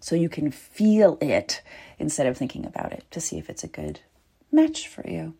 so 0.00 0.14
you 0.14 0.28
can 0.28 0.50
feel 0.50 1.18
it 1.20 1.62
instead 1.98 2.26
of 2.26 2.36
thinking 2.36 2.64
about 2.64 2.92
it 2.92 3.04
to 3.10 3.20
see 3.20 3.38
if 3.38 3.50
it's 3.50 3.64
a 3.64 3.68
good 3.68 4.00
match 4.52 4.88
for 4.88 5.08
you. 5.08 5.34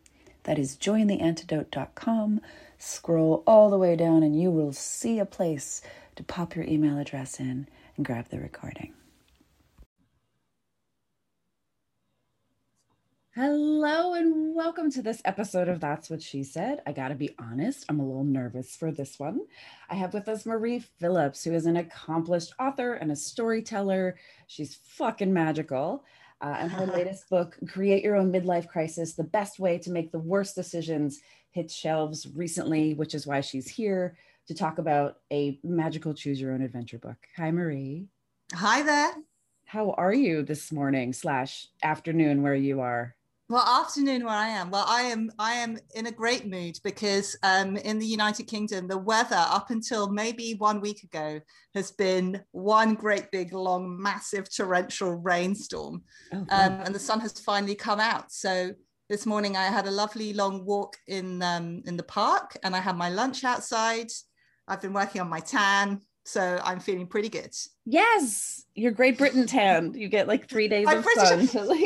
That 0.45 0.59
is 0.59 0.77
jointheantidote.com. 0.77 2.41
Scroll 2.79 3.43
all 3.47 3.71
the 3.71 3.79
way 3.79 3.97
down 3.97 4.23
and 4.23 4.41
you 4.41 4.51
will 4.51 4.73
see 4.73 5.19
a 5.19 5.27
place 5.27 5.83
to 6.17 6.23
pop 6.23 6.55
your 6.57 6.65
email 6.65 6.99
address 6.99 7.39
in 7.39 7.69
and 7.97 8.07
grab 8.07 8.29
the 8.29 8.39
recording. 8.39 8.93
Hello 13.35 14.15
and 14.15 14.48
welcome 14.59 14.91
to 14.91 15.03
this 15.03 15.23
episode 15.25 15.69
of 15.69 15.79
That's 15.79 16.11
What 16.11 16.21
She 16.21 16.43
Said. 16.43 16.83
I 16.85 16.91
gotta 16.91 17.15
be 17.15 17.33
honest, 17.39 17.85
I'm 17.89 18.01
a 18.01 18.05
little 18.05 18.25
nervous 18.25 18.75
for 18.75 18.91
this 18.91 19.17
one. 19.17 19.43
I 19.89 19.95
have 19.95 20.13
with 20.13 20.29
us 20.29 20.45
Marie 20.45 20.81
Phillips, 20.81 21.45
who 21.45 21.55
is 21.55 21.67
an 21.67 21.77
accomplished 21.77 22.53
author 22.59 22.95
and 22.95 23.13
a 23.13 23.17
storyteller. 23.17 24.17
She's 24.49 24.75
fucking 24.75 25.33
magical. 25.33 26.03
Uh, 26.41 26.57
and 26.59 26.73
her 26.73 26.87
latest 26.93 27.31
book, 27.31 27.57
Create 27.69 28.03
Your 28.03 28.17
Own 28.17 28.33
Midlife 28.33 28.67
Crisis 28.67 29.15
The 29.15 29.23
Best 29.23 29.61
Way 29.61 29.79
to 29.79 29.93
Make 29.93 30.11
the 30.11 30.19
Worst 30.19 30.57
Decisions, 30.57 31.21
hit 31.53 31.71
shelves 31.71 32.27
recently, 32.35 32.95
which 32.95 33.15
is 33.15 33.29
why 33.29 33.43
she's 33.43 33.69
here 33.69 34.17
to 34.49 34.55
talk 34.55 34.79
about 34.79 35.19
a 35.33 35.61
magical 35.63 36.15
choose 36.15 36.41
your 36.41 36.53
own 36.53 36.63
adventure 36.63 36.99
book. 36.99 37.29
Hi, 37.37 37.53
Marie. 37.53 38.09
Hi 38.53 38.83
there. 38.83 39.13
How 39.67 39.93
are 39.93 40.13
you 40.13 40.43
this 40.43 40.73
morning 40.73 41.13
slash 41.13 41.69
afternoon 41.85 42.43
where 42.43 42.57
you 42.57 42.81
are? 42.81 43.15
Well, 43.51 43.65
afternoon 43.65 44.27
where 44.27 44.35
I 44.35 44.49
am. 44.49 44.71
Well, 44.71 44.85
I 44.87 45.03
am 45.03 45.31
I 45.39 45.55
am 45.55 45.79
in 45.95 46.05
a 46.05 46.13
great 46.13 46.47
mood 46.47 46.79
because 46.85 47.35
um, 47.43 47.79
in 47.79 47.99
the 47.99 48.05
United 48.05 48.45
Kingdom, 48.47 48.87
the 48.87 48.99
weather 48.99 49.43
up 49.49 49.71
until 49.71 50.11
maybe 50.11 50.55
one 50.59 50.83
week 50.83 51.03
ago 51.03 51.41
has 51.75 51.91
been 51.91 52.43
one 52.51 52.95
great 52.95 53.31
big 53.31 53.55
long 53.55 54.01
massive 54.03 54.55
torrential 54.55 55.15
rainstorm, 55.15 56.03
oh, 56.35 56.37
um, 56.51 56.81
and 56.85 56.95
the 56.95 56.99
sun 56.99 57.21
has 57.21 57.41
finally 57.41 57.75
come 57.75 58.01
out. 58.01 58.31
So 58.31 58.73
this 59.09 59.25
morning 59.25 59.57
I 59.57 59.65
had 59.65 59.87
a 59.87 59.91
lovely 59.91 60.35
long 60.35 60.67
walk 60.67 60.99
in 61.07 61.41
um, 61.41 61.83
in 61.87 61.97
the 61.97 62.03
park, 62.03 62.55
and 62.63 62.77
I 62.77 62.81
had 62.81 62.99
my 62.99 63.09
lunch 63.09 63.45
outside. 63.45 64.09
I've 64.67 64.83
been 64.83 64.93
working 64.93 65.23
on 65.23 65.31
my 65.31 65.41
tan, 65.41 66.03
so 66.27 66.61
I'm 66.63 66.81
feeling 66.81 67.07
pretty 67.07 67.31
good. 67.31 67.55
Yes, 67.87 68.67
your 68.75 68.93
Great 68.93 69.17
Britain 69.17 69.47
tan. 69.47 69.95
You 69.95 70.11
get 70.11 70.29
like 70.29 70.51
three 70.51 70.69
days 70.69 70.87
I'm 70.87 70.99
of 70.99 71.07
sun. 71.15 71.49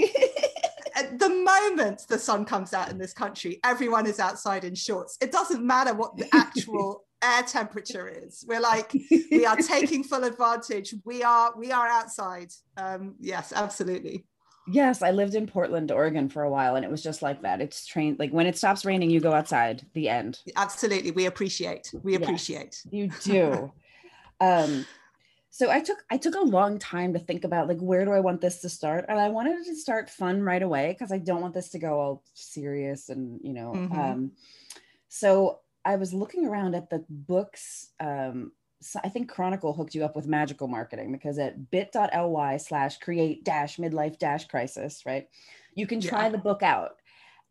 The 1.18 1.28
moment 1.28 2.02
the 2.08 2.18
sun 2.18 2.44
comes 2.44 2.72
out 2.72 2.90
in 2.90 2.98
this 2.98 3.12
country, 3.12 3.60
everyone 3.64 4.06
is 4.06 4.20
outside 4.20 4.64
in 4.64 4.74
shorts. 4.74 5.16
It 5.20 5.32
doesn't 5.32 5.64
matter 5.64 5.94
what 5.94 6.16
the 6.16 6.28
actual 6.34 7.04
air 7.22 7.42
temperature 7.42 8.08
is. 8.08 8.44
We're 8.46 8.60
like, 8.60 8.92
we 9.30 9.46
are 9.46 9.56
taking 9.56 10.04
full 10.04 10.24
advantage. 10.24 10.94
We 11.04 11.22
are, 11.22 11.52
we 11.56 11.72
are 11.72 11.86
outside. 11.86 12.52
Um, 12.76 13.14
yes, 13.20 13.52
absolutely. 13.54 14.26
Yes, 14.68 15.02
I 15.02 15.10
lived 15.10 15.34
in 15.34 15.46
Portland, 15.46 15.90
Oregon 15.90 16.28
for 16.28 16.42
a 16.42 16.50
while, 16.50 16.76
and 16.76 16.84
it 16.84 16.90
was 16.90 17.02
just 17.02 17.20
like 17.20 17.42
that. 17.42 17.60
It's 17.60 17.84
trained 17.84 18.18
like 18.20 18.30
when 18.30 18.46
it 18.46 18.56
stops 18.56 18.84
raining, 18.84 19.10
you 19.10 19.20
go 19.20 19.32
outside. 19.32 19.84
The 19.94 20.08
end. 20.08 20.38
Absolutely, 20.56 21.10
we 21.10 21.26
appreciate. 21.26 21.92
We 22.02 22.14
appreciate. 22.14 22.80
Yes, 22.90 23.26
you 23.26 23.32
do. 23.32 23.72
um, 24.40 24.86
so 25.52 25.70
i 25.70 25.80
took 25.80 25.98
i 26.10 26.16
took 26.16 26.34
a 26.34 26.40
long 26.40 26.78
time 26.78 27.12
to 27.12 27.18
think 27.18 27.44
about 27.44 27.68
like 27.68 27.78
where 27.78 28.04
do 28.04 28.10
i 28.10 28.18
want 28.18 28.40
this 28.40 28.60
to 28.60 28.68
start 28.68 29.04
and 29.08 29.20
i 29.20 29.28
wanted 29.28 29.64
to 29.64 29.76
start 29.76 30.10
fun 30.10 30.42
right 30.42 30.62
away 30.62 30.88
because 30.88 31.12
i 31.12 31.18
don't 31.18 31.42
want 31.42 31.54
this 31.54 31.68
to 31.68 31.78
go 31.78 32.00
all 32.00 32.24
serious 32.34 33.08
and 33.10 33.38
you 33.44 33.52
know 33.52 33.72
mm-hmm. 33.72 34.00
um, 34.00 34.32
so 35.08 35.60
i 35.84 35.94
was 35.94 36.12
looking 36.12 36.46
around 36.46 36.74
at 36.74 36.90
the 36.90 37.04
books 37.08 37.90
um, 38.00 38.50
so 38.80 38.98
i 39.04 39.08
think 39.08 39.30
chronicle 39.30 39.74
hooked 39.74 39.94
you 39.94 40.04
up 40.04 40.16
with 40.16 40.26
magical 40.26 40.66
marketing 40.66 41.12
because 41.12 41.38
at 41.38 41.70
bit.ly 41.70 42.56
slash 42.56 42.98
create 42.98 43.44
dash 43.44 43.76
midlife 43.76 44.18
dash 44.18 44.46
crisis 44.46 45.02
right 45.06 45.28
you 45.74 45.86
can 45.86 46.00
try 46.00 46.24
yeah. 46.24 46.30
the 46.30 46.38
book 46.38 46.62
out 46.62 46.96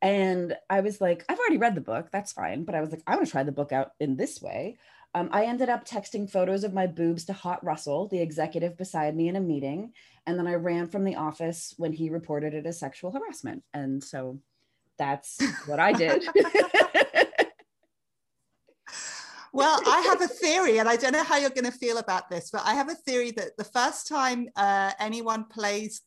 and 0.01 0.55
i 0.71 0.81
was 0.81 0.99
like 0.99 1.23
i've 1.29 1.37
already 1.37 1.57
read 1.57 1.75
the 1.75 1.81
book 1.81 2.09
that's 2.11 2.33
fine 2.33 2.63
but 2.63 2.73
i 2.73 2.81
was 2.81 2.89
like 2.89 3.03
i 3.05 3.15
want 3.15 3.27
to 3.27 3.31
try 3.31 3.43
the 3.43 3.51
book 3.51 3.71
out 3.71 3.91
in 3.99 4.17
this 4.17 4.41
way 4.41 4.75
um, 5.13 5.29
I 5.31 5.45
ended 5.45 5.69
up 5.69 5.85
texting 5.85 6.29
photos 6.29 6.63
of 6.63 6.73
my 6.73 6.87
boobs 6.87 7.25
to 7.25 7.33
Hot 7.33 7.63
Russell, 7.63 8.07
the 8.07 8.21
executive 8.21 8.77
beside 8.77 9.15
me 9.15 9.27
in 9.27 9.35
a 9.35 9.41
meeting. 9.41 9.91
And 10.25 10.39
then 10.39 10.47
I 10.47 10.55
ran 10.55 10.87
from 10.87 11.03
the 11.03 11.15
office 11.15 11.73
when 11.77 11.91
he 11.91 12.09
reported 12.09 12.53
it 12.53 12.65
as 12.65 12.79
sexual 12.79 13.11
harassment. 13.11 13.63
And 13.73 14.01
so 14.03 14.39
that's 14.97 15.41
what 15.65 15.79
I 15.79 15.91
did. 15.91 16.23
well, 19.51 19.81
I 19.85 20.01
have 20.01 20.21
a 20.21 20.27
theory, 20.27 20.77
and 20.77 20.87
I 20.87 20.95
don't 20.95 21.11
know 21.11 21.23
how 21.23 21.37
you're 21.37 21.49
going 21.49 21.65
to 21.65 21.71
feel 21.71 21.97
about 21.97 22.29
this, 22.29 22.49
but 22.51 22.61
I 22.63 22.75
have 22.75 22.89
a 22.89 22.95
theory 22.95 23.31
that 23.31 23.57
the 23.57 23.63
first 23.65 24.07
time 24.07 24.47
uh, 24.55 24.91
anyone 24.99 25.45
plays 25.45 26.01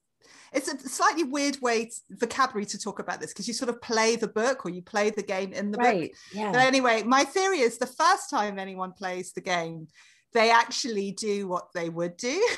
it's 0.53 0.73
a 0.73 0.79
slightly 0.89 1.25
weird 1.25 1.61
way 1.61 1.91
vocabulary 2.11 2.67
to 2.67 2.79
talk 2.79 2.99
about 2.99 3.21
this 3.21 3.33
because 3.33 3.49
you 3.49 3.55
sort 3.55 3.69
of 3.69 3.81
play 3.83 4.17
the 4.17 4.29
book 4.29 4.65
or 4.65 4.71
you 4.71 4.83
play 4.83 5.11
the 5.11 5.23
game 5.23 5.53
in 5.53 5.71
the 5.71 5.79
right. 5.79 6.11
book. 6.11 6.11
Yeah. 6.33 6.53
But 6.53 6.63
anyway, 6.63 7.03
my 7.03 7.25
theory 7.25 7.61
is 7.61 7.79
the 7.79 7.87
first 7.87 8.31
time 8.31 8.59
anyone 8.59 8.93
plays 8.93 9.33
the 9.33 9.41
game, 9.41 9.89
they 10.33 10.51
actually 10.51 11.13
do 11.13 11.49
what 11.49 11.69
they 11.75 11.89
would 11.89 12.17
do. 12.17 12.41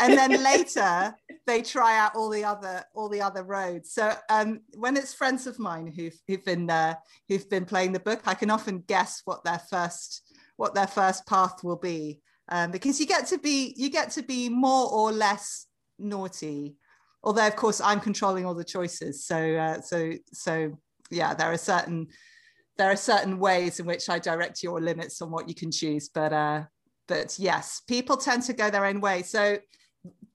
and 0.00 0.16
then 0.16 0.42
later 0.42 1.14
they 1.46 1.62
try 1.62 1.98
out 1.98 2.14
all 2.14 2.30
the 2.30 2.44
other 2.44 2.84
all 2.94 3.08
the 3.08 3.20
other 3.20 3.42
roads 3.42 3.92
so 3.92 4.14
um, 4.28 4.60
when 4.74 4.96
it's 4.96 5.12
friends 5.12 5.46
of 5.48 5.58
mine 5.58 5.92
who've, 5.94 6.16
who've 6.28 6.44
been 6.44 6.70
uh, 6.70 6.94
who've 7.28 7.50
been 7.50 7.64
playing 7.64 7.92
the 7.92 7.98
book 7.98 8.20
i 8.26 8.34
can 8.34 8.50
often 8.50 8.84
guess 8.86 9.22
what 9.24 9.42
their 9.42 9.60
first 9.70 10.22
what 10.56 10.74
their 10.74 10.86
first 10.86 11.26
path 11.26 11.64
will 11.64 11.76
be 11.76 12.20
um, 12.50 12.70
because 12.70 13.00
you 13.00 13.06
get 13.06 13.26
to 13.26 13.38
be 13.38 13.74
you 13.76 13.90
get 13.90 14.10
to 14.10 14.22
be 14.22 14.48
more 14.48 14.90
or 14.92 15.10
less 15.10 15.66
naughty. 15.98 16.76
Although 17.22 17.46
of 17.46 17.56
course 17.56 17.80
i'm 17.80 18.00
controlling 18.00 18.46
all 18.46 18.54
the 18.54 18.64
choices. 18.64 19.24
So 19.24 19.56
uh, 19.56 19.80
so 19.80 20.12
so 20.32 20.76
yeah 21.10 21.34
there 21.34 21.52
are 21.52 21.58
certain 21.58 22.08
there 22.76 22.90
are 22.90 22.96
certain 22.96 23.38
ways 23.38 23.80
in 23.80 23.86
which 23.86 24.08
i 24.08 24.18
direct 24.18 24.62
your 24.62 24.80
limits 24.80 25.20
on 25.20 25.30
what 25.30 25.48
you 25.48 25.54
can 25.54 25.70
choose. 25.70 26.08
But 26.08 26.32
uh 26.32 26.64
but 27.06 27.38
yes 27.38 27.82
people 27.86 28.16
tend 28.16 28.42
to 28.44 28.52
go 28.52 28.70
their 28.70 28.86
own 28.86 29.00
way. 29.00 29.22
So 29.22 29.58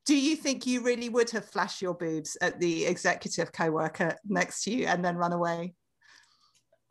do 0.05 0.15
you 0.15 0.35
think 0.35 0.65
you 0.65 0.83
really 0.83 1.07
would 1.07 1.29
have 1.29 1.45
flashed 1.45 1.81
your 1.81 1.93
boobs 1.93 2.35
at 2.41 2.59
the 2.59 2.85
executive 2.85 3.53
co-worker 3.53 4.17
next 4.25 4.63
to 4.63 4.71
you 4.71 4.85
and 4.85 5.03
then 5.03 5.15
run 5.15 5.31
away 5.31 5.73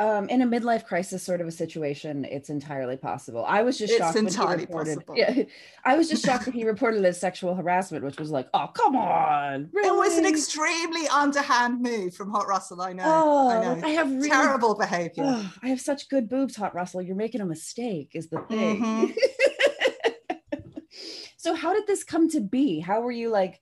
um, 0.03 0.29
in 0.29 0.43
a 0.43 0.47
midlife 0.47 0.85
crisis 0.85 1.23
sort 1.23 1.41
of 1.41 1.47
a 1.47 1.53
situation, 1.53 2.25
it's 2.25 2.51
entirely 2.51 2.97
possible. 2.97 3.45
I 3.47 3.63
was 3.63 3.79
just 3.79 3.93
it's 3.93 4.01
shocked 4.01 4.17
entirely 4.17 4.67
when 4.67 4.87
he 4.87 4.95
reported. 4.95 5.07
Possible. 5.07 5.17
Yeah, 5.17 5.45
I 5.85 5.97
was 5.97 6.09
just 6.09 6.25
shocked 6.25 6.47
that 6.47 6.55
he 6.55 6.65
reported 6.75 7.05
as 7.05 7.21
sexual 7.21 7.55
harassment, 7.55 8.05
which 8.05 8.19
was 8.19 8.31
like, 8.31 8.49
oh 8.53 8.67
come 8.75 8.97
on, 8.97 9.71
really? 9.73 9.89
It 9.89 9.95
was 9.95 10.19
an 10.19 10.27
extremely 10.27 11.07
underhand 11.07 11.81
move 11.81 12.17
from 12.17 12.31
Hot 12.33 12.49
Russell. 12.49 12.83
I 12.83 12.93
know. 12.93 13.05
Oh, 13.07 13.51
I 13.51 13.63
know. 13.63 13.87
I 13.87 13.91
have 13.91 14.11
really, 14.11 14.29
terrible 14.29 14.75
behavior. 14.75 15.25
Oh, 15.25 15.53
I 15.63 15.69
have 15.69 15.81
such 15.81 16.09
good 16.09 16.29
boobs, 16.29 16.57
Hot 16.57 16.75
Russell. 16.75 17.01
You're 17.01 17.15
making 17.15 17.41
a 17.41 17.47
mistake, 17.47 18.11
is 18.15 18.29
the 18.29 18.41
thing. 18.49 18.83
Mm-hmm. 18.83 20.59
so 21.37 21.55
how 21.55 21.75
did 21.75 21.87
this 21.87 22.03
come 22.03 22.29
to 22.31 22.41
be? 22.41 22.81
How 22.81 23.01
were 23.03 23.13
you 23.13 23.29
like? 23.29 23.61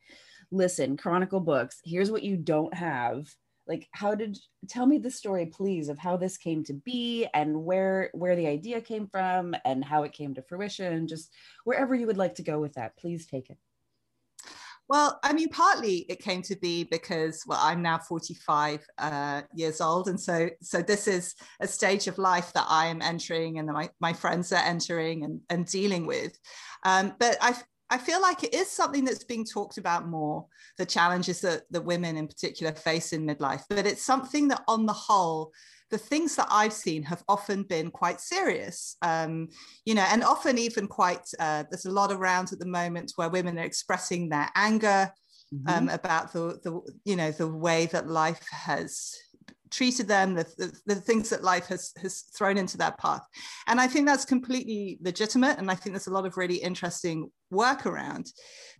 Listen, 0.52 0.96
Chronicle 0.96 1.38
Books. 1.38 1.80
Here's 1.84 2.10
what 2.10 2.24
you 2.24 2.36
don't 2.36 2.74
have 2.74 3.32
like 3.70 3.88
how 3.92 4.14
did 4.14 4.36
tell 4.68 4.84
me 4.84 4.98
the 4.98 5.10
story 5.10 5.46
please 5.46 5.88
of 5.88 5.96
how 5.96 6.16
this 6.16 6.36
came 6.36 6.62
to 6.64 6.74
be 6.74 7.26
and 7.32 7.64
where 7.64 8.10
where 8.12 8.36
the 8.36 8.48
idea 8.48 8.80
came 8.80 9.06
from 9.06 9.54
and 9.64 9.84
how 9.84 10.02
it 10.02 10.12
came 10.12 10.34
to 10.34 10.42
fruition 10.42 11.06
just 11.06 11.32
wherever 11.64 11.94
you 11.94 12.06
would 12.06 12.18
like 12.18 12.34
to 12.34 12.42
go 12.42 12.58
with 12.58 12.74
that 12.74 12.96
please 12.98 13.26
take 13.26 13.48
it 13.48 13.56
Well, 14.88 15.20
I 15.22 15.32
mean, 15.32 15.50
partly 15.50 15.98
it 16.08 16.18
came 16.18 16.42
to 16.42 16.56
be 16.56 16.82
because, 16.82 17.44
well, 17.46 17.60
I'm 17.62 17.80
now 17.80 17.98
45 17.98 18.84
uh, 18.98 19.42
years 19.54 19.80
old. 19.80 20.08
And 20.08 20.18
so, 20.18 20.50
so 20.62 20.82
this 20.82 21.06
is 21.06 21.36
a 21.60 21.68
stage 21.68 22.08
of 22.08 22.18
life 22.18 22.52
that 22.54 22.66
I 22.68 22.86
am 22.86 23.00
entering 23.00 23.60
and 23.60 23.68
my, 23.68 23.88
my 24.00 24.12
friends 24.12 24.52
are 24.52 24.66
entering 24.74 25.22
and, 25.22 25.40
and 25.48 25.64
dealing 25.64 26.06
with. 26.06 26.36
Um, 26.84 27.14
but 27.20 27.36
I, 27.40 27.54
I 27.90 27.98
feel 27.98 28.22
like 28.22 28.44
it 28.44 28.54
is 28.54 28.70
something 28.70 29.04
that's 29.04 29.24
being 29.24 29.44
talked 29.44 29.76
about 29.76 30.08
more, 30.08 30.46
the 30.78 30.86
challenges 30.86 31.40
that 31.40 31.62
the 31.70 31.80
women 31.80 32.16
in 32.16 32.28
particular 32.28 32.72
face 32.72 33.12
in 33.12 33.26
midlife. 33.26 33.64
But 33.68 33.86
it's 33.86 34.04
something 34.04 34.48
that, 34.48 34.62
on 34.68 34.86
the 34.86 34.92
whole, 34.92 35.52
the 35.90 35.98
things 35.98 36.36
that 36.36 36.46
I've 36.50 36.72
seen 36.72 37.02
have 37.02 37.24
often 37.28 37.64
been 37.64 37.90
quite 37.90 38.20
serious, 38.20 38.96
um, 39.02 39.48
you 39.84 39.94
know, 39.94 40.06
and 40.08 40.22
often 40.22 40.56
even 40.56 40.86
quite, 40.86 41.28
uh, 41.40 41.64
there's 41.68 41.86
a 41.86 41.90
lot 41.90 42.12
around 42.12 42.52
at 42.52 42.60
the 42.60 42.66
moment 42.66 43.12
where 43.16 43.28
women 43.28 43.58
are 43.58 43.64
expressing 43.64 44.28
their 44.28 44.48
anger 44.54 45.12
mm-hmm. 45.52 45.68
um, 45.68 45.88
about 45.88 46.32
the, 46.32 46.60
the, 46.62 46.80
you 47.04 47.16
know, 47.16 47.32
the 47.32 47.48
way 47.48 47.86
that 47.86 48.08
life 48.08 48.46
has 48.52 49.12
treated 49.70 50.08
them, 50.08 50.34
the, 50.34 50.44
the, 50.58 50.80
the, 50.86 50.94
things 50.96 51.30
that 51.30 51.44
life 51.44 51.66
has, 51.66 51.92
has 52.00 52.22
thrown 52.36 52.58
into 52.58 52.76
their 52.76 52.92
path. 52.92 53.26
And 53.66 53.80
I 53.80 53.86
think 53.86 54.06
that's 54.06 54.24
completely 54.24 54.98
legitimate. 55.00 55.58
And 55.58 55.70
I 55.70 55.74
think 55.74 55.94
there's 55.94 56.06
a 56.06 56.12
lot 56.12 56.26
of 56.26 56.36
really 56.36 56.56
interesting 56.56 57.30
work 57.50 57.86
around. 57.86 58.26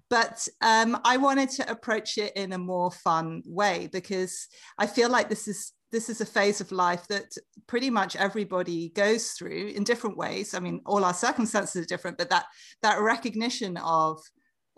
But 0.08 0.46
um, 0.60 1.00
I 1.04 1.16
wanted 1.16 1.50
to 1.50 1.70
approach 1.70 2.18
it 2.18 2.34
in 2.34 2.52
a 2.52 2.58
more 2.58 2.90
fun 2.90 3.42
way 3.46 3.88
because 3.92 4.48
I 4.78 4.86
feel 4.86 5.08
like 5.08 5.28
this 5.28 5.46
is 5.46 5.72
this 5.92 6.08
is 6.08 6.20
a 6.20 6.26
phase 6.26 6.60
of 6.60 6.70
life 6.70 7.06
that 7.08 7.32
pretty 7.66 7.90
much 7.90 8.14
everybody 8.14 8.90
goes 8.90 9.32
through 9.32 9.72
in 9.74 9.82
different 9.82 10.16
ways. 10.16 10.54
I 10.54 10.60
mean, 10.60 10.80
all 10.86 11.04
our 11.04 11.14
circumstances 11.14 11.82
are 11.82 11.86
different, 11.86 12.18
but 12.18 12.30
that 12.30 12.46
that 12.82 13.00
recognition 13.00 13.76
of 13.76 14.20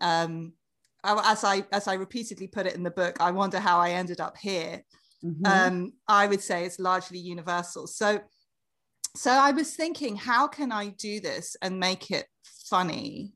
um, 0.01 0.53
as 1.05 1.45
I 1.45 1.65
as 1.73 1.89
I 1.89 1.95
repeatedly 1.95 2.49
put 2.49 2.67
it 2.67 2.75
in 2.75 2.83
the 2.83 2.91
book, 2.91 3.17
I 3.21 3.31
wonder 3.31 3.59
how 3.59 3.79
I 3.79 3.91
ended 3.91 4.21
up 4.21 4.37
here. 4.37 4.83
Mm-hmm. 5.25 5.47
Um, 5.47 5.93
I 6.09 6.27
would 6.27 6.41
say 6.41 6.65
it's 6.65 6.79
largely 6.79 7.19
universal. 7.19 7.87
So, 7.87 8.21
so 9.17 9.31
I 9.31 9.53
was 9.53 9.75
thinking, 9.75 10.17
how 10.17 10.49
can 10.49 10.73
I 10.73 10.89
do 10.89 11.21
this 11.21 11.57
and 11.63 11.79
make 11.79 12.11
it 12.11 12.27
funny 12.45 13.35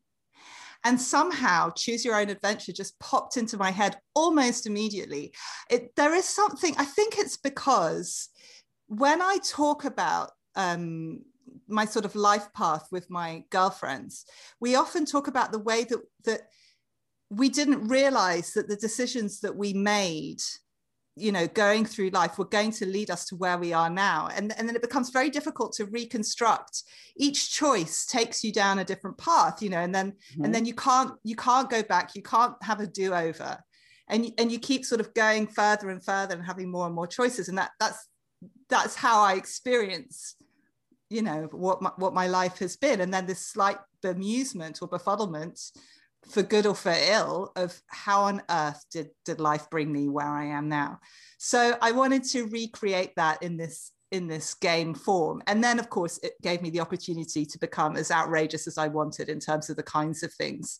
and 0.87 1.01
somehow 1.01 1.69
choose 1.71 2.05
your 2.05 2.15
own 2.15 2.31
adventure 2.31 2.73
just 2.73 2.99
popped 3.01 3.37
into 3.37 3.57
my 3.57 3.71
head 3.71 3.99
almost 4.15 4.67
immediately 4.67 5.33
it, 5.69 5.95
there 5.97 6.15
is 6.15 6.25
something 6.25 6.75
i 6.79 6.85
think 6.85 7.19
it's 7.19 7.37
because 7.37 8.29
when 8.87 9.21
i 9.21 9.37
talk 9.45 9.85
about 9.85 10.31
um, 10.55 11.21
my 11.69 11.85
sort 11.85 12.05
of 12.05 12.15
life 12.15 12.49
path 12.55 12.87
with 12.91 13.11
my 13.11 13.43
girlfriends 13.51 14.25
we 14.61 14.77
often 14.77 15.05
talk 15.05 15.27
about 15.27 15.53
the 15.53 15.59
way 15.59 15.85
that 15.85 16.01
that 16.25 16.43
we 17.29 17.49
didn't 17.49 17.89
realize 17.89 18.53
that 18.53 18.69
the 18.69 18.77
decisions 18.77 19.41
that 19.41 19.57
we 19.57 19.73
made 19.73 20.41
you 21.17 21.33
know 21.33 21.47
going 21.49 21.87
through 21.87 22.11
life 22.11 22.39
were 22.39 22.45
going 22.45 22.71
to 22.71 22.87
lead 22.87 23.11
us 23.11 23.25
to 23.27 23.37
where 23.37 23.59
we 23.59 23.73
are 23.73 23.91
now. 23.91 24.29
And, 24.35 24.57
and 24.59 24.69
then 24.69 24.77
it 24.77 24.83
becomes 24.83 25.11
very 25.11 25.31
difficult 25.31 25.73
to 25.75 25.87
reconstruct. 25.87 26.83
Each 27.17 27.51
choice 27.51 28.07
takes 28.07 28.45
you 28.45 28.53
down 28.53 28.79
a 28.79 28.85
different 28.85 29.19
path 29.19 29.63
you 29.63 29.71
know 29.71 29.81
and 29.81 29.95
then 29.95 30.13
mm-hmm. 30.13 30.45
and 30.45 30.55
then 30.55 30.65
you 30.65 30.75
can't 30.75 31.13
you 31.25 31.35
can't 31.35 31.71
go 31.71 31.83
back. 31.83 32.15
You 32.15 32.23
can't 32.23 32.55
have 32.63 32.81
a 32.81 32.87
do-over. 32.87 33.59
And 34.09 34.31
and 34.39 34.53
you 34.53 34.59
keep 34.59 34.85
sort 34.85 35.01
of 35.01 35.15
going 35.15 35.47
further 35.47 35.91
and 35.91 36.05
further 36.05 36.35
and 36.35 36.45
having 36.45 36.71
more 36.71 36.87
and 36.87 36.95
more 36.95 37.07
choices. 37.07 37.49
And 37.49 37.59
that 37.59 37.71
that's 37.81 38.09
that's 38.69 38.95
how 38.95 39.23
i 39.23 39.33
experience 39.33 40.37
you 41.09 41.23
know 41.23 41.49
what 41.53 41.81
my, 41.81 41.91
what 41.97 42.15
my 42.15 42.27
life 42.27 42.59
has 42.59 42.77
been. 42.77 43.01
And 43.01 43.13
then 43.13 43.27
this 43.27 43.47
slight 43.47 43.79
bemusement 44.03 44.83
or 44.83 44.89
befuddlement 44.89 45.73
for 46.29 46.43
good 46.43 46.67
or 46.67 46.75
for 46.75 46.95
ill 46.95 47.53
of 47.57 47.81
how 47.89 48.23
on 48.23 48.43
earth 48.51 48.85
did, 48.91 49.11
did 49.25 49.41
life 49.41 49.71
bring 49.71 49.93
me 49.93 50.09
where 50.09 50.29
I 50.29 50.47
am 50.47 50.69
now. 50.69 50.99
So 51.39 51.77
I 51.81 51.93
wanted 51.93 52.25
to 52.25 52.47
recreate 52.47 53.13
that 53.17 53.43
in 53.43 53.57
this 53.57 53.93
in 54.13 54.29
this 54.29 54.55
game 54.55 54.95
form. 54.95 55.43
And 55.49 55.63
then 55.63 55.81
of 55.81 55.91
course 55.91 56.19
it 56.23 56.35
gave 56.41 56.63
me 56.63 56.71
the 56.71 56.81
opportunity 56.81 57.45
to 57.45 57.59
become 57.59 57.97
as 57.97 58.13
outrageous 58.13 58.69
as 58.69 58.79
I 58.79 58.87
wanted 58.87 59.29
in 59.29 59.41
terms 59.41 59.69
of 59.69 59.77
the 59.77 59.83
kinds 59.83 60.23
of 60.23 60.33
things 60.33 60.79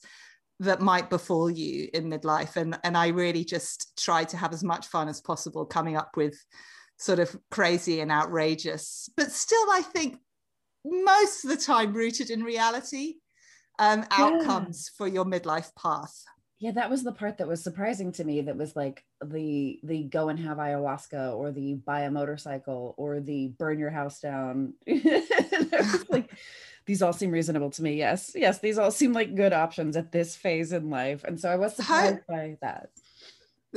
that 0.61 0.81
might 0.81 1.11
befall 1.11 1.51
you 1.51 1.89
in 1.93 2.09
midlife. 2.09 2.57
And, 2.57 2.79
and 2.85 2.97
I 2.97 3.09
really 3.09 3.45
just 3.45 3.99
tried 3.99 4.29
to 4.31 4.37
have 4.37 4.53
as 4.53 4.63
much 4.63 4.87
fun 4.87 5.09
as 5.09 5.21
possible 5.21 5.67
coming 5.67 5.97
up 5.97 6.17
with 6.17 6.39
sort 6.99 7.19
of 7.19 7.37
crazy 7.51 8.01
and 8.01 8.11
outrageous, 8.11 9.11
but 9.17 9.33
still 9.33 9.67
I 9.71 9.83
think 9.83 10.19
most 10.85 11.45
of 11.45 11.51
the 11.51 11.57
time 11.57 11.93
rooted 11.93 12.31
in 12.31 12.43
reality 12.43 13.17
um, 13.79 14.05
outcomes 14.11 14.91
yeah. 14.91 14.97
for 14.97 15.09
your 15.09 15.25
midlife 15.25 15.75
path. 15.75 16.25
Yeah, 16.59 16.71
that 16.73 16.89
was 16.89 17.05
the 17.05 17.13
part 17.13 17.39
that 17.39 17.49
was 17.49 17.63
surprising 17.63 18.13
to 18.13 18.25
me. 18.25 18.41
That 18.41 18.57
was 18.57 18.75
like 18.75 19.05
the 19.23 19.79
the 19.83 20.05
go 20.05 20.31
and 20.31 20.39
have 20.41 20.57
ayahuasca, 20.57 21.37
or 21.37 21.53
the 21.53 21.75
buy 21.75 22.03
a 22.03 22.11
motorcycle, 22.11 22.95
or 22.97 23.21
the 23.21 23.49
burn 23.59 23.79
your 23.79 23.91
house 23.91 24.21
down. 24.21 24.73
like 26.09 26.31
these 26.87 27.03
all 27.03 27.13
seem 27.13 27.31
reasonable 27.31 27.71
to 27.73 27.83
me. 27.83 27.97
Yes, 27.97 28.33
yes, 28.35 28.59
these 28.61 28.79
all 28.79 28.91
seem 28.91 29.13
like 29.13 29.35
good 29.35 29.53
options 29.53 29.99
at 29.99 30.13
this 30.13 30.35
phase 30.35 30.73
in 30.73 30.89
life, 30.89 31.25
and 31.25 31.39
so 31.39 31.51
I 31.51 31.57
was 31.57 31.77
surprised 31.77 32.27
by 32.27 32.57
that. 32.63 32.89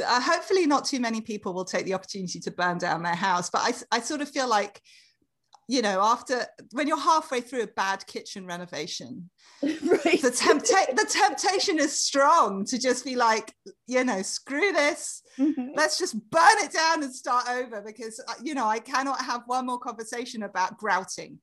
Uh, 0.01 0.21
hopefully, 0.21 0.65
not 0.65 0.85
too 0.85 1.01
many 1.01 1.19
people 1.19 1.53
will 1.53 1.65
take 1.65 1.85
the 1.85 1.95
opportunity 1.95 2.39
to 2.39 2.51
burn 2.51 2.77
down 2.77 3.03
their 3.03 3.13
house, 3.13 3.49
but 3.49 3.61
I 3.61 3.97
I 3.97 3.99
sort 3.99 4.21
of 4.21 4.29
feel 4.29 4.47
like 4.47 4.81
you 5.69 5.83
know, 5.83 6.01
after 6.01 6.47
when 6.71 6.87
you're 6.87 6.99
halfway 6.99 7.41
through 7.41 7.61
a 7.61 7.67
bad 7.67 8.03
kitchen 8.07 8.43
renovation, 8.47 9.29
right. 9.61 10.19
the, 10.19 10.33
tempta- 10.35 10.95
the 10.95 11.05
temptation 11.07 11.77
is 11.77 12.01
strong 12.01 12.65
to 12.65 12.79
just 12.79 13.05
be 13.05 13.15
like, 13.15 13.53
you 13.85 14.03
know, 14.03 14.23
screw 14.23 14.71
this. 14.71 15.21
Mm-hmm. 15.37 15.73
Let's 15.75 15.99
just 15.99 16.15
burn 16.31 16.57
it 16.57 16.73
down 16.73 17.03
and 17.03 17.13
start 17.13 17.47
over 17.47 17.83
because, 17.85 18.19
uh, 18.27 18.33
you 18.41 18.55
know, 18.55 18.65
I 18.65 18.79
cannot 18.79 19.21
have 19.21 19.43
one 19.45 19.67
more 19.67 19.77
conversation 19.77 20.41
about 20.41 20.79
grouting. 20.79 21.37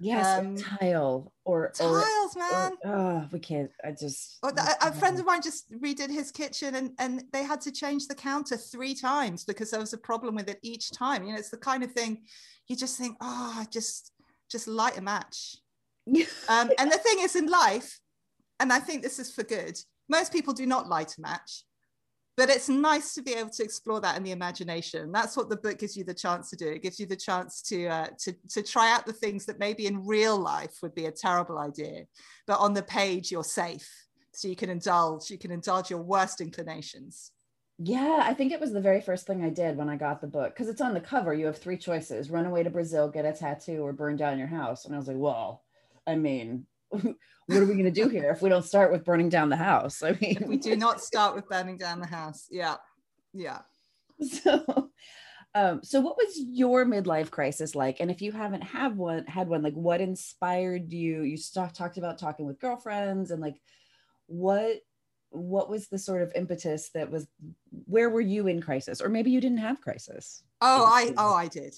Yes, 0.00 0.40
um, 0.40 0.56
tile 0.56 1.32
or 1.44 1.70
tiles, 1.72 2.34
or, 2.34 2.40
man. 2.40 2.72
Or, 2.84 2.92
oh, 2.92 3.28
we 3.30 3.38
can't. 3.38 3.70
I 3.84 3.92
just. 3.92 4.38
Or 4.42 4.50
the, 4.50 4.62
a, 4.62 4.88
a 4.88 4.92
friend 4.92 5.20
of 5.20 5.26
mine 5.26 5.42
just 5.42 5.70
redid 5.70 6.10
his 6.10 6.30
kitchen, 6.30 6.74
and 6.74 6.92
and 6.98 7.24
they 7.34 7.44
had 7.44 7.60
to 7.60 7.70
change 7.70 8.08
the 8.08 8.14
counter 8.14 8.56
three 8.56 8.94
times 8.94 9.44
because 9.44 9.70
there 9.70 9.78
was 9.78 9.92
a 9.92 9.98
problem 9.98 10.36
with 10.36 10.48
it 10.48 10.58
each 10.62 10.90
time. 10.90 11.22
You 11.24 11.34
know, 11.34 11.38
it's 11.38 11.50
the 11.50 11.58
kind 11.58 11.84
of 11.84 11.92
thing 11.92 12.22
you 12.70 12.76
just 12.76 12.96
think, 12.96 13.16
oh, 13.20 13.64
just 13.70 14.12
just 14.50 14.68
light 14.68 14.96
a 14.96 15.02
match. 15.02 15.56
um, 16.48 16.70
and 16.78 16.90
the 16.90 16.98
thing 16.98 17.18
is, 17.20 17.36
in 17.36 17.46
life, 17.46 18.00
and 18.58 18.72
I 18.72 18.78
think 18.78 19.02
this 19.02 19.18
is 19.18 19.30
for 19.32 19.42
good. 19.42 19.78
Most 20.08 20.32
people 20.32 20.54
do 20.54 20.66
not 20.66 20.88
light 20.88 21.16
a 21.18 21.20
match 21.20 21.64
but 22.40 22.48
it's 22.48 22.70
nice 22.70 23.12
to 23.12 23.22
be 23.22 23.34
able 23.34 23.50
to 23.50 23.62
explore 23.62 24.00
that 24.00 24.16
in 24.16 24.22
the 24.22 24.30
imagination 24.30 25.12
that's 25.12 25.36
what 25.36 25.50
the 25.50 25.56
book 25.56 25.78
gives 25.78 25.94
you 25.94 26.04
the 26.04 26.14
chance 26.14 26.48
to 26.48 26.56
do 26.56 26.68
it 26.68 26.82
gives 26.82 26.98
you 26.98 27.04
the 27.04 27.14
chance 27.14 27.60
to 27.60 27.86
uh, 27.86 28.06
to 28.18 28.32
to 28.48 28.62
try 28.62 28.90
out 28.92 29.04
the 29.04 29.12
things 29.12 29.44
that 29.44 29.58
maybe 29.58 29.86
in 29.86 30.06
real 30.06 30.38
life 30.38 30.78
would 30.82 30.94
be 30.94 31.04
a 31.04 31.12
terrible 31.12 31.58
idea 31.58 32.04
but 32.46 32.58
on 32.58 32.72
the 32.72 32.82
page 32.82 33.30
you're 33.30 33.44
safe 33.44 33.88
so 34.32 34.48
you 34.48 34.56
can 34.56 34.70
indulge 34.70 35.30
you 35.30 35.36
can 35.36 35.50
indulge 35.50 35.90
your 35.90 36.02
worst 36.02 36.40
inclinations 36.40 37.32
yeah, 37.82 38.24
I 38.26 38.34
think 38.34 38.52
it 38.52 38.60
was 38.60 38.72
the 38.72 38.80
very 38.80 39.00
first 39.00 39.26
thing 39.26 39.42
I 39.42 39.48
did 39.48 39.78
when 39.78 39.88
I 39.88 39.96
got 39.96 40.20
the 40.20 40.26
book 40.26 40.52
because 40.52 40.68
it's 40.68 40.82
on 40.82 40.92
the 40.92 41.00
cover. 41.00 41.32
You 41.32 41.46
have 41.46 41.56
three 41.56 41.78
choices 41.78 42.28
run 42.28 42.44
away 42.44 42.62
to 42.62 42.68
Brazil, 42.68 43.08
get 43.08 43.24
a 43.24 43.32
tattoo, 43.32 43.82
or 43.82 43.94
burn 43.94 44.16
down 44.16 44.38
your 44.38 44.48
house. 44.48 44.84
And 44.84 44.94
I 44.94 44.98
was 44.98 45.08
like, 45.08 45.16
well, 45.16 45.64
I 46.06 46.16
mean, 46.16 46.66
what 46.90 47.06
are 47.48 47.64
we 47.64 47.72
going 47.72 47.84
to 47.84 47.90
do 47.90 48.08
here 48.08 48.30
if 48.32 48.42
we 48.42 48.50
don't 48.50 48.66
start 48.66 48.92
with 48.92 49.06
burning 49.06 49.30
down 49.30 49.48
the 49.48 49.56
house? 49.56 50.02
I 50.02 50.14
mean, 50.20 50.44
we 50.46 50.58
do 50.58 50.76
not 50.76 51.00
start 51.02 51.34
with 51.34 51.48
burning 51.48 51.78
down 51.78 52.00
the 52.00 52.06
house. 52.06 52.48
Yeah. 52.50 52.76
Yeah. 53.32 53.60
So, 54.20 54.90
um, 55.54 55.80
so 55.82 56.02
what 56.02 56.18
was 56.18 56.38
your 56.38 56.84
midlife 56.84 57.30
crisis 57.30 57.74
like? 57.74 58.00
And 58.00 58.10
if 58.10 58.20
you 58.20 58.30
haven't 58.30 58.62
had 58.62 58.94
one, 58.94 59.24
had 59.24 59.48
one, 59.48 59.62
like 59.62 59.72
what 59.72 60.02
inspired 60.02 60.92
you? 60.92 61.22
You 61.22 61.38
st- 61.38 61.72
talked 61.72 61.96
about 61.96 62.18
talking 62.18 62.44
with 62.44 62.60
girlfriends 62.60 63.30
and 63.30 63.40
like 63.40 63.58
what 64.26 64.80
what 65.30 65.70
was 65.70 65.88
the 65.88 65.98
sort 65.98 66.22
of 66.22 66.32
impetus 66.34 66.90
that 66.94 67.10
was 67.10 67.26
where 67.86 68.10
were 68.10 68.20
you 68.20 68.46
in 68.46 68.60
crisis 68.60 69.00
or 69.00 69.08
maybe 69.08 69.30
you 69.30 69.40
didn't 69.40 69.58
have 69.58 69.80
crisis 69.80 70.42
oh 70.60 70.84
i 70.86 71.12
oh 71.16 71.34
i 71.34 71.46
did 71.46 71.74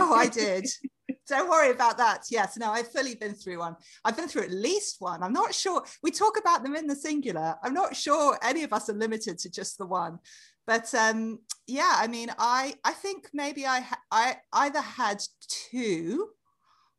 oh 0.00 0.14
i 0.14 0.26
did 0.26 0.66
don't 1.26 1.48
worry 1.48 1.70
about 1.70 1.98
that. 1.98 2.24
Yes, 2.30 2.56
no, 2.56 2.70
I've 2.70 2.90
fully 2.90 3.14
been 3.14 3.34
through 3.34 3.58
one. 3.58 3.76
I've 4.04 4.16
been 4.16 4.28
through 4.28 4.44
at 4.44 4.50
least 4.50 4.96
one. 5.00 5.22
I'm 5.22 5.32
not 5.32 5.54
sure. 5.54 5.84
We 6.02 6.10
talk 6.10 6.38
about 6.38 6.62
them 6.62 6.76
in 6.76 6.86
the 6.86 6.96
singular. 6.96 7.56
I'm 7.62 7.74
not 7.74 7.96
sure 7.96 8.38
any 8.42 8.62
of 8.62 8.72
us 8.72 8.88
are 8.88 8.94
limited 8.94 9.38
to 9.40 9.50
just 9.50 9.78
the 9.78 9.86
one. 9.86 10.18
But 10.66 10.92
um, 10.94 11.40
yeah, 11.66 11.92
I 11.96 12.06
mean, 12.08 12.30
I 12.38 12.74
I 12.84 12.92
think 12.92 13.28
maybe 13.32 13.66
I 13.66 13.86
I 14.10 14.36
either 14.52 14.80
had 14.80 15.22
two, 15.70 16.28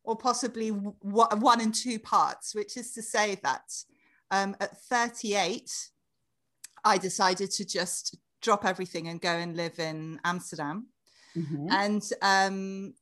or 0.04 0.16
possibly 0.16 0.70
w- 0.70 0.94
one 1.02 1.60
and 1.60 1.74
two 1.74 1.98
parts, 1.98 2.54
which 2.54 2.76
is 2.76 2.92
to 2.94 3.02
say 3.02 3.38
that 3.42 3.62
um, 4.30 4.56
at 4.60 4.76
38, 4.82 5.70
I 6.84 6.98
decided 6.98 7.50
to 7.52 7.64
just 7.64 8.16
drop 8.42 8.64
everything 8.64 9.08
and 9.08 9.20
go 9.20 9.30
and 9.30 9.56
live 9.56 9.78
in 9.78 10.20
Amsterdam. 10.24 10.88
Mm-hmm. 11.36 11.66
And 11.70 12.02
um, 12.22 12.94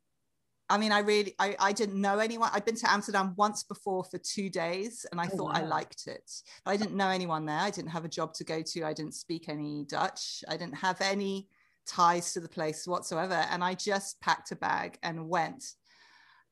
I 0.68 0.78
mean, 0.78 0.92
I 0.92 1.00
really, 1.00 1.34
I, 1.38 1.56
I 1.60 1.72
didn't 1.72 2.00
know 2.00 2.18
anyone. 2.18 2.50
I'd 2.52 2.64
been 2.64 2.76
to 2.76 2.90
Amsterdam 2.90 3.34
once 3.36 3.62
before 3.62 4.04
for 4.04 4.18
two 4.18 4.50
days 4.50 5.06
and 5.12 5.20
I 5.20 5.28
oh, 5.32 5.36
thought 5.36 5.54
wow. 5.54 5.60
I 5.60 5.62
liked 5.62 6.06
it. 6.06 6.30
But 6.64 6.72
I 6.72 6.76
didn't 6.76 6.96
know 6.96 7.08
anyone 7.08 7.46
there. 7.46 7.58
I 7.58 7.70
didn't 7.70 7.90
have 7.90 8.04
a 8.04 8.08
job 8.08 8.34
to 8.34 8.44
go 8.44 8.62
to. 8.62 8.84
I 8.84 8.92
didn't 8.92 9.14
speak 9.14 9.48
any 9.48 9.84
Dutch. 9.84 10.42
I 10.48 10.56
didn't 10.56 10.76
have 10.76 11.00
any 11.00 11.48
ties 11.86 12.32
to 12.32 12.40
the 12.40 12.48
place 12.48 12.86
whatsoever. 12.86 13.46
And 13.50 13.62
I 13.62 13.74
just 13.74 14.20
packed 14.20 14.50
a 14.50 14.56
bag 14.56 14.98
and 15.02 15.28
went. 15.28 15.64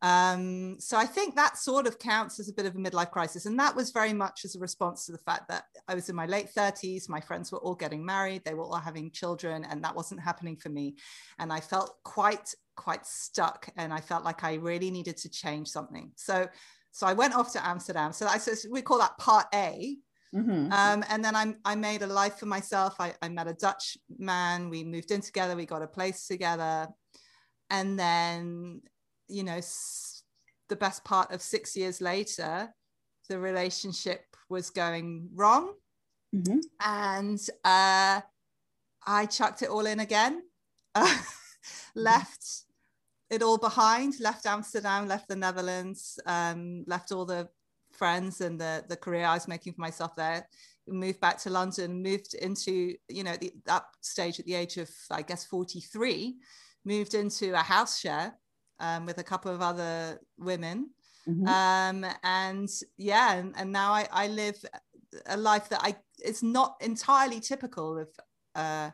Um, 0.03 0.77
so 0.79 0.99
I 0.99 1.07
think 1.07 1.35
that 1.37 1.57
sort 1.57 1.87
of 1.87 1.99
counts 1.99 2.39
as 2.39 2.49
a 2.49 2.53
bit 2.53 2.67
of 2.67 2.75
a 2.75 2.79
midlife 2.79 3.11
crisis. 3.11 3.47
And 3.47 3.59
that 3.59 3.75
was 3.75 3.91
very 3.91 4.13
much 4.13 4.45
as 4.45 4.55
a 4.55 4.59
response 4.59 5.07
to 5.07 5.13
the 5.13 5.19
fact 5.19 5.49
that 5.49 5.65
I 5.89 5.95
was 5.95 6.09
in 6.11 6.17
my 6.17 6.27
late 6.27 6.49
30s, 6.55 7.09
my 7.09 7.21
friends 7.21 7.51
were 7.51 7.59
all 7.59 7.75
getting 7.75 8.05
married, 8.05 8.45
they 8.45 8.55
were 8.55 8.65
all 8.65 8.75
having 8.75 9.11
children, 9.11 9.65
and 9.65 9.83
that 9.83 9.97
wasn't 9.97 10.21
happening 10.21 10.57
for 10.57 10.69
me. 10.69 10.97
And 11.39 11.53
I 11.53 11.61
felt 11.61 11.97
quite, 12.05 12.55
quite 12.77 13.07
stuck. 13.07 13.69
And 13.77 13.95
I 13.95 14.01
felt 14.01 14.25
like 14.25 14.45
I 14.45 14.55
really 14.55 14.91
needed 14.91 15.17
to 15.19 15.31
change 15.31 15.69
something. 15.69 16.13
So 16.17 16.49
so 16.95 17.09
I 17.09 17.13
went 17.13 17.35
off 17.35 17.53
to 17.55 17.67
Amsterdam. 17.67 18.13
So 18.13 18.27
I 18.27 18.39
said 18.39 18.57
we 18.71 18.81
call 18.81 18.99
that 19.01 19.19
part 19.19 19.47
A. 19.53 19.97
Mm-hmm. 20.33 20.73
Um, 20.73 21.05
and 21.11 21.25
then 21.25 21.35
I, 21.35 21.53
I 21.65 21.75
made 21.75 22.03
a 22.03 22.07
life 22.07 22.39
for 22.39 22.47
myself. 22.47 22.95
I, 23.01 23.15
I 23.21 23.29
met 23.29 23.49
a 23.49 23.53
Dutch 23.53 23.99
man. 24.17 24.71
We 24.71 24.85
moved 24.85 25.11
in 25.11 25.21
together. 25.21 25.57
We 25.57 25.67
got 25.67 25.83
a 25.83 25.89
place 25.89 26.29
together. 26.29 26.87
And 27.69 27.99
then 27.99 28.83
you 29.29 29.43
know, 29.43 29.61
the 30.69 30.77
best 30.77 31.05
part 31.05 31.33
of 31.33 31.43
six 31.43 31.77
years 31.77 32.01
later, 32.01 32.73
the 33.29 33.39
relationship 33.39 34.25
was 34.49 34.71
going 34.71 35.29
wrong. 35.35 35.73
Mm-hmm. 36.35 36.59
And 36.81 37.41
uh, 37.65 38.21
I 39.07 39.27
chucked 39.27 39.63
it 39.63 39.69
all 39.69 39.87
in 39.87 40.01
again, 40.01 40.43
uh, 40.95 41.17
left 41.95 42.65
it 43.31 43.43
all 43.43 43.59
behind, 43.59 44.15
left 44.21 44.47
Amsterdam, 44.47 45.09
left 45.09 45.29
the 45.29 45.37
Netherlands, 45.37 46.19
um, 46.27 46.85
left 46.87 47.13
all 47.13 47.25
the 47.25 47.49
friends 47.93 48.41
and 48.41 48.61
the, 48.61 48.85
the 48.89 48.97
career 48.97 49.25
I 49.25 49.35
was 49.35 49.49
making 49.49 49.75
for 49.75 49.81
myself 49.81 50.17
there, 50.17 50.49
moved 50.89 51.21
back 51.21 51.39
to 51.39 51.51
London, 51.51 52.03
moved 52.03 52.35
into, 52.35 52.95
you 53.09 53.25
know, 53.25 53.37
the, 53.37 53.53
that 53.67 53.85
stage 54.01 54.41
at 54.41 54.47
the 54.47 54.55
age 54.55 54.77
of, 54.77 54.91
I 55.11 55.23
guess, 55.23 55.45
43, 55.45 56.37
moved 56.85 57.15
into 57.15 57.55
a 57.55 57.63
house 57.63 57.99
share 58.01 58.35
um, 58.81 59.07
with 59.07 59.19
a 59.19 59.25
couple 59.25 59.53
of 59.53 59.63
other 59.63 60.21
women. 60.39 60.91
Mm-hmm. 61.29 61.47
Um, 61.47 62.11
and 62.23 62.69
yeah, 62.99 63.35
and, 63.35 63.55
and 63.57 63.73
now 63.73 63.93
I, 63.93 64.07
I 64.13 64.29
live 64.29 64.63
a 65.27 65.37
life 65.37 65.69
that 65.69 65.81
I 65.83 65.97
it's 66.19 66.43
not 66.43 66.77
entirely 66.81 67.41
typical 67.41 67.99
of 67.99 68.09
uh, 68.55 68.91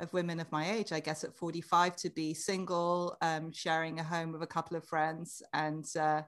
of 0.00 0.12
women 0.12 0.40
of 0.40 0.50
my 0.50 0.70
age, 0.70 0.92
I 0.92 1.00
guess, 1.00 1.24
at 1.24 1.36
45 1.36 1.96
to 1.96 2.10
be 2.10 2.34
single, 2.34 3.16
um, 3.20 3.52
sharing 3.52 4.00
a 4.00 4.04
home 4.04 4.32
with 4.32 4.42
a 4.42 4.46
couple 4.46 4.76
of 4.76 4.84
friends, 4.84 5.42
and 5.52 5.84
uh, 5.98 6.22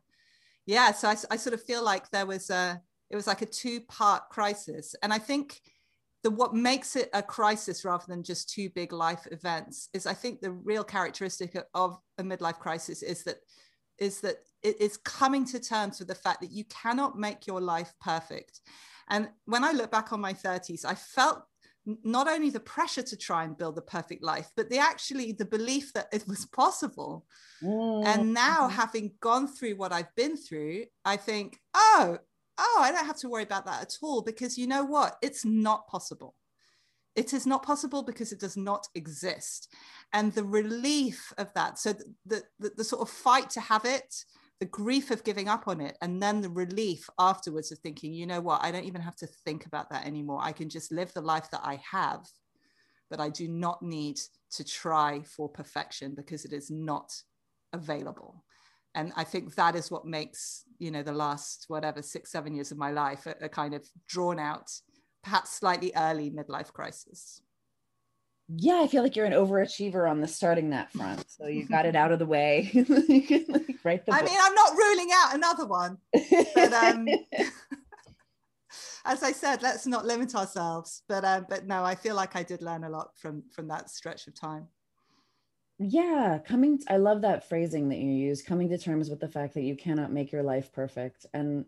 yeah, 0.66 0.92
so 0.92 1.08
I, 1.08 1.16
I 1.30 1.36
sort 1.36 1.54
of 1.54 1.62
feel 1.62 1.82
like 1.82 2.10
there 2.10 2.26
was 2.26 2.50
a 2.50 2.80
it 3.08 3.16
was 3.16 3.26
like 3.26 3.42
a 3.42 3.46
two 3.46 3.80
part 3.82 4.28
crisis, 4.28 4.94
and 5.02 5.12
I 5.12 5.18
think 5.18 5.60
the 6.26 6.30
what 6.32 6.56
makes 6.56 6.96
it 6.96 7.08
a 7.14 7.22
crisis 7.22 7.84
rather 7.84 8.02
than 8.08 8.24
just 8.24 8.50
two 8.50 8.68
big 8.70 8.92
life 8.92 9.28
events 9.30 9.88
is 9.94 10.08
I 10.08 10.12
think 10.12 10.40
the 10.40 10.50
real 10.50 10.82
characteristic 10.82 11.56
of 11.72 12.00
a 12.18 12.24
midlife 12.24 12.58
crisis 12.58 13.04
is 13.04 13.22
that 13.22 13.36
is 14.00 14.20
that 14.22 14.38
it 14.64 14.80
is 14.80 14.96
coming 14.96 15.44
to 15.44 15.60
terms 15.60 16.00
with 16.00 16.08
the 16.08 16.16
fact 16.16 16.40
that 16.40 16.50
you 16.50 16.64
cannot 16.64 17.16
make 17.16 17.46
your 17.46 17.60
life 17.60 17.92
perfect. 18.00 18.60
And 19.08 19.28
when 19.44 19.62
I 19.62 19.70
look 19.70 19.92
back 19.92 20.12
on 20.12 20.20
my 20.20 20.32
30s, 20.32 20.84
I 20.84 20.96
felt 20.96 21.44
not 22.02 22.26
only 22.26 22.50
the 22.50 22.58
pressure 22.58 23.02
to 23.02 23.16
try 23.16 23.44
and 23.44 23.56
build 23.56 23.76
the 23.76 23.82
perfect 23.82 24.24
life, 24.24 24.50
but 24.56 24.68
the 24.68 24.78
actually 24.78 25.30
the 25.30 25.44
belief 25.44 25.92
that 25.92 26.08
it 26.12 26.26
was 26.26 26.44
possible. 26.46 27.24
Mm. 27.62 28.04
And 28.04 28.34
now, 28.34 28.62
mm-hmm. 28.66 28.74
having 28.74 29.12
gone 29.20 29.46
through 29.46 29.76
what 29.76 29.92
I've 29.92 30.12
been 30.16 30.36
through, 30.36 30.86
I 31.04 31.18
think, 31.18 31.60
oh, 31.72 32.18
oh, 32.58 32.80
I 32.80 32.92
don't 32.92 33.06
have 33.06 33.18
to 33.18 33.28
worry 33.28 33.42
about 33.42 33.66
that 33.66 33.82
at 33.82 33.96
all 34.02 34.22
because 34.22 34.56
you 34.56 34.66
know 34.66 34.84
what? 34.84 35.16
It's 35.22 35.44
not 35.44 35.86
possible. 35.88 36.34
It 37.14 37.32
is 37.32 37.46
not 37.46 37.62
possible 37.62 38.02
because 38.02 38.32
it 38.32 38.40
does 38.40 38.56
not 38.56 38.86
exist. 38.94 39.72
And 40.12 40.32
the 40.32 40.44
relief 40.44 41.32
of 41.38 41.52
that, 41.54 41.78
so 41.78 41.94
the, 42.26 42.42
the, 42.58 42.72
the 42.76 42.84
sort 42.84 43.02
of 43.02 43.08
fight 43.08 43.48
to 43.50 43.60
have 43.60 43.84
it, 43.84 44.14
the 44.60 44.66
grief 44.66 45.10
of 45.10 45.24
giving 45.24 45.48
up 45.48 45.66
on 45.66 45.80
it, 45.80 45.96
and 46.02 46.22
then 46.22 46.40
the 46.40 46.50
relief 46.50 47.08
afterwards 47.18 47.72
of 47.72 47.78
thinking, 47.78 48.12
you 48.12 48.26
know 48.26 48.40
what? 48.40 48.62
I 48.62 48.70
don't 48.70 48.84
even 48.84 49.00
have 49.00 49.16
to 49.16 49.26
think 49.26 49.66
about 49.66 49.90
that 49.90 50.06
anymore. 50.06 50.40
I 50.42 50.52
can 50.52 50.68
just 50.68 50.92
live 50.92 51.12
the 51.12 51.20
life 51.20 51.50
that 51.52 51.62
I 51.62 51.80
have, 51.90 52.26
but 53.10 53.20
I 53.20 53.30
do 53.30 53.48
not 53.48 53.82
need 53.82 54.18
to 54.52 54.64
try 54.64 55.22
for 55.24 55.48
perfection 55.48 56.14
because 56.14 56.44
it 56.44 56.52
is 56.52 56.70
not 56.70 57.12
available 57.72 58.44
and 58.96 59.12
i 59.14 59.22
think 59.22 59.54
that 59.54 59.76
is 59.76 59.90
what 59.90 60.04
makes 60.04 60.64
you 60.78 60.90
know 60.90 61.02
the 61.02 61.12
last 61.12 61.66
whatever 61.68 62.02
six 62.02 62.32
seven 62.32 62.54
years 62.54 62.72
of 62.72 62.78
my 62.78 62.90
life 62.90 63.26
a, 63.26 63.34
a 63.44 63.48
kind 63.48 63.74
of 63.74 63.86
drawn 64.08 64.40
out 64.40 64.68
perhaps 65.22 65.52
slightly 65.58 65.92
early 65.96 66.30
midlife 66.30 66.72
crisis. 66.72 67.40
Yeah 68.48 68.80
i 68.80 68.86
feel 68.86 69.02
like 69.02 69.16
you're 69.16 69.26
an 69.26 69.32
overachiever 69.32 70.08
on 70.08 70.20
the 70.20 70.28
starting 70.28 70.70
that 70.70 70.92
front. 70.92 71.24
So 71.28 71.46
you 71.48 71.66
got 71.66 71.84
it 71.84 71.96
out 71.96 72.12
of 72.12 72.18
the 72.20 72.26
way. 72.26 72.70
You 72.74 73.22
can 73.22 73.44
like 73.48 73.78
write 73.84 74.06
the 74.06 74.14
i 74.14 74.20
book. 74.20 74.30
mean 74.30 74.38
i'm 74.40 74.54
not 74.54 74.76
ruling 74.76 75.10
out 75.12 75.34
another 75.34 75.66
one 75.66 75.98
but 76.54 76.72
um 76.72 77.06
as 79.04 79.22
i 79.22 79.32
said 79.32 79.62
let's 79.62 79.86
not 79.86 80.06
limit 80.06 80.34
ourselves. 80.34 81.02
But 81.08 81.24
um 81.24 81.46
but 81.48 81.66
no 81.66 81.84
i 81.84 81.94
feel 81.94 82.14
like 82.14 82.36
i 82.36 82.42
did 82.42 82.62
learn 82.62 82.84
a 82.84 82.90
lot 82.90 83.08
from 83.16 83.42
from 83.54 83.68
that 83.68 83.90
stretch 83.90 84.26
of 84.28 84.34
time 84.34 84.68
yeah 85.78 86.38
coming 86.46 86.80
i 86.88 86.96
love 86.96 87.20
that 87.20 87.48
phrasing 87.48 87.88
that 87.90 87.98
you 87.98 88.10
use 88.10 88.40
coming 88.42 88.68
to 88.68 88.78
terms 88.78 89.10
with 89.10 89.20
the 89.20 89.28
fact 89.28 89.52
that 89.52 89.62
you 89.62 89.76
cannot 89.76 90.10
make 90.10 90.32
your 90.32 90.42
life 90.42 90.72
perfect 90.72 91.26
and 91.34 91.66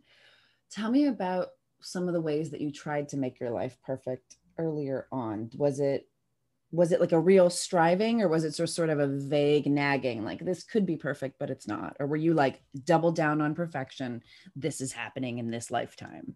tell 0.71 0.91
me 0.91 1.07
about 1.07 1.49
some 1.81 2.09
of 2.09 2.15
the 2.15 2.21
ways 2.21 2.51
that 2.51 2.61
you 2.61 2.71
tried 2.71 3.09
to 3.09 3.17
make 3.17 3.41
your 3.41 3.51
life 3.51 3.77
perfect 3.85 4.37
earlier 4.59 5.07
on. 5.13 5.51
Was 5.57 5.81
it 5.81 6.09
was 6.71 6.93
it 6.93 7.01
like 7.01 7.13
a 7.13 7.21
real 7.21 7.49
striving 7.49 8.21
or 8.21 8.29
was 8.29 8.45
it 8.45 8.53
sort 8.53 8.91
of 8.91 8.99
a 8.99 9.07
vague 9.07 9.67
nagging 9.67 10.23
like 10.23 10.39
this 10.45 10.65
could 10.65 10.85
be 10.85 10.97
perfect 10.97 11.39
but 11.39 11.49
it's 11.49 11.67
not 11.67 11.97
or 11.99 12.07
were 12.07 12.15
you 12.15 12.35
like 12.35 12.61
double 12.85 13.11
down 13.11 13.41
on 13.41 13.55
perfection 13.55 14.23
this 14.55 14.83
is 14.83 14.93
happening 14.93 15.39
in 15.39 15.51
this 15.51 15.71
lifetime? 15.71 16.35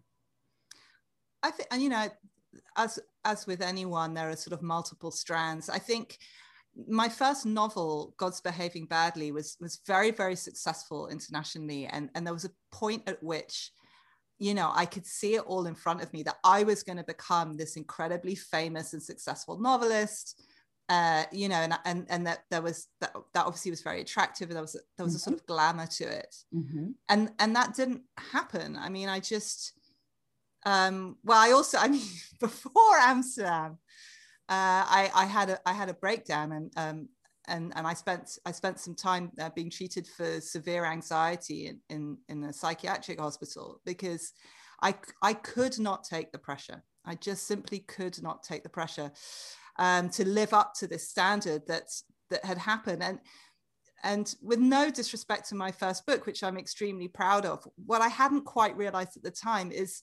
I 1.43 1.51
think 1.51 1.67
and 1.71 1.83
you 1.83 1.89
know 1.89 2.07
as 2.77 2.97
as 3.25 3.45
with 3.45 3.61
anyone 3.61 4.13
there 4.13 4.29
are 4.29 4.35
sort 4.35 4.53
of 4.53 4.61
multiple 4.61 5.11
strands. 5.11 5.69
I 5.69 5.79
think 5.79 6.17
my 6.87 7.07
first 7.07 7.45
novel 7.45 8.13
god's 8.17 8.41
behaving 8.41 8.85
badly 8.85 9.31
was 9.31 9.57
was 9.59 9.79
very 9.85 10.11
very 10.11 10.35
successful 10.35 11.07
internationally 11.07 11.85
and 11.85 12.09
and 12.15 12.25
there 12.25 12.33
was 12.33 12.45
a 12.45 12.51
point 12.71 13.03
at 13.07 13.21
which 13.21 13.71
you 14.39 14.53
know 14.53 14.71
i 14.73 14.85
could 14.85 15.05
see 15.05 15.35
it 15.35 15.43
all 15.45 15.67
in 15.67 15.75
front 15.75 16.01
of 16.01 16.11
me 16.13 16.23
that 16.23 16.37
i 16.43 16.63
was 16.63 16.81
going 16.81 16.97
to 16.97 17.03
become 17.03 17.55
this 17.55 17.77
incredibly 17.77 18.35
famous 18.35 18.93
and 18.93 19.03
successful 19.03 19.59
novelist 19.59 20.41
uh, 20.89 21.23
you 21.31 21.47
know, 21.47 21.55
and 21.55 21.73
and 21.85 22.05
and 22.09 22.27
that 22.27 22.43
there 22.51 22.61
was 22.61 22.87
that 22.99 23.13
that 23.33 23.45
obviously 23.45 23.71
was 23.71 23.81
very 23.81 24.01
attractive, 24.01 24.49
and 24.49 24.55
there 24.55 24.61
was 24.61 24.75
a, 24.75 24.79
there 24.97 25.05
was 25.05 25.13
mm-hmm. 25.13 25.17
a 25.17 25.19
sort 25.19 25.35
mm-hmm. 25.37 25.43
of 25.43 25.47
glamour 25.47 25.87
to 25.87 26.03
it, 26.03 26.35
mm-hmm. 26.53 26.87
and 27.09 27.31
and 27.39 27.55
that 27.55 27.73
didn't 27.73 28.01
happen. 28.17 28.75
I 28.75 28.89
mean, 28.89 29.07
I 29.07 29.19
just, 29.19 29.73
um, 30.65 31.17
well, 31.23 31.39
I 31.39 31.51
also, 31.51 31.77
I 31.77 31.87
mean, 31.87 32.05
before 32.39 32.97
Amsterdam, 32.99 33.77
uh, 34.53 34.85
I, 34.87 35.11
I, 35.15 35.25
had 35.25 35.49
a 35.49 35.59
I 35.65 35.73
had 35.73 35.89
a 35.89 35.95
breakdown 35.95 36.51
and 36.51 36.71
um, 36.77 37.09
and 37.47 37.73
and 37.75 37.87
I 37.87 37.93
spent 37.93 38.37
I 38.45 38.51
spent 38.51 38.79
some 38.79 38.93
time 38.93 39.31
uh, 39.39 39.49
being 39.55 39.71
treated 39.71 40.05
for 40.07 40.39
severe 40.41 40.85
anxiety 40.85 41.67
in, 41.67 41.79
in 41.89 42.17
in 42.29 42.43
a 42.43 42.53
psychiatric 42.53 43.19
hospital 43.19 43.81
because 43.83 44.31
I 44.81 44.93
I 45.23 45.33
could 45.33 45.79
not 45.79 46.03
take 46.03 46.31
the 46.31 46.37
pressure. 46.37 46.83
I 47.03 47.15
just 47.15 47.47
simply 47.47 47.79
could 47.79 48.21
not 48.21 48.43
take 48.43 48.61
the 48.61 48.69
pressure 48.69 49.11
um, 49.79 50.09
to 50.11 50.23
live 50.27 50.53
up 50.53 50.73
to 50.75 50.87
this 50.87 51.09
standard 51.09 51.63
that 51.67 51.89
that 52.29 52.45
had 52.45 52.59
happened 52.59 53.01
and 53.01 53.19
and 54.03 54.35
with 54.41 54.59
no 54.59 54.91
disrespect 54.91 55.49
to 55.49 55.55
my 55.55 55.71
first 55.71 56.05
book 56.05 56.25
which 56.25 56.43
i'm 56.43 56.57
extremely 56.57 57.07
proud 57.07 57.45
of 57.45 57.65
what 57.85 58.01
i 58.01 58.07
hadn't 58.07 58.43
quite 58.43 58.75
realized 58.75 59.15
at 59.15 59.23
the 59.23 59.31
time 59.31 59.71
is 59.71 60.01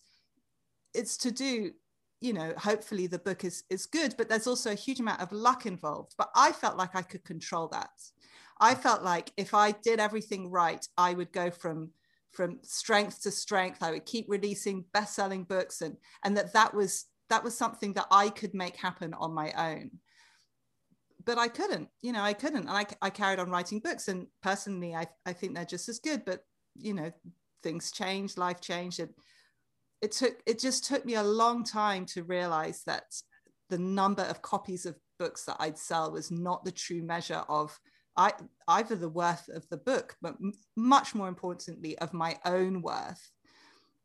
it's 0.94 1.16
to 1.16 1.30
do 1.30 1.72
you 2.20 2.32
know 2.32 2.52
hopefully 2.56 3.06
the 3.06 3.18
book 3.18 3.44
is 3.44 3.64
is 3.70 3.86
good 3.86 4.14
but 4.18 4.28
there's 4.28 4.46
also 4.46 4.70
a 4.70 4.74
huge 4.74 5.00
amount 5.00 5.20
of 5.20 5.32
luck 5.32 5.66
involved. 5.66 6.14
But 6.18 6.30
i 6.34 6.52
felt 6.52 6.76
like 6.76 6.94
i 6.94 7.02
could 7.02 7.24
control 7.24 7.68
that. 7.68 7.90
I 8.60 8.74
mm. 8.74 8.78
felt 8.78 9.02
like 9.02 9.32
if 9.36 9.54
i 9.54 9.72
did 9.72 10.00
everything 10.00 10.50
right 10.50 10.86
i 10.96 11.14
would 11.14 11.32
go 11.32 11.50
from 11.50 11.90
from 12.32 12.60
strength 12.62 13.22
to 13.22 13.30
strength. 13.30 13.82
I 13.82 13.90
would 13.90 14.06
keep 14.06 14.26
releasing 14.28 14.84
best-selling 14.92 15.44
books 15.44 15.82
and 15.82 15.96
and 16.24 16.36
that 16.36 16.52
that 16.52 16.74
was 16.74 17.06
that 17.28 17.42
was 17.44 17.56
something 17.56 17.92
that 17.94 18.06
i 18.10 18.28
could 18.28 18.54
make 18.54 18.76
happen 18.76 19.14
on 19.14 19.32
my 19.32 19.52
own. 19.52 19.90
But 21.24 21.38
i 21.38 21.48
couldn't 21.48 21.88
you 22.02 22.12
know 22.12 22.22
i 22.22 22.34
couldn't. 22.34 22.68
And 22.68 22.70
i, 22.70 22.86
I 23.02 23.10
carried 23.10 23.38
on 23.38 23.50
writing 23.50 23.80
books 23.80 24.08
and 24.08 24.26
personally 24.42 24.94
I, 24.94 25.06
I 25.26 25.32
think 25.32 25.54
they're 25.54 25.64
just 25.64 25.88
as 25.88 25.98
good 25.98 26.24
but 26.24 26.44
you 26.76 26.94
know 26.94 27.10
things 27.62 27.90
changed 27.90 28.38
life 28.38 28.60
changed 28.60 29.00
and 29.00 29.10
it 30.02 30.12
took 30.12 30.40
it 30.46 30.58
just 30.58 30.84
took 30.84 31.04
me 31.04 31.14
a 31.14 31.22
long 31.22 31.64
time 31.64 32.06
to 32.06 32.24
realize 32.24 32.82
that 32.86 33.04
the 33.68 33.78
number 33.78 34.22
of 34.22 34.42
copies 34.42 34.86
of 34.86 34.96
books 35.18 35.44
that 35.44 35.56
I'd 35.60 35.78
sell 35.78 36.10
was 36.10 36.30
not 36.30 36.64
the 36.64 36.72
true 36.72 37.02
measure 37.02 37.42
of 37.48 37.78
I, 38.16 38.32
either 38.68 38.96
the 38.96 39.08
worth 39.08 39.48
of 39.48 39.68
the 39.68 39.76
book, 39.76 40.16
but 40.20 40.34
m- 40.42 40.52
much 40.76 41.14
more 41.14 41.28
importantly, 41.28 41.96
of 41.98 42.12
my 42.12 42.38
own 42.44 42.82
worth. 42.82 43.30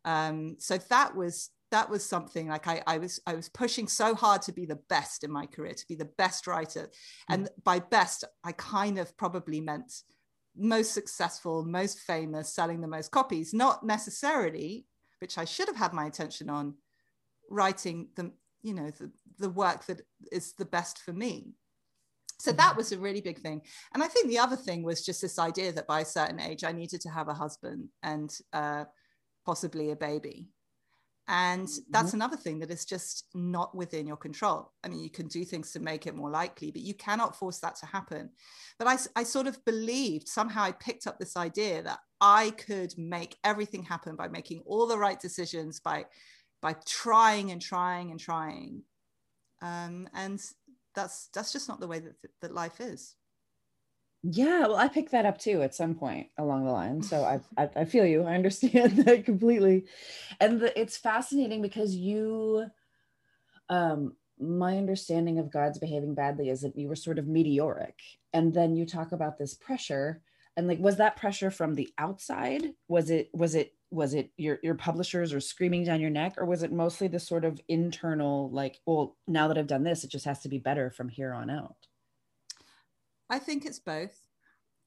Um, 0.04 0.58
so 0.60 0.78
that 0.78 1.16
was 1.16 1.50
that 1.72 1.90
was 1.90 2.06
something 2.06 2.48
like 2.48 2.68
I, 2.68 2.84
I 2.86 3.00
was 3.00 3.20
I 3.26 3.34
was 3.34 3.50
pushing 3.50 3.88
so 3.88 4.14
hard 4.14 4.42
to 4.44 4.54
be 4.54 4.66
the 4.66 4.80
best 4.90 5.24
in 5.24 5.32
my 5.32 5.48
career, 5.48 5.74
to 5.74 5.88
be 5.88 5.96
the 5.96 6.12
best 6.18 6.46
writer, 6.48 6.90
and 7.30 7.50
by 7.64 7.80
best 7.80 8.24
I 8.44 8.52
kind 8.52 9.00
of 9.00 9.18
probably 9.18 9.60
meant 9.62 9.92
most 10.56 10.94
successful, 10.94 11.66
most 11.66 12.00
famous, 12.00 12.54
selling 12.54 12.82
the 12.82 12.88
most 12.88 13.12
copies, 13.12 13.54
not 13.54 13.84
necessarily, 13.84 14.86
which 15.26 15.40
I 15.40 15.46
should 15.46 15.68
have 15.68 15.76
had 15.76 15.92
my 15.92 16.06
attention 16.06 16.52
on, 16.52 16.76
writing 17.50 18.10
the 18.16 18.32
you 18.62 18.76
know 18.76 18.92
the 18.92 19.10
the 19.40 19.50
work 19.50 19.84
that 19.88 20.02
is 20.32 20.54
the 20.54 20.66
best 20.78 21.00
for 21.00 21.14
me. 21.14 21.56
So 22.40 22.52
that 22.52 22.70
mm-hmm. 22.70 22.78
was 22.78 22.92
a 22.92 23.00
really 23.00 23.22
big 23.22 23.40
thing. 23.40 23.62
And 23.94 24.04
i 24.04 24.08
think 24.08 24.28
the 24.28 24.44
other 24.46 24.56
thing 24.56 24.84
was 24.84 25.04
just 25.04 25.22
this 25.22 25.40
idea 25.40 25.72
that 25.72 25.88
by 25.88 26.02
a 26.02 26.14
certain 26.18 26.40
age 26.40 26.64
i 26.64 26.72
needed 26.72 27.02
to 27.02 27.10
have 27.10 27.28
a 27.30 27.40
husband 27.44 27.90
and 28.04 28.30
uh, 28.54 28.84
possibly 29.46 29.90
a 29.92 29.96
baby 29.96 30.38
and 31.28 31.68
that's 31.90 32.10
mm-hmm. 32.10 32.18
another 32.18 32.38
thing 32.38 32.60
that 32.60 32.70
is 32.70 32.86
just 32.86 33.26
not 33.34 33.74
within 33.74 34.06
your 34.06 34.18
control. 34.18 34.72
I 34.84 34.90
mean 34.90 35.00
you 35.00 35.10
can 35.10 35.28
do 35.28 35.44
things 35.44 35.72
to 35.72 35.80
make 35.80 36.06
it 36.06 36.16
more 36.16 36.30
likely 36.30 36.72
but 36.72 36.82
you 36.82 36.94
cannot 36.94 37.36
force 37.36 37.60
that 37.60 37.76
to 37.78 37.86
happen. 37.86 38.30
But 38.78 38.88
i, 38.88 38.98
I 39.16 39.24
sort 39.24 39.48
of 39.48 39.64
believed 39.66 40.28
somehow 40.28 40.64
i 40.64 40.72
picked 40.72 41.08
up 41.08 41.18
this 41.18 41.38
idea 41.38 41.82
that 41.84 42.00
i 42.22 42.52
could 42.52 42.98
make 42.98 43.38
everything 43.44 43.84
happen 43.84 44.16
by 44.16 44.28
making 44.28 44.62
all 44.66 44.88
the 44.88 44.98
right 44.98 45.20
decisions 45.20 45.80
by 45.80 46.06
by 46.62 46.76
trying 46.86 47.52
and 47.52 47.62
trying 47.62 48.12
and 48.12 48.20
trying. 48.20 48.82
Um, 49.62 50.10
and 50.14 50.42
that's 50.96 51.30
that's 51.34 51.54
just 51.54 51.68
not 51.68 51.80
the 51.80 51.88
way 51.88 52.00
that 52.00 52.16
that 52.42 52.54
life 52.54 52.80
is 52.80 53.16
yeah 54.32 54.62
well 54.62 54.76
i 54.76 54.88
picked 54.88 55.12
that 55.12 55.26
up 55.26 55.38
too 55.38 55.62
at 55.62 55.76
some 55.76 55.94
point 55.94 56.28
along 56.38 56.66
the 56.66 56.72
line 56.72 57.02
so 57.02 57.24
i 57.24 57.40
i, 57.62 57.70
I 57.82 57.86
feel 57.86 58.06
you 58.06 58.24
i 58.24 58.34
understand 58.36 58.98
that 59.06 59.26
completely. 59.26 59.86
And 60.40 60.60
the, 60.60 60.80
it's 60.80 60.98
fascinating 60.98 61.62
because 61.62 61.96
you 61.96 62.66
um 63.70 64.16
my 64.40 64.78
understanding 64.78 65.40
of 65.40 65.52
god's 65.52 65.80
behaving 65.80 66.16
badly 66.16 66.50
is 66.50 66.62
that 66.62 66.78
you 66.78 66.88
were 66.88 66.96
sort 66.96 67.20
of 67.20 67.28
meteoric 67.28 68.00
and 68.34 68.54
then 68.54 68.76
you 68.76 68.86
talk 68.86 69.12
about 69.12 69.38
this 69.38 69.54
pressure 69.54 70.22
and 70.58 70.68
like 70.68 70.80
was 70.80 70.98
that 70.98 71.18
pressure 71.18 71.52
from 71.52 71.76
the 71.76 71.90
outside? 71.98 72.74
Was 72.88 73.10
it 73.10 73.30
was 73.34 73.56
it 73.56 73.74
was 73.92 74.14
it 74.14 74.32
your 74.38 74.60
your 74.64 74.76
publishers 74.76 75.34
are 75.34 75.40
screaming 75.40 75.84
down 75.84 76.02
your 76.02 76.10
neck 76.10 76.36
or 76.38 76.46
was 76.46 76.64
it 76.64 76.72
mostly 76.72 77.08
the 77.08 77.20
sort 77.20 77.46
of 77.46 77.60
internal 77.68 78.50
like 78.52 78.80
well 78.86 79.16
now 79.28 79.48
that 79.48 79.58
i've 79.58 79.68
done 79.68 79.84
this 79.84 80.04
it 80.04 80.10
just 80.10 80.26
has 80.26 80.40
to 80.40 80.50
be 80.50 80.58
better 80.58 80.90
from 80.90 81.08
here 81.08 81.34
on 81.34 81.50
out 81.50 81.88
i 83.30 83.40
think 83.40 83.66
it's 83.66 83.80
both. 83.80 84.16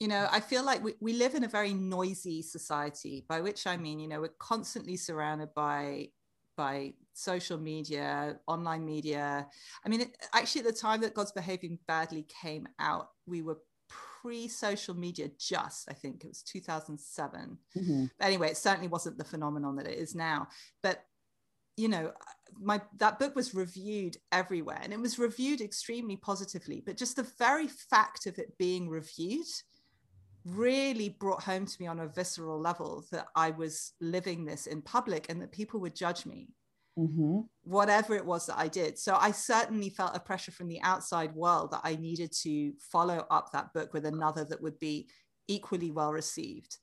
You 0.01 0.07
know 0.07 0.29
i 0.31 0.39
feel 0.39 0.65
like 0.65 0.83
we, 0.85 0.95
we 1.01 1.13
live 1.13 1.35
in 1.35 1.43
a 1.43 1.49
very 1.49 1.75
noisy 1.75 2.41
society 2.41 3.25
by 3.29 3.41
which 3.41 3.67
i 3.67 3.77
mean 3.77 3.99
you 3.99 4.07
know 4.07 4.21
we're 4.21 4.39
constantly 4.39 4.97
surrounded 4.97 5.53
by 5.55 6.11
by 6.57 6.93
social 7.15 7.57
media 7.57 8.39
online 8.49 8.85
media. 8.85 9.47
I 9.85 9.89
mean 9.89 10.03
it, 10.03 10.17
actually 10.35 10.61
at 10.61 10.67
the 10.69 10.73
time 10.73 11.01
that 11.01 11.15
god's 11.15 11.33
behaving 11.33 11.81
badly 11.89 12.27
came 12.43 12.69
out 12.79 13.11
we 13.27 13.43
were 13.43 13.59
pre-social 13.89 14.95
media 14.95 15.31
just 15.39 15.89
i 15.91 15.95
think 15.95 16.25
it 16.25 16.29
was 16.29 16.43
2007 16.43 17.57
mm-hmm. 17.77 18.05
anyway 18.21 18.51
it 18.51 18.57
certainly 18.57 18.89
wasn't 18.89 19.17
the 19.17 19.25
phenomenon 19.25 19.77
that 19.77 19.87
it 19.87 19.99
is 19.99 20.15
now. 20.15 20.47
But 20.83 21.05
you 21.79 21.89
know 21.89 22.13
my 22.61 22.81
that 22.99 23.19
book 23.19 23.37
was 23.37 23.55
reviewed 23.55 24.17
everywhere 24.33 24.81
and 24.83 24.93
it 24.93 25.01
was 25.01 25.19
reviewed 25.19 25.61
extremely 25.61 26.17
positively 26.17 26.83
but 26.85 26.97
just 26.97 27.17
the 27.17 27.31
very 27.39 27.69
fact 27.69 28.27
of 28.27 28.39
it 28.39 28.57
being 28.59 28.89
reviewed 28.89 29.47
really 30.45 31.09
brought 31.09 31.43
home 31.43 31.67
to 31.67 31.77
me 31.81 31.87
on 31.87 32.01
a 32.01 32.09
visceral 32.09 32.61
level 32.61 33.05
that 33.13 33.27
i 33.37 33.51
was 33.51 33.93
living 34.01 34.45
this 34.45 34.67
in 34.67 34.83
public 34.83 35.27
and 35.29 35.41
that 35.41 35.53
people 35.53 35.79
would 35.79 35.95
judge 35.95 36.27
me 36.27 36.49
mm-hmm. 36.99 37.41
whatever 37.63 38.17
it 38.17 38.25
was 38.25 38.47
that 38.47 38.59
I 38.59 38.69
did. 38.69 38.99
So 38.99 39.17
I 39.19 39.31
certainly 39.31 39.91
felt 39.91 40.17
a 40.17 40.21
pressure 40.21 40.51
from 40.51 40.69
the 40.69 40.81
outside 40.83 41.35
world 41.35 41.71
that 41.71 41.83
I 41.85 41.97
needed 41.97 42.33
to 42.43 42.73
follow 42.81 43.27
up 43.31 43.53
that 43.53 43.73
book 43.73 43.93
with 43.95 44.05
another 44.05 44.45
that 44.45 44.63
would 44.63 44.79
be 44.79 45.09
equally 45.47 45.91
well 45.91 46.13
received. 46.13 46.79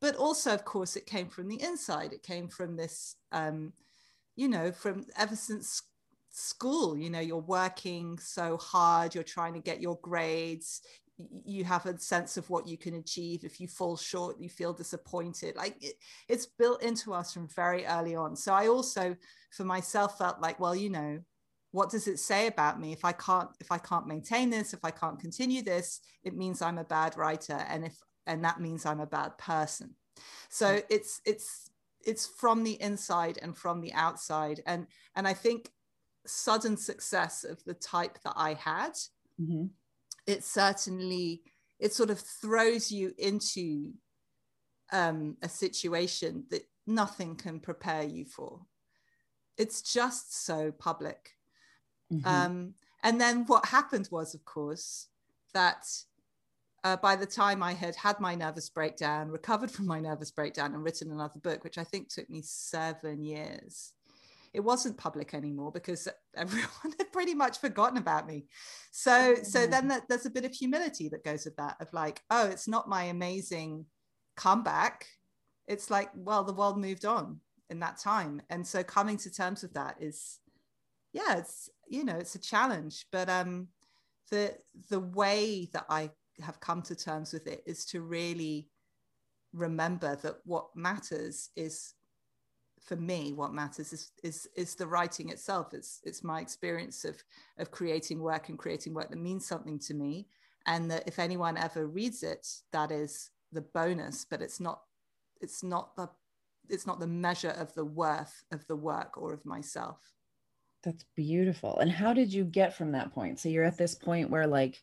But 0.00 0.16
also, 0.16 0.52
of 0.52 0.64
course, 0.64 0.96
it 0.96 1.06
came 1.06 1.28
from 1.28 1.48
the 1.48 1.62
inside. 1.62 2.12
It 2.12 2.24
came 2.24 2.48
from 2.48 2.76
this, 2.76 3.14
um, 3.30 3.72
you 4.36 4.48
know, 4.48 4.72
from 4.72 5.04
ever 5.18 5.36
since 5.36 5.82
school 6.34 6.96
you 6.96 7.10
know 7.10 7.20
you're 7.20 7.36
working 7.36 8.18
so 8.18 8.56
hard 8.56 9.14
you're 9.14 9.22
trying 9.22 9.52
to 9.52 9.60
get 9.60 9.82
your 9.82 9.98
grades 10.00 10.80
you 11.44 11.64
have 11.64 11.86
a 11.86 11.98
sense 11.98 12.36
of 12.36 12.48
what 12.50 12.66
you 12.66 12.76
can 12.76 12.94
achieve. 12.94 13.44
If 13.44 13.60
you 13.60 13.68
fall 13.68 13.96
short 13.96 14.40
you 14.40 14.48
feel 14.48 14.72
disappointed. 14.72 15.56
Like 15.56 15.76
it, 15.82 15.94
it's 16.28 16.46
built 16.46 16.82
into 16.82 17.12
us 17.12 17.32
from 17.32 17.48
very 17.48 17.84
early 17.86 18.14
on. 18.14 18.36
So 18.36 18.52
i 18.52 18.68
also 18.68 19.16
for 19.52 19.64
myself 19.64 20.18
felt 20.18 20.40
like 20.40 20.58
well 20.60 20.74
you 20.74 20.90
know 20.90 21.20
what 21.70 21.90
does 21.90 22.06
it 22.06 22.18
say 22.18 22.46
about 22.46 22.80
me? 22.80 22.92
If 22.92 23.04
i 23.04 23.12
can't 23.12 23.48
if 23.60 23.72
i 23.72 23.78
can't 23.78 24.06
maintain 24.06 24.50
this 24.50 24.74
if 24.74 24.84
i 24.84 24.90
can't 24.90 25.20
continue 25.20 25.62
this 25.62 26.00
it 26.22 26.36
means 26.36 26.62
i'm 26.62 26.78
a 26.78 26.84
bad 26.84 27.16
writer. 27.16 27.64
And 27.68 27.84
if 27.84 27.96
and 28.26 28.44
that 28.44 28.60
means 28.60 28.86
i'm 28.86 29.00
a 29.00 29.06
bad 29.06 29.36
person. 29.38 29.94
So 30.48 30.66
mm. 30.66 30.84
it's 30.90 31.20
it's 31.24 31.70
it's 32.06 32.26
from 32.26 32.64
the 32.64 32.80
inside 32.80 33.38
and 33.42 33.56
from 33.56 33.80
the 33.80 33.92
outside 33.92 34.60
and 34.66 34.86
and 35.16 35.26
i 35.26 35.32
think 35.32 35.70
sudden 36.26 36.76
success 36.76 37.44
of 37.44 37.62
the 37.64 37.74
type 37.74 38.18
that 38.22 38.34
i 38.36 38.54
had 38.54 38.92
mm-hmm 39.40 39.66
it 40.26 40.44
certainly 40.44 41.42
it 41.78 41.92
sort 41.92 42.10
of 42.10 42.18
throws 42.18 42.92
you 42.92 43.12
into 43.18 43.92
um, 44.92 45.36
a 45.42 45.48
situation 45.48 46.44
that 46.50 46.62
nothing 46.86 47.34
can 47.34 47.58
prepare 47.58 48.04
you 48.04 48.24
for. 48.24 48.60
It's 49.56 49.82
just 49.82 50.44
so 50.44 50.72
public. 50.72 51.30
Mm-hmm. 52.12 52.26
Um, 52.26 52.74
and 53.02 53.20
then 53.20 53.44
what 53.46 53.66
happened 53.66 54.08
was, 54.12 54.34
of 54.34 54.44
course, 54.44 55.08
that 55.54 55.86
uh, 56.84 56.96
by 56.96 57.16
the 57.16 57.26
time 57.26 57.62
I 57.62 57.72
had 57.72 57.94
had 57.96 58.18
my 58.20 58.34
nervous 58.34 58.68
breakdown, 58.68 59.28
recovered 59.28 59.70
from 59.70 59.86
my 59.86 60.00
nervous 60.00 60.30
breakdown, 60.30 60.74
and 60.74 60.82
written 60.82 61.10
another 61.10 61.38
book, 61.38 61.62
which 61.64 61.78
I 61.78 61.84
think 61.84 62.08
took 62.08 62.28
me 62.28 62.42
seven 62.42 63.24
years, 63.24 63.92
it 64.52 64.60
wasn't 64.60 64.98
public 64.98 65.32
anymore 65.32 65.72
because 65.72 66.08
everyone 66.36 66.94
had 66.98 67.12
pretty 67.12 67.34
much 67.34 67.58
forgotten 67.58 67.98
about 67.98 68.26
me. 68.26 68.44
So 68.90 69.36
so 69.42 69.66
mm. 69.66 69.70
then 69.70 69.88
that, 69.88 70.08
there's 70.08 70.26
a 70.26 70.30
bit 70.30 70.44
of 70.44 70.52
humility 70.52 71.08
that 71.10 71.24
goes 71.24 71.44
with 71.44 71.56
that 71.56 71.76
of 71.80 71.92
like 71.92 72.22
oh 72.30 72.46
it's 72.46 72.68
not 72.68 72.88
my 72.88 73.04
amazing 73.04 73.86
comeback. 74.36 75.06
It's 75.66 75.90
like 75.90 76.10
well 76.14 76.44
the 76.44 76.52
world 76.52 76.78
moved 76.78 77.04
on 77.04 77.40
in 77.70 77.80
that 77.80 77.98
time. 77.98 78.42
And 78.50 78.66
so 78.66 78.82
coming 78.82 79.16
to 79.18 79.30
terms 79.30 79.62
with 79.62 79.74
that 79.74 79.96
is 80.00 80.40
yeah 81.12 81.38
it's 81.38 81.70
you 81.88 82.04
know 82.04 82.16
it's 82.16 82.34
a 82.34 82.40
challenge. 82.40 83.06
But 83.10 83.28
um 83.28 83.68
the 84.30 84.56
the 84.88 85.00
way 85.00 85.68
that 85.74 85.84
i 85.90 86.10
have 86.40 86.60
come 86.60 86.82
to 86.82 86.94
terms 86.94 87.32
with 87.32 87.46
it 87.46 87.62
is 87.66 87.84
to 87.86 88.00
really 88.00 88.68
remember 89.52 90.16
that 90.16 90.36
what 90.44 90.74
matters 90.74 91.50
is 91.56 91.94
for 92.80 92.96
me 92.96 93.32
what 93.32 93.52
matters 93.52 93.92
is 93.92 94.10
is 94.22 94.48
is 94.56 94.74
the 94.74 94.86
writing 94.86 95.30
itself. 95.30 95.72
It's 95.72 96.00
it's 96.04 96.24
my 96.24 96.40
experience 96.40 97.04
of 97.04 97.22
of 97.58 97.70
creating 97.70 98.20
work 98.20 98.48
and 98.48 98.58
creating 98.58 98.94
work 98.94 99.10
that 99.10 99.18
means 99.18 99.46
something 99.46 99.78
to 99.80 99.94
me. 99.94 100.26
And 100.66 100.90
that 100.90 101.04
if 101.06 101.18
anyone 101.18 101.56
ever 101.56 101.86
reads 101.86 102.22
it 102.22 102.46
that 102.72 102.90
is 102.90 103.30
the 103.52 103.60
bonus 103.60 104.26
but 104.28 104.40
it's 104.40 104.60
not 104.60 104.82
it's 105.40 105.62
not 105.62 105.94
the 105.96 106.08
it's 106.68 106.86
not 106.86 107.00
the 107.00 107.06
measure 107.06 107.50
of 107.50 107.72
the 107.74 107.84
worth 107.84 108.44
of 108.50 108.66
the 108.66 108.76
work 108.76 109.16
or 109.16 109.32
of 109.32 109.44
myself. 109.44 109.98
That's 110.82 111.04
beautiful. 111.14 111.78
And 111.78 111.90
how 111.90 112.12
did 112.12 112.32
you 112.32 112.44
get 112.44 112.76
from 112.76 112.92
that 112.92 113.12
point? 113.12 113.38
So 113.38 113.48
you're 113.48 113.64
at 113.64 113.78
this 113.78 113.94
point 113.94 114.30
where 114.30 114.46
like 114.46 114.82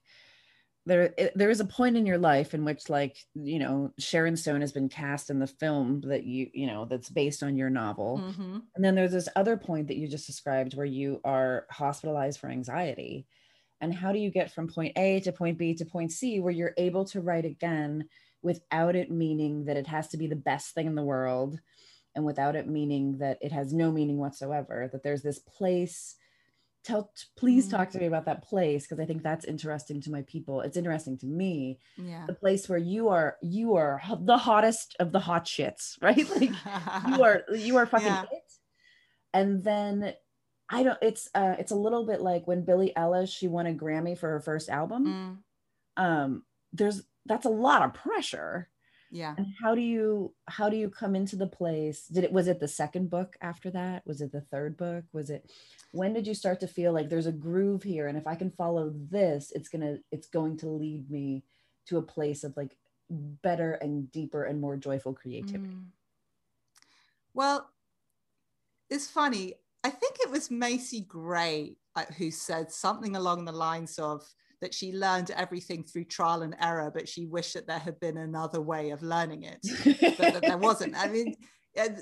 there 0.90 1.14
there 1.36 1.50
is 1.50 1.60
a 1.60 1.66
point 1.66 1.96
in 1.96 2.06
your 2.06 2.18
life 2.18 2.54
in 2.54 2.66
which 2.66 2.90
like 2.90 3.18
you 3.36 3.60
know 3.60 3.94
sharon 4.00 4.36
stone 4.36 4.60
has 4.60 4.72
been 4.72 4.90
cast 4.90 5.30
in 5.30 5.40
the 5.40 5.48
film 5.48 6.02
that 6.02 6.24
you 6.24 6.50
you 6.54 6.66
know 6.66 6.86
that's 6.86 7.10
based 7.10 7.44
on 7.44 7.56
your 7.56 7.70
novel 7.70 8.20
mm-hmm. 8.22 8.58
and 8.76 8.84
then 8.84 8.96
there's 8.96 9.12
this 9.12 9.30
other 9.36 9.56
point 9.56 9.88
that 9.88 9.98
you 9.98 10.08
just 10.08 10.28
described 10.28 10.76
where 10.76 10.86
you 10.86 11.22
are 11.24 11.66
hospitalized 11.70 12.40
for 12.40 12.50
anxiety 12.50 13.28
and 13.82 13.94
how 13.94 14.12
do 14.12 14.20
you 14.20 14.32
get 14.32 14.52
from 14.52 14.68
point 14.68 14.92
a 14.98 15.20
to 15.20 15.32
point 15.32 15.58
b 15.58 15.74
to 15.76 15.86
point 15.86 16.12
c 16.12 16.40
where 16.40 16.52
you're 16.52 16.74
able 16.78 17.06
to 17.06 17.22
write 17.22 17.46
again 17.46 18.04
without 18.42 18.96
it 18.96 19.12
meaning 19.12 19.66
that 19.66 19.78
it 19.78 19.88
has 19.88 20.08
to 20.08 20.18
be 20.18 20.28
the 20.28 20.36
best 20.36 20.74
thing 20.74 20.88
in 20.88 20.96
the 20.96 21.04
world 21.04 21.60
and 22.16 22.26
without 22.26 22.56
it 22.56 22.68
meaning 22.68 23.18
that 23.20 23.38
it 23.42 23.52
has 23.52 23.74
no 23.74 23.92
meaning 23.92 24.18
whatsoever 24.18 24.90
that 24.92 25.04
there's 25.04 25.22
this 25.22 25.40
place 25.40 26.16
tell 26.84 27.12
please 27.38 27.68
mm. 27.68 27.72
talk 27.72 27.90
to 27.92 28.00
me 28.00 28.06
about 28.06 28.26
that 28.26 28.44
place 28.44 28.84
because 28.84 29.00
i 29.00 29.06
think 29.06 29.22
that's 29.22 29.46
interesting 29.46 30.02
to 30.02 30.12
my 30.12 30.24
people. 30.24 30.62
It's 30.62 30.78
interesting 30.78 31.18
to 31.20 31.26
me. 31.26 31.80
Yeah. 31.98 32.26
The 32.26 32.34
place 32.34 32.70
where 32.70 32.80
you 32.80 33.10
are 33.10 33.38
you 33.42 33.76
are 33.76 34.02
the 34.22 34.38
hottest 34.38 34.96
of 35.00 35.12
the 35.12 35.20
hot 35.20 35.46
shits 35.46 35.98
right? 36.02 36.30
Like 36.30 36.52
you 37.08 37.24
are 37.24 37.44
you 37.56 37.78
are 37.78 37.86
fucking 37.86 38.08
yeah. 38.08 38.24
it. 38.24 38.54
And 39.34 39.64
then 39.64 40.14
i 40.72 40.84
don't 40.84 41.00
it's 41.02 41.28
uh 41.34 41.56
it's 41.58 41.72
a 41.72 41.76
little 41.76 42.06
bit 42.06 42.22
like 42.22 42.48
when 42.48 42.64
billie 42.64 42.94
eilish 42.96 43.36
she 43.36 43.48
won 43.48 43.66
a 43.66 43.74
grammy 43.74 44.18
for 44.18 44.30
her 44.30 44.40
first 44.40 44.70
album. 44.70 45.42
Mm. 45.98 46.04
um 46.04 46.44
there's 46.74 47.02
that's 47.26 47.46
a 47.46 47.50
lot 47.50 47.84
of 47.84 47.94
pressure 47.94 48.70
yeah. 49.12 49.34
And 49.38 49.48
how 49.62 49.74
do 49.74 49.82
you 49.82 50.34
how 50.48 50.70
do 50.70 50.78
you 50.78 50.90
come 50.90 51.16
into 51.16 51.36
the 51.36 51.48
place? 51.48 52.06
Did 52.08 52.24
it 52.24 52.32
was 52.32 52.48
it 52.48 52.60
the 52.60 52.68
second 52.68 53.10
book 53.10 53.36
after 53.42 53.72
that? 53.72 54.06
Was 54.06 54.22
it 54.22 54.32
the 54.32 54.42
third 54.42 54.78
book? 54.78 55.04
Was 55.14 55.30
it 55.30 55.50
when 55.92 56.14
did 56.14 56.28
you 56.28 56.36
start 56.36 56.60
to 56.60 56.68
feel 56.68 56.94
like 56.94 57.10
there's 57.10 57.26
a 57.26 57.32
groove 57.32 57.84
here? 57.84 58.08
And 58.08 58.18
if 58.18 58.28
i 58.28 58.36
can 58.36 58.52
follow 58.52 58.94
this 59.10 59.52
it's 59.56 59.70
gonna 59.70 59.98
it's 60.12 60.28
going 60.28 60.58
to 60.58 60.68
lead 60.68 61.10
me 61.10 61.44
to 61.88 61.98
a 61.98 62.04
place 62.04 62.44
of 62.44 62.56
like 62.56 62.78
better 63.10 63.74
and 63.74 64.12
deeper 64.12 64.44
and 64.44 64.62
more 64.62 64.78
joyful 64.78 65.14
creativity. 65.14 65.74
Mm. 65.74 65.86
well 67.34 67.70
it's 68.90 69.08
funny. 69.08 69.54
I 69.84 69.92
think 69.92 70.18
it 70.20 70.32
was 70.32 70.52
macy 70.52 71.02
gray 71.02 71.78
uh, 71.96 72.06
who 72.18 72.32
said 72.32 72.72
something 72.72 73.16
along 73.16 73.46
the 73.46 73.52
lines 73.52 73.98
of 74.00 74.28
that 74.62 74.74
she 74.74 74.94
learned 74.94 75.32
everything 75.32 75.84
through 75.84 76.06
trial 76.06 76.42
and 76.42 76.56
error, 76.62 76.92
but 76.94 77.08
she 77.08 77.26
wished 77.26 77.54
that 77.54 77.68
there 77.68 77.80
had 77.80 78.00
been 78.00 78.18
another 78.18 78.62
way 78.62 78.90
of 78.90 79.02
learning 79.02 79.44
it, 79.44 79.60
but 80.18 80.34
that 80.34 80.42
there 80.42 80.58
wasn't. 80.58 80.96
I 80.98 81.08
mean, 81.08 81.36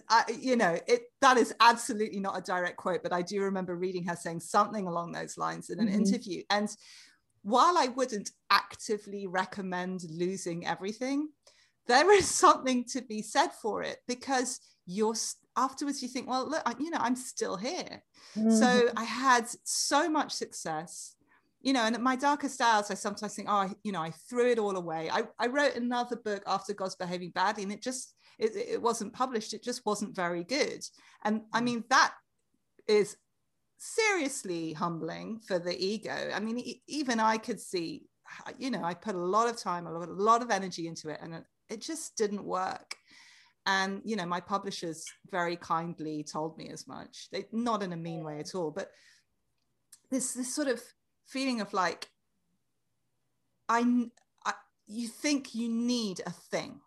I, 0.09 0.23
you 0.39 0.55
know, 0.55 0.79
it 0.87 1.03
that 1.21 1.37
is 1.37 1.53
absolutely 1.59 2.19
not 2.19 2.37
a 2.37 2.41
direct 2.41 2.77
quote, 2.77 3.03
but 3.03 3.13
I 3.13 3.21
do 3.21 3.41
remember 3.41 3.75
reading 3.75 4.05
her 4.05 4.15
saying 4.15 4.39
something 4.39 4.87
along 4.87 5.11
those 5.11 5.37
lines 5.37 5.69
in 5.69 5.79
an 5.79 5.87
mm-hmm. 5.87 5.99
interview. 5.99 6.43
And 6.49 6.69
while 7.43 7.77
I 7.77 7.87
wouldn't 7.87 8.31
actively 8.49 9.27
recommend 9.27 10.01
losing 10.09 10.65
everything, 10.65 11.29
there 11.87 12.11
is 12.11 12.27
something 12.27 12.85
to 12.85 13.01
be 13.01 13.21
said 13.21 13.51
for 13.61 13.83
it 13.83 13.99
because 14.07 14.59
you're 14.85 15.15
afterwards 15.55 16.01
you 16.01 16.07
think, 16.07 16.29
well, 16.29 16.49
look, 16.49 16.61
I, 16.65 16.73
you 16.79 16.89
know, 16.89 16.99
I'm 16.99 17.15
still 17.15 17.57
here. 17.57 18.03
Mm-hmm. 18.37 18.51
So 18.51 18.89
I 18.95 19.03
had 19.03 19.47
so 19.63 20.09
much 20.09 20.31
success 20.31 21.15
you 21.61 21.73
know, 21.73 21.81
and 21.81 21.95
at 21.95 22.01
my 22.01 22.15
darkest 22.15 22.61
hours, 22.61 22.91
I 22.91 22.93
sometimes 22.93 23.35
think, 23.35 23.49
oh, 23.49 23.55
I, 23.55 23.69
you 23.83 23.91
know, 23.91 24.01
I 24.01 24.11
threw 24.11 24.51
it 24.51 24.59
all 24.59 24.77
away. 24.77 25.09
I, 25.11 25.23
I 25.39 25.47
wrote 25.47 25.75
another 25.75 26.15
book 26.15 26.43
after 26.45 26.73
God's 26.73 26.95
Behaving 26.95 27.31
Badly, 27.31 27.63
and 27.63 27.71
it 27.71 27.81
just, 27.81 28.13
it, 28.37 28.55
it 28.55 28.81
wasn't 28.81 29.13
published. 29.13 29.53
It 29.53 29.63
just 29.63 29.85
wasn't 29.85 30.15
very 30.15 30.43
good. 30.43 30.83
And 31.23 31.41
I 31.53 31.59
mm. 31.59 31.63
mean, 31.63 31.83
that 31.89 32.13
is 32.87 33.17
seriously 33.77 34.73
humbling 34.73 35.39
for 35.39 35.59
the 35.59 35.77
ego. 35.77 36.31
I 36.33 36.39
mean, 36.39 36.61
even 36.87 37.19
I 37.19 37.37
could 37.37 37.59
see, 37.59 38.03
you 38.57 38.71
know, 38.71 38.83
I 38.83 38.93
put 38.93 39.15
a 39.15 39.19
lot 39.19 39.49
of 39.49 39.57
time, 39.57 39.87
a 39.87 39.91
lot, 39.91 40.07
a 40.07 40.11
lot 40.11 40.41
of 40.41 40.51
energy 40.51 40.87
into 40.87 41.09
it, 41.09 41.19
and 41.21 41.33
it, 41.33 41.43
it 41.69 41.81
just 41.81 42.15
didn't 42.17 42.43
work. 42.43 42.95
And 43.65 44.01
you 44.05 44.15
know, 44.15 44.25
my 44.25 44.39
publishers 44.39 45.03
very 45.29 45.57
kindly 45.57 46.23
told 46.23 46.57
me 46.57 46.69
as 46.69 46.87
much. 46.87 47.27
They 47.31 47.45
not 47.51 47.83
in 47.83 47.91
a 47.91 47.97
mean 47.97 48.23
way 48.23 48.39
at 48.39 48.55
all, 48.55 48.71
but 48.71 48.91
this 50.09 50.33
this 50.33 50.55
sort 50.55 50.69
of 50.69 50.81
feeling 51.27 51.61
of 51.61 51.73
like 51.73 52.09
I, 53.69 54.09
I 54.45 54.53
you 54.87 55.07
think 55.07 55.53
you 55.53 55.69
need 55.69 56.21
a 56.25 56.31
thing 56.31 56.81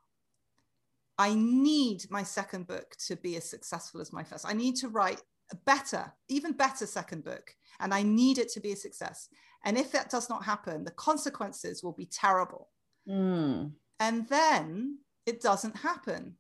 I 1.20 1.34
need 1.34 2.10
my 2.10 2.22
second 2.22 2.66
book 2.66 2.96
to 3.06 3.14
be 3.14 3.36
as 3.36 3.44
successful 3.44 4.00
as 4.00 4.10
my 4.10 4.24
first. 4.24 4.46
I 4.48 4.54
need 4.54 4.74
to 4.76 4.88
write 4.88 5.20
a 5.52 5.56
better, 5.66 6.10
even 6.30 6.52
better 6.52 6.86
second 6.86 7.24
book, 7.24 7.54
and 7.78 7.92
I 7.92 8.02
need 8.02 8.38
it 8.38 8.48
to 8.52 8.60
be 8.60 8.72
a 8.72 8.76
success. 8.76 9.28
And 9.66 9.76
if 9.76 9.92
that 9.92 10.08
does 10.08 10.30
not 10.30 10.46
happen, 10.46 10.82
the 10.82 10.92
consequences 10.92 11.82
will 11.82 11.92
be 11.92 12.06
terrible. 12.06 12.70
Mm. 13.06 13.72
And 13.98 14.28
then 14.28 15.00
it 15.26 15.42
doesn't 15.42 15.76
happen. 15.76 16.36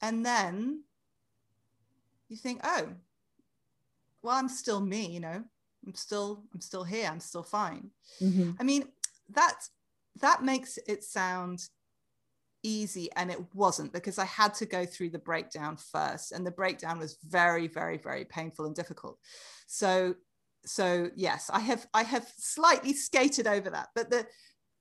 And 0.00 0.24
then 0.24 0.84
you 2.30 2.38
think, 2.38 2.60
oh, 2.64 2.88
well, 4.22 4.34
I'm 4.34 4.48
still 4.48 4.80
me, 4.80 5.08
you 5.08 5.20
know, 5.20 5.44
I'm 5.88 5.94
still 5.94 6.44
I'm 6.52 6.60
still 6.60 6.84
here. 6.84 7.08
I'm 7.10 7.20
still 7.20 7.42
fine. 7.42 7.90
Mm-hmm. 8.20 8.52
I 8.60 8.62
mean, 8.62 8.84
that 9.30 9.56
that 10.20 10.44
makes 10.44 10.78
it 10.86 11.02
sound 11.02 11.66
easy 12.62 13.08
and 13.16 13.30
it 13.30 13.38
wasn't 13.54 13.92
because 13.92 14.18
I 14.18 14.24
had 14.26 14.52
to 14.54 14.66
go 14.66 14.84
through 14.84 15.10
the 15.10 15.18
breakdown 15.18 15.76
first 15.76 16.32
and 16.32 16.44
the 16.44 16.50
breakdown 16.50 16.98
was 16.98 17.16
very 17.26 17.68
very 17.68 17.96
very 17.96 18.26
painful 18.26 18.66
and 18.66 18.74
difficult. 18.74 19.18
So 19.66 20.14
so 20.66 21.10
yes, 21.16 21.50
I 21.52 21.60
have 21.60 21.86
I 21.94 22.02
have 22.02 22.30
slightly 22.36 22.92
skated 22.92 23.46
over 23.46 23.70
that, 23.70 23.88
but 23.94 24.10
the 24.10 24.26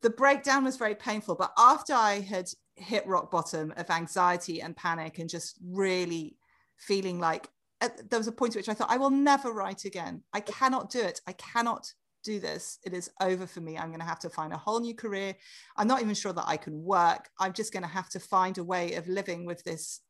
the 0.01 0.09
breakdown 0.09 0.65
was 0.65 0.75
very 0.75 0.95
painful. 0.95 1.35
But 1.35 1.53
after 1.57 1.93
I 1.93 2.19
had 2.19 2.49
hit 2.75 3.07
rock 3.07 3.31
bottom 3.31 3.73
of 3.77 3.89
anxiety 3.89 4.61
and 4.61 4.75
panic 4.75 5.19
and 5.19 5.29
just 5.29 5.57
really 5.63 6.37
feeling 6.77 7.17
like 7.17 7.49
there 7.79 8.19
was 8.19 8.27
a 8.27 8.31
point 8.31 8.55
at 8.55 8.59
which 8.59 8.69
I 8.69 8.73
thought, 8.73 8.91
I 8.91 8.97
will 8.97 9.09
never 9.09 9.51
write 9.51 9.85
again. 9.85 10.23
I 10.33 10.39
cannot 10.39 10.89
do 10.89 10.99
it. 10.99 11.21
I 11.27 11.33
cannot 11.33 11.91
do 12.23 12.39
this. 12.39 12.79
It 12.83 12.93
is 12.93 13.09
over 13.21 13.47
for 13.47 13.61
me. 13.61 13.77
I'm 13.77 13.89
going 13.89 13.99
to 13.99 14.05
have 14.05 14.19
to 14.19 14.29
find 14.29 14.51
a 14.51 14.57
whole 14.57 14.79
new 14.79 14.95
career. 14.95 15.35
I'm 15.77 15.87
not 15.87 16.01
even 16.01 16.15
sure 16.15 16.33
that 16.33 16.47
I 16.47 16.57
can 16.57 16.83
work. 16.83 17.29
I'm 17.39 17.53
just 17.53 17.71
going 17.71 17.83
to 17.83 17.89
have 17.89 18.09
to 18.09 18.19
find 18.19 18.57
a 18.57 18.63
way 18.63 18.95
of 18.95 19.07
living 19.07 19.45
with 19.45 19.63
this 19.63 20.01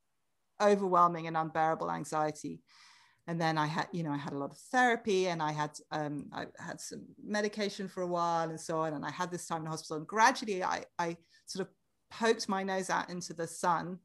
overwhelming 0.61 1.27
and 1.27 1.37
unbearable 1.37 1.91
anxiety. 1.91 2.61
And 3.27 3.39
then 3.41 3.57
I 3.57 3.67
had, 3.67 3.87
you 3.91 4.03
know, 4.03 4.11
I 4.11 4.17
had 4.17 4.33
a 4.33 4.37
lot 4.37 4.51
of 4.51 4.57
therapy 4.71 5.27
and 5.27 5.43
I 5.43 5.51
had, 5.51 5.71
um, 5.91 6.27
I 6.31 6.45
had 6.57 6.79
some 6.79 7.03
medication 7.21 7.89
for 7.89 8.01
a 8.01 8.07
while 8.07 8.49
and 8.49 8.59
so 8.59 8.79
on. 8.79 8.93
And 8.93 9.05
I 9.05 9.11
had 9.11 9.29
this 9.29 9.45
time 9.45 9.61
in 9.61 9.67
hospital. 9.67 9.97
And 9.97 10.07
gradually 10.07 10.63
I, 10.63 10.85
I 10.97 11.17
sort 11.45 11.67
of 11.67 11.73
poked 12.09 12.47
my 12.47 12.63
nose 12.63 12.89
out 12.89 13.09
into 13.09 13.33
the 13.33 13.45
sun 13.45 13.99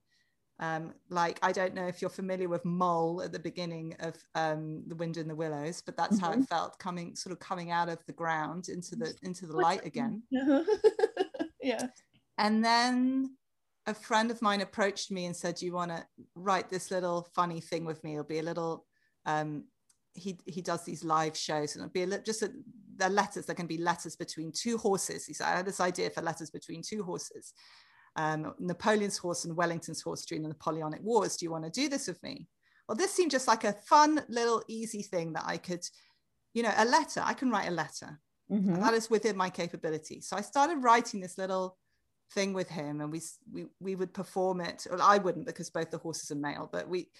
um, 0.63 0.95
like 1.11 1.41
I 1.43 1.51
don't 1.51 1.75
know 1.75 1.89
if 1.89 2.01
you're 2.01 2.09
familiar 2.09 2.49
with 2.49 2.65
Mole 2.65 3.21
at 3.21 3.33
the 3.33 3.39
beginning 3.41 3.97
of 3.99 4.15
um, 4.37 4.85
the 4.87 4.95
Wind 4.95 5.17
in 5.17 5.27
the 5.27 5.35
Willows, 5.35 5.83
but 5.85 5.97
that's 5.97 6.17
mm-hmm. 6.17 6.25
how 6.25 6.31
it 6.31 6.37
mm-hmm. 6.37 6.45
felt 6.45 6.79
coming, 6.79 7.17
sort 7.17 7.33
of 7.33 7.41
coming 7.41 7.73
out 7.73 7.89
of 7.89 7.99
the 8.07 8.13
ground 8.13 8.69
into 8.69 8.95
the 8.95 9.13
into 9.25 9.45
the 9.45 9.57
light 9.57 9.85
again. 9.85 10.23
yeah. 11.61 11.89
And 12.39 12.65
then 12.65 13.37
a 13.89 13.95
friend 13.95 14.31
of 14.31 14.41
mine 14.41 14.61
approached 14.61 15.11
me 15.11 15.27
and 15.27 15.35
said, 15.35 15.57
"Do 15.57 15.67
you 15.67 15.73
want 15.73 15.91
to 15.91 16.07
write 16.37 16.71
this 16.71 16.93
little 16.93 17.27
funny 17.35 17.61
thing 17.61 17.85
with 17.85 18.03
me? 18.05 18.13
It'll 18.13 18.25
be 18.25 18.39
a 18.39 18.45
little." 18.45 18.87
Um, 19.27 19.65
he 20.15 20.39
he 20.47 20.63
does 20.63 20.85
these 20.85 21.03
live 21.03 21.37
shows, 21.37 21.75
and 21.75 21.83
it'll 21.83 21.93
be 21.93 22.05
a 22.05 22.07
little, 22.07 22.25
just 22.25 22.43
a, 22.43 22.53
they're 22.95 23.09
letters. 23.09 23.47
There 23.47 23.57
can 23.57 23.67
be 23.67 23.79
letters 23.79 24.15
between 24.15 24.53
two 24.53 24.79
horses. 24.79 25.27
He 25.27 25.35
said, 25.35 25.49
"I 25.49 25.57
had 25.57 25.67
this 25.67 25.81
idea 25.81 26.11
for 26.11 26.23
letters 26.23 26.51
between 26.51 26.83
two 26.83 27.03
horses." 27.03 27.53
Um, 28.17 28.55
Napoleon's 28.59 29.19
horse 29.19 29.45
and 29.45 29.57
Wellington's 29.57 30.03
horse 30.03 30.25
during 30.25 30.43
the 30.43 30.49
Napoleonic 30.49 31.03
Wars. 31.03 31.37
Do 31.37 31.47
you 31.47 31.51
want 31.51 31.65
to 31.65 31.71
do 31.71 31.89
this 31.89 32.07
with 32.07 32.23
me? 32.23 32.49
Well, 32.89 32.97
this 32.97 33.13
seemed 33.13 33.31
just 33.31 33.49
like 33.49 33.65
a 33.65 33.73
fun 33.73 34.23
little 34.29 34.63
easy 34.69 35.03
thing 35.03 35.33
that 35.33 35.45
I 35.47 35.57
could, 35.57 35.85
you 36.53 36.63
know, 36.63 36.73
a 36.77 36.85
letter. 36.85 37.23
I 37.25 37.35
can 37.35 37.51
write 37.51 37.69
a 37.69 37.73
letter. 37.73 38.21
Mm-hmm. 38.51 38.75
That 38.81 38.95
is 38.95 39.09
within 39.09 39.37
my 39.37 39.49
capability. 39.49 40.21
So 40.21 40.37
I 40.37 40.43
started 40.43 40.83
writing 40.83 41.21
this 41.21 41.39
little 41.39 41.79
thing 42.33 42.53
with 42.53 42.69
him, 42.69 43.01
and 43.01 43.11
we 43.11 43.21
we 43.51 43.67
we 43.81 43.95
would 43.95 44.13
perform 44.13 44.61
it. 44.61 44.87
Well, 44.91 45.01
I 45.01 45.19
wouldn't 45.19 45.47
because 45.47 45.71
both 45.71 45.91
the 45.91 45.99
horses 45.99 46.31
are 46.31 46.37
male, 46.37 46.69
but 46.71 46.89
we 46.89 47.11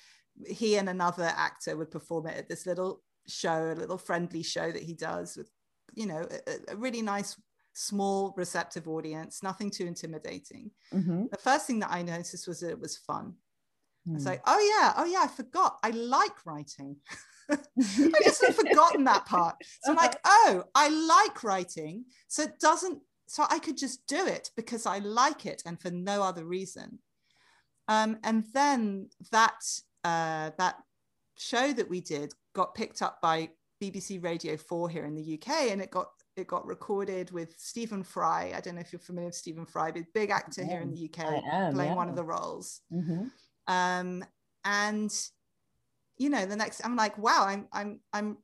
he 0.47 0.77
and 0.77 0.89
another 0.89 1.31
actor 1.37 1.77
would 1.77 1.91
perform 1.91 2.27
it 2.27 2.37
at 2.37 2.49
this 2.49 2.67
little 2.67 3.03
show, 3.27 3.73
a 3.73 3.75
little 3.75 3.99
friendly 3.99 4.43
show 4.43 4.73
that 4.73 4.83
he 4.83 4.95
does 4.95 5.37
with, 5.37 5.51
you 5.95 6.07
know, 6.07 6.27
a, 6.47 6.73
a 6.73 6.77
really 6.77 7.03
nice 7.03 7.37
small 7.75 8.35
receptive 8.37 8.89
audience 8.89 9.43
nothing 9.43 9.71
too 9.71 9.87
intimidating. 9.87 10.71
Mm-hmm. 10.93 11.27
the 11.31 11.39
first 11.39 11.67
thing 11.67 11.81
that 11.81 11.91
i 11.91 12.03
noticed 12.03 12.47
was 12.49 12.61
that 12.61 12.71
it 12.71 12.81
was 12.81 12.97
fun. 12.97 13.35
Mm. 14.09 14.13
i 14.13 14.15
was 14.15 14.27
like 14.27 14.43
oh 14.47 14.61
yeah 14.79 14.93
oh 14.97 15.05
yeah 15.05 15.23
i 15.23 15.29
forgot. 15.29 15.79
I 15.83 15.91
like 15.91 16.45
writing. 16.45 16.97
I 17.51 18.21
just 18.23 18.45
had 18.47 18.55
forgotten 18.55 19.05
that 19.05 19.27
part. 19.27 19.57
So 19.83 19.93
i'm 19.93 19.97
like 19.97 20.17
oh 20.25 20.65
i 20.75 20.89
like 20.89 21.43
writing. 21.43 22.05
So 22.29 22.45
it 22.45 22.59
doesn't 22.61 23.01
so 23.27 23.45
i 23.51 23.59
could 23.59 23.77
just 23.77 24.07
do 24.07 24.27
it 24.27 24.51
because 24.57 24.87
i 24.87 24.99
like 24.99 25.47
it 25.47 25.63
and 25.67 25.81
for 25.81 25.91
no 25.91 26.23
other 26.23 26.45
reason. 26.45 26.99
Um, 27.89 28.19
and 28.23 28.45
then 28.55 29.09
that 29.33 29.61
uh, 30.05 30.51
that 30.59 30.77
show 31.39 31.73
that 31.73 31.89
we 31.89 32.01
did 32.01 32.33
got 32.55 32.75
picked 32.75 33.03
up 33.03 33.21
by 33.21 33.51
BBC 33.83 34.23
Radio 34.23 34.57
4 34.57 34.89
here 34.89 35.05
in 35.05 35.15
the 35.15 35.35
UK 35.35 35.71
and 35.71 35.81
it 35.81 35.91
got 35.91 36.09
it 36.37 36.47
got 36.47 36.67
recorded 36.67 37.31
with 37.31 37.55
Stephen 37.59 38.03
Fry. 38.03 38.53
I 38.57 38.61
don't 38.61 38.75
know 38.75 38.81
if 38.81 38.93
you're 38.93 39.01
familiar 39.01 39.29
with 39.29 39.35
Stephen 39.35 39.67
Fry, 39.67 39.91
but 39.91 40.03
big 40.15 40.31
actor 40.31 40.65
here 40.65 40.81
in 40.81 40.91
the 40.91 41.11
UK, 41.11 41.43
am, 41.53 41.75
playing 41.75 41.91
yeah. 41.91 41.97
one 41.97 42.09
of 42.09 42.17
the 42.17 42.25
roles. 42.25 42.81
Mm-hmm. 42.93 43.25
Um, 43.69 44.25
and 44.65 45.13
you 46.19 46.31
know, 46.31 46.47
the 46.47 46.57
next, 46.57 46.85
I'm 46.85 46.97
like, 46.97 47.19
wow, 47.19 47.45
I'm 47.47 47.67
I'm 47.73 48.01
I'm 48.13 48.39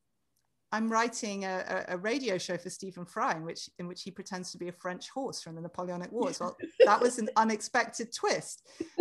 I'm 0.71 0.91
writing 0.91 1.45
a, 1.45 1.85
a, 1.89 1.97
radio 1.97 2.37
show 2.37 2.59
for 2.59 2.69
Stephen 2.69 3.07
Fry, 3.07 3.33
in 3.33 3.45
which 3.45 3.71
in 3.79 3.89
which 3.89 4.03
he 4.03 4.11
pretends 4.11 4.53
to 4.53 4.59
be 4.59 4.69
a 4.69 4.73
French 4.73 5.09
horse 5.09 5.41
from 5.41 5.55
the 5.55 5.63
Napoleonic 5.63 6.13
Wars. 6.13 6.41
Well, 6.41 6.57
that 6.85 7.01
was 7.01 7.19
an 7.19 7.29
unexpected 7.37 8.15
twist. 8.15 8.67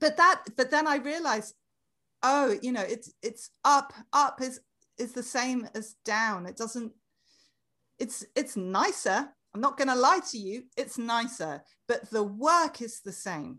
But 0.00 0.16
that, 0.16 0.44
but 0.56 0.70
then 0.70 0.86
I 0.86 0.96
realized, 0.96 1.54
oh, 2.22 2.56
you 2.62 2.72
know, 2.72 2.82
it's 2.82 3.12
it's 3.22 3.50
up, 3.64 3.92
up 4.12 4.40
is 4.40 4.60
is 4.98 5.12
the 5.12 5.22
same 5.22 5.68
as 5.74 5.94
down. 6.04 6.46
It 6.46 6.56
doesn't 6.56 6.92
it's 7.98 8.24
it's 8.34 8.56
nicer. 8.56 9.28
I'm 9.54 9.60
not 9.60 9.78
going 9.78 9.88
to 9.88 9.94
lie 9.94 10.20
to 10.30 10.38
you 10.38 10.64
it's 10.76 10.98
nicer 10.98 11.62
but 11.86 12.10
the 12.10 12.22
work 12.22 12.82
is 12.82 13.00
the 13.00 13.12
same. 13.12 13.58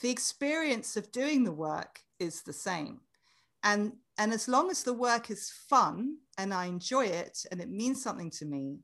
The 0.00 0.10
experience 0.10 0.96
of 0.96 1.12
doing 1.12 1.44
the 1.44 1.52
work 1.52 2.00
is 2.18 2.42
the 2.42 2.52
same. 2.52 3.00
And 3.62 3.92
and 4.18 4.32
as 4.32 4.48
long 4.48 4.70
as 4.70 4.82
the 4.82 4.92
work 4.92 5.30
is 5.30 5.52
fun 5.68 6.18
and 6.38 6.52
i 6.54 6.66
enjoy 6.66 7.06
it 7.06 7.44
and 7.50 7.60
it 7.60 7.70
means 7.70 8.02
something 8.02 8.30
to 8.30 8.44
me 8.44 8.78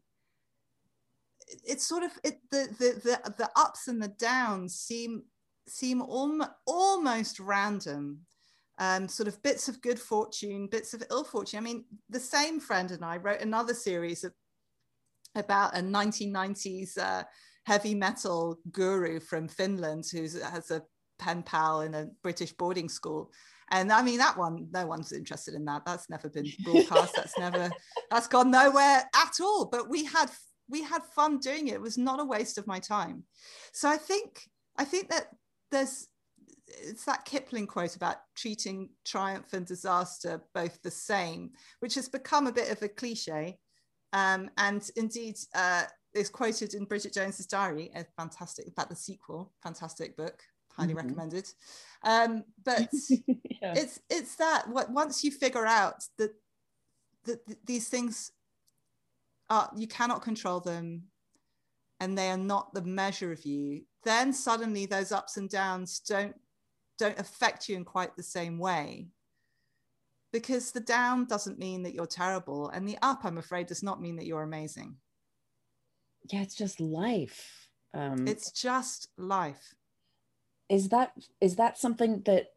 it's 1.64 1.86
sort 1.86 2.02
of 2.02 2.12
it, 2.24 2.38
the, 2.50 2.68
the 2.78 3.00
the 3.02 3.34
the 3.38 3.50
ups 3.56 3.88
and 3.88 4.02
the 4.02 4.08
downs 4.08 4.74
seem 4.74 5.22
seem 5.66 6.02
almost 6.02 6.50
almost 6.66 7.40
random. 7.40 8.20
Um, 8.78 9.08
sort 9.08 9.28
of 9.28 9.42
bits 9.42 9.68
of 9.68 9.82
good 9.82 10.00
fortune, 10.00 10.66
bits 10.66 10.94
of 10.94 11.02
ill 11.10 11.22
fortune. 11.22 11.58
I 11.58 11.60
mean, 11.60 11.84
the 12.08 12.18
same 12.18 12.58
friend 12.58 12.90
and 12.90 13.04
I 13.04 13.18
wrote 13.18 13.42
another 13.42 13.74
series 13.74 14.24
of, 14.24 14.32
about 15.34 15.76
a 15.76 15.80
1990s 15.80 16.98
uh, 16.98 17.24
heavy 17.64 17.94
metal 17.94 18.58
guru 18.72 19.20
from 19.20 19.48
Finland 19.48 20.04
who 20.10 20.22
has 20.22 20.70
a 20.70 20.82
pen 21.18 21.42
pal 21.42 21.82
in 21.82 21.94
a 21.94 22.08
British 22.22 22.52
boarding 22.52 22.88
school. 22.88 23.30
And 23.70 23.92
I 23.92 24.02
mean, 24.02 24.18
that 24.18 24.36
one, 24.36 24.68
no 24.72 24.86
one's 24.86 25.12
interested 25.12 25.54
in 25.54 25.64
that. 25.66 25.84
That's 25.86 26.10
never 26.10 26.28
been 26.28 26.46
broadcast. 26.64 27.14
That's 27.14 27.38
never, 27.38 27.70
that's 28.10 28.26
gone 28.26 28.50
nowhere 28.50 29.04
at 29.14 29.32
all. 29.40 29.66
But 29.66 29.88
we 29.88 30.04
had, 30.04 30.30
we 30.68 30.82
had 30.82 31.04
fun 31.04 31.38
doing 31.38 31.68
it. 31.68 31.74
It 31.74 31.80
was 31.80 31.98
not 31.98 32.20
a 32.20 32.24
waste 32.24 32.58
of 32.58 32.66
my 32.66 32.80
time. 32.80 33.24
So 33.72 33.88
I 33.88 33.96
think, 33.96 34.42
I 34.76 34.84
think 34.84 35.10
that 35.10 35.28
there's 35.70 36.08
it's 36.82 37.04
that 37.04 37.24
Kipling 37.24 37.66
quote 37.66 37.96
about 37.96 38.16
treating 38.36 38.90
triumph 39.04 39.52
and 39.52 39.66
disaster 39.66 40.42
both 40.54 40.80
the 40.82 40.90
same, 40.90 41.50
which 41.80 41.94
has 41.94 42.08
become 42.08 42.46
a 42.46 42.52
bit 42.52 42.70
of 42.70 42.82
a 42.82 42.88
cliche. 42.88 43.58
Um, 44.12 44.50
and 44.56 44.88
indeed, 44.96 45.36
uh, 45.54 45.84
is 46.14 46.28
quoted 46.28 46.74
in 46.74 46.84
Bridget 46.84 47.14
Jones's 47.14 47.46
Diary, 47.46 47.90
a 47.94 48.04
fantastic, 48.16 48.66
in 48.66 48.72
fact, 48.72 48.90
the 48.90 48.96
sequel, 48.96 49.52
fantastic 49.62 50.16
book, 50.16 50.42
highly 50.72 50.88
mm-hmm. 50.88 51.06
recommended. 51.06 51.48
Um, 52.02 52.44
but 52.64 52.88
yeah. 53.28 53.74
it's 53.76 54.00
it's 54.08 54.36
that 54.36 54.68
what 54.68 54.90
once 54.90 55.22
you 55.22 55.30
figure 55.30 55.66
out 55.66 56.02
that 56.18 56.32
that 57.24 57.40
these 57.64 57.88
things 57.88 58.32
are 59.48 59.70
you 59.76 59.86
cannot 59.86 60.22
control 60.22 60.60
them, 60.60 61.04
and 62.00 62.16
they 62.16 62.30
are 62.30 62.36
not 62.36 62.74
the 62.74 62.82
measure 62.82 63.30
of 63.32 63.44
you, 63.44 63.82
then 64.04 64.32
suddenly 64.32 64.86
those 64.86 65.12
ups 65.12 65.36
and 65.36 65.48
downs 65.48 66.00
don't 66.00 66.34
don't 66.98 67.18
affect 67.18 67.68
you 67.68 67.76
in 67.76 67.84
quite 67.84 68.16
the 68.16 68.22
same 68.22 68.58
way 68.58 69.08
because 70.32 70.72
the 70.72 70.80
down 70.80 71.24
doesn't 71.24 71.58
mean 71.58 71.82
that 71.82 71.94
you're 71.94 72.06
terrible 72.06 72.68
and 72.70 72.88
the 72.88 72.98
up 73.02 73.24
i'm 73.24 73.38
afraid 73.38 73.66
does 73.66 73.82
not 73.82 74.00
mean 74.00 74.16
that 74.16 74.26
you're 74.26 74.42
amazing 74.42 74.96
yeah 76.30 76.42
it's 76.42 76.54
just 76.54 76.80
life 76.80 77.68
um 77.94 78.26
it's 78.26 78.50
just 78.50 79.08
life 79.16 79.74
is 80.68 80.88
that 80.88 81.12
is 81.40 81.56
that 81.56 81.78
something 81.78 82.22
that 82.26 82.52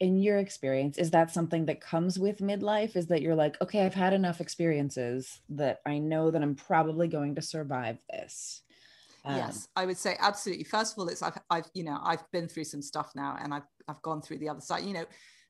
in 0.00 0.18
your 0.18 0.38
experience 0.38 0.98
is 0.98 1.10
that 1.12 1.30
something 1.30 1.66
that 1.66 1.80
comes 1.80 2.18
with 2.18 2.38
midlife 2.38 2.96
is 2.96 3.06
that 3.06 3.22
you're 3.22 3.34
like 3.34 3.60
okay 3.62 3.86
i've 3.86 3.94
had 3.94 4.12
enough 4.12 4.40
experiences 4.40 5.40
that 5.48 5.80
i 5.86 5.98
know 5.98 6.30
that 6.30 6.42
i'm 6.42 6.54
probably 6.54 7.08
going 7.08 7.34
to 7.34 7.42
survive 7.42 7.98
this 8.10 8.62
um, 9.26 9.36
yes, 9.36 9.68
I 9.74 9.86
would 9.86 9.96
say 9.96 10.16
absolutely. 10.20 10.64
First 10.64 10.92
of 10.92 10.98
all, 10.98 11.08
it's 11.08 11.22
I've, 11.22 11.38
I've, 11.48 11.64
you 11.72 11.82
know, 11.82 11.98
I've 12.04 12.30
been 12.30 12.46
through 12.46 12.64
some 12.64 12.82
stuff 12.82 13.12
now, 13.14 13.38
and 13.40 13.54
I've, 13.54 13.66
I've 13.88 14.02
gone 14.02 14.20
through 14.20 14.38
the 14.38 14.50
other 14.50 14.60
side. 14.60 14.84
You 14.84 14.92
know, 14.92 15.06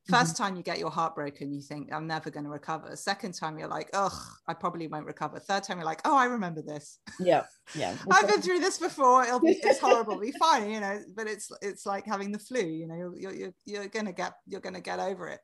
1st 0.09 0.11
mm-hmm. 0.11 0.43
time 0.43 0.55
you 0.55 0.63
get 0.63 0.77
your 0.77 0.91
heart 0.91 1.15
broken, 1.15 1.51
you 1.51 1.61
think 1.61 1.91
I'm 1.91 2.05
never 2.05 2.29
going 2.29 2.43
to 2.43 2.49
recover. 2.49 2.95
Second 2.95 3.33
time 3.33 3.57
you're 3.57 3.67
like, 3.67 3.89
oh, 3.93 4.17
I 4.47 4.53
probably 4.53 4.87
won't 4.87 5.05
recover. 5.05 5.39
Third 5.39 5.63
time 5.63 5.77
you're 5.77 5.85
like, 5.85 6.01
oh, 6.05 6.15
I 6.15 6.25
remember 6.25 6.61
this. 6.61 6.99
Yeah, 7.19 7.43
yeah. 7.75 7.95
I've 8.11 8.27
been 8.27 8.41
through 8.41 8.59
this 8.59 8.77
before. 8.77 9.23
It'll 9.23 9.39
be, 9.39 9.59
it's 9.63 9.79
horrible. 9.79 10.13
It'll 10.13 10.21
be 10.21 10.31
fine, 10.39 10.69
you 10.69 10.79
know. 10.79 10.99
But 11.15 11.27
it's, 11.27 11.51
it's 11.61 11.85
like 11.85 12.05
having 12.05 12.31
the 12.31 12.39
flu. 12.39 12.61
You 12.61 12.87
know, 12.87 13.13
you're, 13.17 13.33
you're, 13.33 13.53
you're 13.65 13.87
gonna 13.87 14.13
get, 14.13 14.33
you're 14.47 14.61
gonna 14.61 14.81
get 14.81 14.99
over 14.99 15.27
it. 15.29 15.39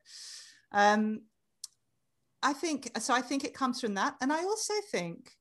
Um, 0.70 1.22
I 2.42 2.52
think 2.52 2.90
so. 3.00 3.14
I 3.14 3.20
think 3.20 3.44
it 3.44 3.54
comes 3.54 3.80
from 3.80 3.94
that, 3.94 4.14
and 4.20 4.32
I 4.32 4.42
also 4.42 4.74
think 4.90 5.32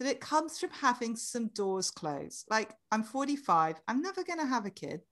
that 0.00 0.08
it 0.08 0.20
comes 0.20 0.58
from 0.58 0.70
having 0.70 1.14
some 1.14 1.48
doors 1.48 1.90
closed. 1.90 2.46
Like, 2.50 2.72
I'm 2.90 3.02
45, 3.02 3.76
I'm 3.86 4.00
never 4.00 4.24
going 4.24 4.38
to 4.38 4.46
have 4.46 4.64
a 4.64 4.70
kid. 4.70 5.02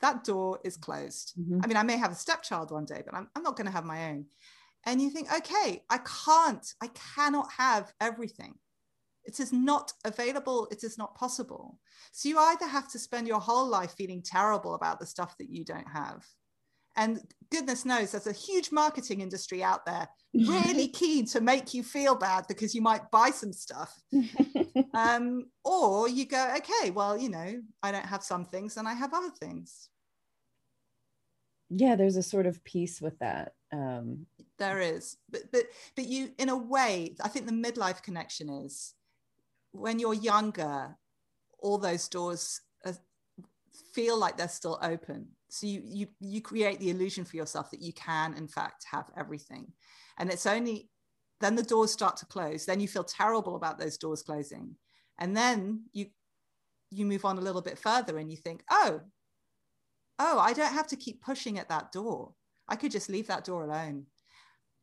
That 0.00 0.24
door 0.24 0.58
is 0.64 0.76
closed. 0.76 1.34
Mm-hmm. 1.38 1.60
I 1.62 1.66
mean, 1.66 1.76
I 1.76 1.82
may 1.82 1.96
have 1.96 2.12
a 2.12 2.16
stepchild 2.16 2.70
one 2.70 2.86
day, 2.86 3.02
but 3.04 3.14
I'm, 3.14 3.28
I'm 3.36 3.42
not 3.42 3.56
going 3.56 3.66
to 3.66 3.72
have 3.72 3.84
my 3.84 4.10
own. 4.10 4.26
And 4.86 5.00
you 5.00 5.10
think, 5.10 5.32
okay, 5.32 5.82
I 5.90 5.98
can't, 5.98 6.74
I 6.80 6.88
cannot 7.14 7.52
have 7.52 7.92
everything. 8.00 8.54
It 9.24 9.38
is 9.38 9.52
not 9.52 9.92
available. 10.04 10.66
It 10.70 10.82
is 10.82 10.96
not 10.96 11.14
possible. 11.14 11.78
So 12.12 12.28
you 12.30 12.38
either 12.38 12.66
have 12.66 12.88
to 12.92 12.98
spend 12.98 13.28
your 13.28 13.40
whole 13.40 13.68
life 13.68 13.92
feeling 13.92 14.22
terrible 14.22 14.74
about 14.74 14.98
the 14.98 15.06
stuff 15.06 15.36
that 15.38 15.50
you 15.50 15.64
don't 15.64 15.88
have, 15.92 16.24
and 16.96 17.20
goodness 17.50 17.84
knows 17.84 18.12
there's 18.12 18.26
a 18.26 18.32
huge 18.32 18.70
marketing 18.72 19.20
industry 19.20 19.62
out 19.62 19.84
there 19.84 20.08
really 20.34 20.88
keen 20.88 21.26
to 21.26 21.40
make 21.40 21.74
you 21.74 21.82
feel 21.82 22.14
bad 22.14 22.44
because 22.48 22.74
you 22.74 22.82
might 22.82 23.10
buy 23.10 23.30
some 23.30 23.52
stuff. 23.52 24.00
Um, 24.92 25.46
or 25.64 26.08
you 26.08 26.26
go 26.26 26.54
okay 26.58 26.90
well 26.90 27.16
you 27.16 27.28
know 27.28 27.60
i 27.82 27.92
don't 27.92 28.06
have 28.06 28.24
some 28.24 28.44
things 28.44 28.76
and 28.76 28.88
i 28.88 28.92
have 28.92 29.14
other 29.14 29.30
things. 29.30 29.88
Yeah 31.68 31.94
there's 31.94 32.16
a 32.16 32.22
sort 32.22 32.46
of 32.46 32.62
peace 32.64 33.00
with 33.00 33.18
that 33.20 33.52
um, 33.72 34.26
there 34.58 34.80
is. 34.80 35.16
But 35.28 35.42
but 35.52 35.64
but 35.94 36.06
you 36.06 36.30
in 36.38 36.48
a 36.48 36.56
way 36.56 37.14
i 37.22 37.28
think 37.28 37.46
the 37.46 37.52
midlife 37.52 38.02
connection 38.02 38.48
is 38.48 38.94
when 39.72 40.00
you're 40.00 40.14
younger 40.14 40.96
all 41.60 41.78
those 41.78 42.08
doors 42.08 42.60
are, 42.84 42.94
feel 43.92 44.18
like 44.18 44.36
they're 44.36 44.48
still 44.48 44.78
open 44.82 45.28
so 45.50 45.66
you 45.66 45.82
you 45.84 46.06
you 46.20 46.40
create 46.40 46.78
the 46.78 46.90
illusion 46.90 47.24
for 47.24 47.36
yourself 47.36 47.70
that 47.70 47.82
you 47.82 47.92
can 47.92 48.34
in 48.34 48.46
fact 48.46 48.86
have 48.90 49.06
everything. 49.16 49.72
And 50.18 50.30
it's 50.30 50.46
only 50.46 50.88
then 51.40 51.56
the 51.56 51.62
doors 51.62 51.92
start 51.92 52.16
to 52.18 52.26
close. 52.26 52.66
Then 52.66 52.80
you 52.80 52.88
feel 52.88 53.04
terrible 53.04 53.56
about 53.56 53.78
those 53.78 53.98
doors 53.98 54.22
closing. 54.22 54.76
And 55.18 55.36
then 55.36 55.84
you 55.92 56.06
you 56.90 57.04
move 57.04 57.24
on 57.24 57.38
a 57.38 57.40
little 57.40 57.62
bit 57.62 57.78
further 57.78 58.18
and 58.18 58.30
you 58.30 58.36
think 58.36 58.64
oh 58.70 59.00
oh 60.18 60.38
i 60.40 60.52
don't 60.52 60.72
have 60.72 60.88
to 60.88 60.96
keep 60.96 61.22
pushing 61.22 61.58
at 61.58 61.68
that 61.68 61.92
door. 61.92 62.32
I 62.68 62.76
could 62.76 62.92
just 62.92 63.08
leave 63.08 63.26
that 63.26 63.44
door 63.44 63.64
alone. 63.64 64.06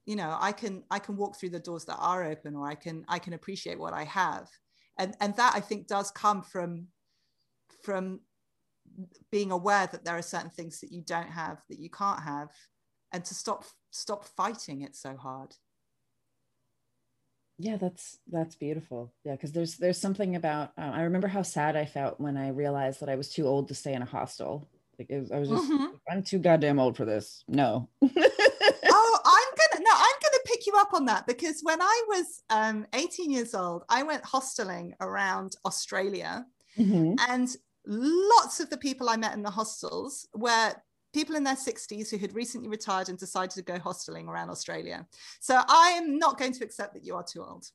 You 0.06 0.18
know 0.18 0.38
i 0.40 0.52
can 0.52 0.84
i 0.92 1.00
can 1.00 1.16
walk 1.16 1.38
through 1.38 1.52
the 1.52 1.60
doors 1.60 1.86
that 1.86 1.98
are 1.98 2.26
open 2.26 2.56
or 2.56 2.68
i 2.68 2.76
can 2.76 3.06
i 3.08 3.20
can 3.20 3.34
appreciate 3.34 3.80
what 3.80 3.94
i 3.94 4.04
have. 4.04 4.50
And 4.98 5.16
and 5.22 5.36
that 5.38 5.54
i 5.56 5.62
think 5.62 5.88
does 5.88 6.12
come 6.12 6.42
from 6.42 6.88
from 7.84 8.20
being 9.32 9.52
aware 9.52 9.88
that 9.88 10.04
there 10.04 10.18
are 10.18 10.22
certain 10.22 10.50
things 10.50 10.80
that 10.82 10.92
you 10.92 11.02
don't 11.02 11.30
have 11.30 11.62
that 11.70 11.80
you 11.80 11.90
can't 11.90 12.22
have 12.22 12.50
and 13.12 13.24
to 13.26 13.34
stop 13.34 13.64
stop 13.92 14.26
fighting 14.26 14.82
it 14.82 14.96
so 14.96 15.16
hard. 15.16 15.56
Yeah 17.58 17.78
that's 17.78 18.20
that's 18.32 18.56
beautiful. 18.56 19.14
Yeah 19.24 19.34
because 19.34 19.52
there's 19.52 19.78
there's 19.78 20.00
something 20.00 20.36
about 20.36 20.72
um, 20.78 20.92
i 20.92 21.02
remember 21.04 21.28
how 21.28 21.42
sad 21.42 21.76
i 21.76 21.86
felt 21.86 22.20
when 22.20 22.38
i 22.38 22.50
realized 22.50 23.00
that 23.00 23.10
i 23.10 23.16
was 23.16 23.30
too 23.30 23.48
old 23.48 23.68
to 23.70 23.76
stay 23.76 23.94
in 23.94 24.02
a 24.02 24.06
hostel. 24.06 24.68
Like 25.00 25.10
was, 25.10 25.32
i 25.32 25.40
was 25.40 25.50
just 25.50 25.72
mm-hmm. 25.72 25.86
i'm 26.10 26.24
too 26.24 26.40
goddamn 26.40 26.80
old 26.80 26.98
for 26.98 27.06
this. 27.06 27.44
No. 27.48 27.90
Oh 28.90 29.20
i'm 29.26 29.56
gonna 29.58 29.84
no 29.84 29.92
i'm 29.94 30.16
gonna 30.22 30.44
pick 30.46 30.66
you 30.66 30.74
up 30.78 30.94
on 30.94 31.06
that 31.06 31.28
because 31.28 31.62
when 31.64 31.82
i 31.82 32.04
was 32.08 32.44
um, 32.50 32.86
18 32.94 33.32
years 33.32 33.54
old 33.54 33.84
i 33.90 34.04
went 34.04 34.24
hosteling 34.24 34.94
around 35.02 35.56
australia 35.66 36.46
mm-hmm. 36.78 37.14
and 37.30 37.56
lots 37.88 38.60
of 38.60 38.70
the 38.70 38.78
people 38.78 39.10
I 39.10 39.18
met 39.18 39.34
in 39.34 39.42
the 39.42 39.50
hostels 39.50 40.28
were 40.34 40.74
people 41.14 41.36
in 41.36 41.44
their 41.44 41.56
60s 41.56 42.10
who 42.10 42.18
had 42.18 42.36
recently 42.36 42.68
retired 42.70 43.10
and 43.10 43.18
decided 43.18 43.52
to 43.52 43.62
go 43.62 43.80
hosteling 43.80 44.28
around 44.28 44.50
Australia. 44.50 45.08
So 45.40 45.62
I 45.68 45.92
am 45.92 46.20
not 46.20 46.38
going 46.38 46.52
to 46.54 46.64
accept 46.64 46.94
that 46.94 47.06
you 47.06 47.16
are 47.16 47.24
too 47.24 47.44
old. 47.44 47.66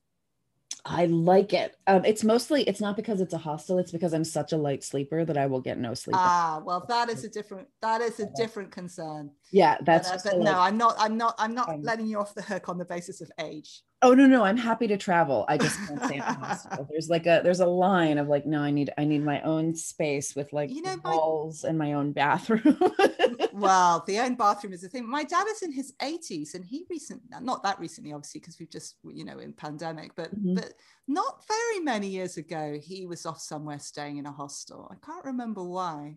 I 0.85 1.07
like 1.07 1.53
it. 1.53 1.77
Um, 1.87 2.05
it's 2.05 2.25
mostly 2.25 2.63
it's 2.65 2.81
not 2.81 2.97
because 2.97 3.21
it's 3.21 3.35
a 3.35 3.39
hostel. 3.39 3.79
It's 3.79 3.93
because 3.93 4.13
I'm 4.13 4.25
such 4.25 4.53
a 4.53 4.57
light 4.57 4.83
sleeper 4.83 5.25
that 5.25 5.37
I 5.37 5.47
will 5.47 5.61
get 5.61 5.79
no 5.79 5.95
sleep. 5.95 6.17
Ah, 6.19 6.61
well, 6.65 6.85
that 6.89 7.09
is 7.09 7.23
a 7.23 7.29
different 7.29 7.69
that 7.83 8.01
is 8.01 8.19
a 8.19 8.27
different 8.37 8.73
concern. 8.73 9.31
Yeah, 9.53 9.77
that's. 9.83 10.11
But, 10.11 10.27
uh, 10.27 10.37
but 10.39 10.45
no, 10.45 10.59
I'm 10.59 10.77
not. 10.77 10.97
I'm 10.99 11.17
not. 11.17 11.37
I'm 11.39 11.55
not 11.55 11.69
um, 11.69 11.83
letting 11.83 12.07
you 12.07 12.19
off 12.19 12.35
the 12.35 12.43
hook 12.43 12.69
on 12.69 12.79
the 12.79 12.85
basis 12.85 13.21
of 13.21 13.31
age. 13.39 13.83
Oh 14.05 14.15
no, 14.15 14.27
no, 14.27 14.43
I'm 14.43 14.57
happy 14.57 14.89
to 14.89 14.97
travel. 14.97 15.45
I 15.49 15.57
just 15.57 15.79
can't 15.87 16.03
stay 16.05 16.17
in 16.17 16.23
a 16.23 16.33
hostel. 16.33 16.89
There's 16.91 17.09
like 17.09 17.27
a 17.27 17.41
there's 17.45 17.61
a 17.61 17.67
line 17.67 18.19
of 18.19 18.27
like, 18.27 18.45
no, 18.45 18.61
I 18.61 18.73
need 18.73 18.91
I 18.99 19.05
need 19.05 19.23
my 19.23 19.41
own 19.43 19.77
space 19.77 20.35
with 20.35 20.53
like 20.53 20.71
you 20.71 20.83
know 20.83 20.97
walls 21.05 21.63
my, 21.63 21.69
and 21.69 21.79
my 21.79 21.93
own 21.93 22.13
bathroom. 22.13 22.79
well, 23.53 24.03
the 24.07 24.19
own 24.19 24.35
bathroom 24.35 24.73
is 24.73 24.81
the 24.81 24.89
thing. 24.89 25.09
My 25.09 25.23
dad 25.23 25.47
is 25.51 25.63
in 25.63 25.71
his 25.71 25.93
80s 26.03 26.55
and 26.55 26.65
he 26.65 26.85
recently 26.91 27.29
not 27.41 27.63
that 27.63 27.79
recently, 27.79 28.13
obviously, 28.13 28.41
because 28.41 28.59
we've 28.59 28.71
just 28.71 28.97
you 29.05 29.25
know 29.25 29.39
in 29.39 29.53
pandemic, 29.53 30.17
but 30.17 30.35
mm-hmm. 30.35 30.55
but 30.55 30.73
not 31.07 31.45
very 31.47 31.85
many 31.85 32.09
years 32.09 32.39
ago, 32.39 32.79
he 32.83 33.07
was 33.07 33.25
off 33.25 33.41
somewhere 33.41 33.79
staying 33.79 34.17
in 34.17 34.27
a 34.27 34.33
hostel. 34.33 34.91
I 34.91 34.97
can't 35.07 35.25
remember 35.25 35.63
why. 35.63 36.17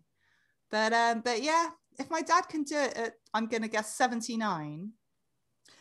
But 0.71 0.91
um, 0.91 1.21
but 1.21 1.43
yeah, 1.43 1.69
if 1.99 2.09
my 2.09 2.21
dad 2.21 2.47
can 2.49 2.63
do 2.63 2.77
it 2.77 2.97
at, 2.97 3.13
I'm 3.33 3.45
gonna 3.45 3.67
guess 3.67 3.93
79 3.95 4.89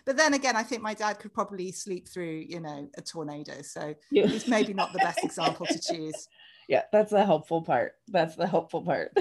but 0.07 0.17
then 0.17 0.35
again, 0.35 0.57
I 0.57 0.63
think 0.63 0.83
my 0.83 0.95
dad 0.95 1.19
could 1.19 1.33
probably 1.33 1.73
sleep 1.73 2.09
through, 2.09 2.45
you 2.49 2.61
know, 2.61 2.89
a 2.97 3.03
tornado. 3.03 3.63
So 3.63 3.95
yeah. 4.11 4.27
he's 4.27 4.47
maybe 4.47 4.75
not 4.75 4.93
the 4.93 4.99
best 4.99 5.25
example 5.25 5.67
to 5.67 5.79
choose. 5.93 6.29
Yeah, 6.69 6.83
that's 6.93 7.11
the 7.11 7.25
helpful 7.25 7.63
part. 7.63 7.93
That's 8.09 8.37
the 8.37 8.47
helpful 8.47 8.83
part. 8.83 9.17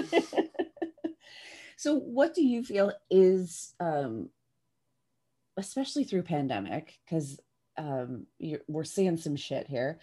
so, 1.76 1.96
what 1.96 2.34
do 2.34 2.42
you 2.42 2.62
feel 2.64 2.92
is, 3.10 3.74
um, 3.80 4.30
especially 5.56 6.04
through 6.04 6.22
pandemic, 6.22 6.98
because 7.04 7.38
um, 7.76 8.26
we're 8.66 8.84
seeing 8.84 9.16
some 9.16 9.36
shit 9.36 9.66
here. 9.66 10.00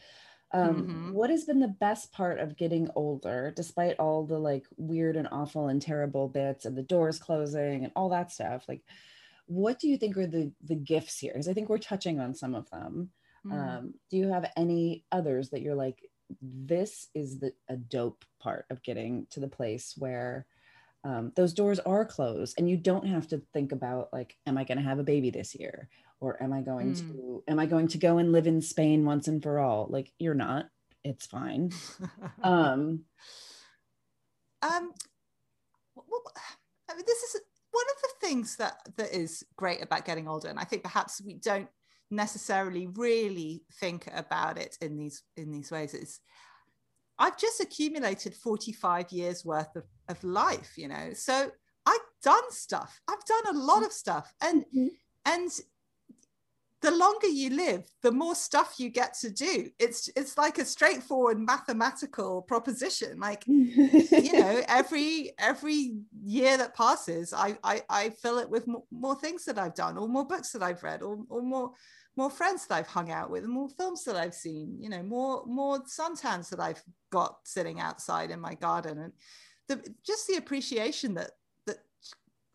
Um, 0.54 0.76
mm-hmm. 0.76 1.12
what 1.14 1.30
has 1.30 1.46
been 1.46 1.62
the 1.62 1.70
best 1.70 2.12
part 2.12 2.40
of 2.40 2.58
getting 2.58 2.90
older, 2.96 3.54
despite 3.56 3.98
all 4.00 4.26
the 4.26 4.38
like 4.38 4.66
weird 4.76 5.16
and 5.16 5.30
awful 5.32 5.70
and 5.70 5.82
terrible 5.82 6.28
bits 6.28 6.66
and 6.66 6.78
the 6.78 6.84
doors 6.84 7.20
closing 7.20 7.86
and 7.86 7.94
all 7.96 8.10
that 8.10 8.32
stuff? 8.32 8.66
Like, 8.68 8.82
what 9.52 9.80
do 9.80 9.88
you 9.88 9.98
think 9.98 10.18
are 10.18 10.28
the 10.28 10.52
the 10.64 10.76
gifts 10.76 11.20
here? 11.20 11.34
Because 11.34 11.48
I 11.48 11.54
think 11.54 11.70
we're 11.70 11.78
touching 11.78 12.20
on 12.20 12.34
some 12.34 12.56
of 12.56 12.70
them. 12.70 13.10
Mm. 13.46 13.52
Um, 13.52 13.94
do 14.10 14.18
you 14.18 14.30
have 14.30 14.52
any 14.56 15.04
others 15.12 15.50
that 15.50 15.62
you're 15.62 15.76
like, 15.76 15.98
this 16.42 17.08
is 17.14 17.40
the 17.40 17.54
a 17.68 17.76
dope 17.76 18.24
part 18.40 18.66
of 18.70 18.84
getting 18.84 19.28
to 19.32 19.40
the 19.40 19.48
place 19.48 19.94
where 19.98 20.46
um, 21.04 21.32
those 21.36 21.54
doors 21.54 21.80
are 21.80 22.06
closed 22.06 22.56
and 22.58 22.70
you 22.70 22.78
don't 22.78 23.08
have 23.08 23.28
to 23.30 23.42
think 23.54 23.72
about 23.72 24.14
like 24.14 24.38
am 24.46 24.56
i 24.56 24.64
going 24.64 24.78
to 24.78 24.84
have 24.84 25.00
a 25.00 25.04
baby 25.04 25.32
this 25.32 25.56
year 25.56 25.90
or 26.20 26.42
am 26.44 26.54
i 26.54 26.62
going 26.62 26.94
mm. 26.94 27.00
to 27.00 27.44
am 27.48 27.58
i 27.58 27.66
going 27.66 27.88
to 27.88 27.98
go 27.98 28.20
and 28.20 28.32
live 28.32 28.46
in 28.46 28.62
spain 28.62 29.04
once 29.04 29.28
and 29.28 29.42
for 29.42 29.58
all 29.58 29.88
like 29.90 30.14
you're 30.20 30.36
not 30.36 30.68
it's 31.04 31.26
fine 31.26 31.72
um 32.44 33.04
um 34.62 34.94
well, 35.96 36.24
I 36.90 36.96
mean, 36.96 37.04
this 37.06 37.24
is 37.24 37.42
one 37.72 37.86
of 37.96 38.02
the 38.02 38.28
things 38.28 38.56
that 38.58 38.78
that 38.98 39.14
is 39.14 39.44
great 39.56 39.82
about 39.82 40.06
getting 40.06 40.28
older 40.28 40.48
and 40.50 40.60
i 40.60 40.64
think 40.64 40.84
perhaps 40.84 41.22
we 41.26 41.36
don't 41.36 41.70
necessarily 42.10 42.88
really 42.88 43.64
think 43.80 44.08
about 44.14 44.58
it 44.58 44.78
in 44.82 44.98
these 44.98 45.24
in 45.38 45.52
these 45.52 45.72
ways 45.72 45.94
is 45.94 46.20
I've 47.22 47.38
just 47.38 47.62
accumulated 47.62 48.34
45 48.34 49.12
years 49.12 49.46
worth 49.46 49.76
of, 49.76 49.84
of 50.10 50.24
life, 50.24 50.74
you 50.76 50.88
know. 50.88 51.12
So 51.14 51.52
I've 51.86 52.00
done 52.24 52.52
stuff. 52.52 53.00
I've 53.08 53.24
done 53.26 53.56
a 53.56 53.60
lot 53.60 53.84
of 53.84 53.94
stuff. 53.94 54.34
And 54.42 54.66
mm-hmm. 54.76 54.88
and 55.26 55.52
the 56.82 56.92
longer 56.92 57.28
you 57.28 57.52
live, 57.52 57.88
the 58.02 58.12
more 58.12 58.34
stuff 58.34 58.76
you 58.80 58.90
get 58.90 59.14
to 59.22 59.30
do. 59.30 59.70
It's 59.78 60.10
it's 60.16 60.38
like 60.38 60.58
a 60.58 60.66
straightforward 60.66 61.40
mathematical 61.40 62.42
proposition. 62.42 63.20
Like, 63.20 63.44
you 63.48 64.34
know, 64.34 64.64
every 64.68 65.32
every 65.38 66.00
year 66.24 66.58
that 66.58 66.76
passes, 66.76 67.34
I 67.34 67.58
I, 67.64 67.84
I 67.90 68.10
fill 68.10 68.40
it 68.40 68.50
with 68.50 68.68
more, 68.68 68.84
more, 68.92 69.16
things 69.16 69.46
that 69.46 69.60
I've 69.60 69.76
done, 69.76 69.98
or 69.98 70.08
more 70.08 70.26
books 70.26 70.52
that 70.54 70.64
I've 70.64 70.82
read, 70.82 71.04
or, 71.04 71.20
or 71.30 71.44
more 71.44 71.72
more 72.18 72.32
friends 72.32 72.66
that 72.66 72.76
I've 72.76 72.88
hung 72.88 73.12
out 73.12 73.30
with, 73.30 73.44
and 73.44 73.54
more 73.54 73.70
films 73.70 74.04
that 74.06 74.16
I've 74.16 74.34
seen, 74.34 74.78
you 74.80 74.90
know, 74.90 75.04
more 75.04 75.44
more 75.46 75.84
suntans 75.84 76.50
that 76.50 76.60
I've 76.60 76.82
got 77.12 77.38
sitting 77.44 77.80
outside 77.80 78.32
in 78.32 78.42
my 78.42 78.56
garden, 78.56 78.98
and 78.98 79.14
the 79.68 79.96
just 80.04 80.28
the 80.28 80.38
appreciation 80.38 81.14
that 81.14 81.22
that 81.24 81.32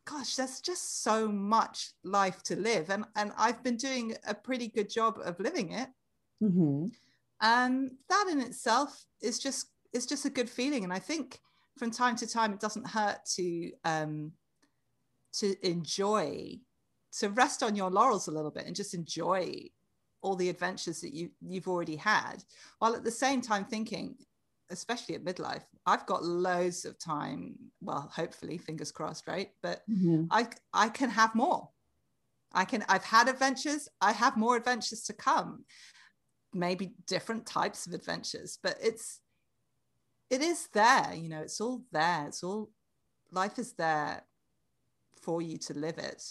gosh, 0.07 0.37
there's 0.37 0.61
just 0.61 1.03
so 1.03 1.29
much 1.29 1.90
life 2.05 2.42
to 2.45 2.57
live, 2.57 2.90
and 2.90 3.05
and 3.16 3.33
I've 3.37 3.62
been 3.62 3.77
doing 3.77 4.16
a 4.27 4.35
pretty 4.35 4.69
good 4.69 4.88
job 4.88 5.19
of 5.23 5.38
living 5.40 5.73
it. 5.73 5.88
Mm-hmm. 6.42 6.87
And 7.42 7.90
that 8.09 8.29
in 8.31 8.40
itself 8.40 9.05
is 9.21 9.38
just 9.38 9.66
is 9.92 10.07
just 10.07 10.25
a 10.25 10.31
good 10.31 10.49
feeling, 10.49 10.85
and 10.85 10.92
I 10.92 10.99
think 10.99 11.40
from 11.77 11.90
time 11.90 12.16
to 12.16 12.27
time 12.27 12.53
it 12.53 12.61
doesn't 12.61 12.88
hurt 12.88 13.19
to 13.35 13.71
um, 13.85 14.33
to 15.35 15.55
enjoy 15.66 16.59
to 17.19 17.31
rest 17.31 17.62
on 17.62 17.77
your 17.77 17.90
laurels 17.90 18.29
a 18.29 18.33
little 18.33 18.51
bit 18.51 18.66
and 18.66 18.77
just 18.77 18.95
enjoy 18.95 19.55
all 20.23 20.37
the 20.37 20.49
adventures 20.49 21.01
that 21.01 21.14
you 21.14 21.31
you've 21.40 21.69
already 21.69 21.97
had 21.97 22.42
while 22.79 22.95
at 22.95 23.05
the 23.05 23.11
same 23.11 23.40
time 23.40 23.64
thinking 23.64 24.16
especially 24.70 25.14
at 25.14 25.24
midlife 25.24 25.62
i've 25.87 26.07
got 26.07 26.24
loads 26.24 26.85
of 26.85 26.98
time 26.98 27.55
well 27.81 28.11
hopefully 28.14 28.59
fingers 28.59 28.90
crossed 28.90 29.26
right? 29.29 29.50
But 29.62 29.83
mm-hmm. 29.88 30.24
i 30.31 30.48
i 30.72 30.88
can 30.88 31.11
have 31.11 31.35
more. 31.35 31.68
I 32.52 32.64
can 32.64 32.85
i've 32.88 33.05
had 33.05 33.29
adventures. 33.29 33.88
I 34.00 34.12
have 34.12 34.37
more 34.37 34.57
adventures 34.57 35.02
to 35.05 35.12
come. 35.12 35.64
Maybe 36.55 36.94
different 37.07 37.46
types 37.46 37.87
of 37.87 37.92
adventures 37.92 38.59
but 38.62 38.76
it's 38.83 39.20
it 40.31 40.40
is 40.40 40.68
there 40.72 41.12
you 41.14 41.29
know 41.29 41.40
it's 41.40 41.61
all 41.61 41.83
there. 41.92 42.26
It's 42.26 42.42
all 42.42 42.70
life 43.31 43.59
is 43.59 43.72
there 43.74 44.22
for 45.22 45.42
you 45.42 45.59
to 45.59 45.74
live 45.74 45.98
it 45.98 46.22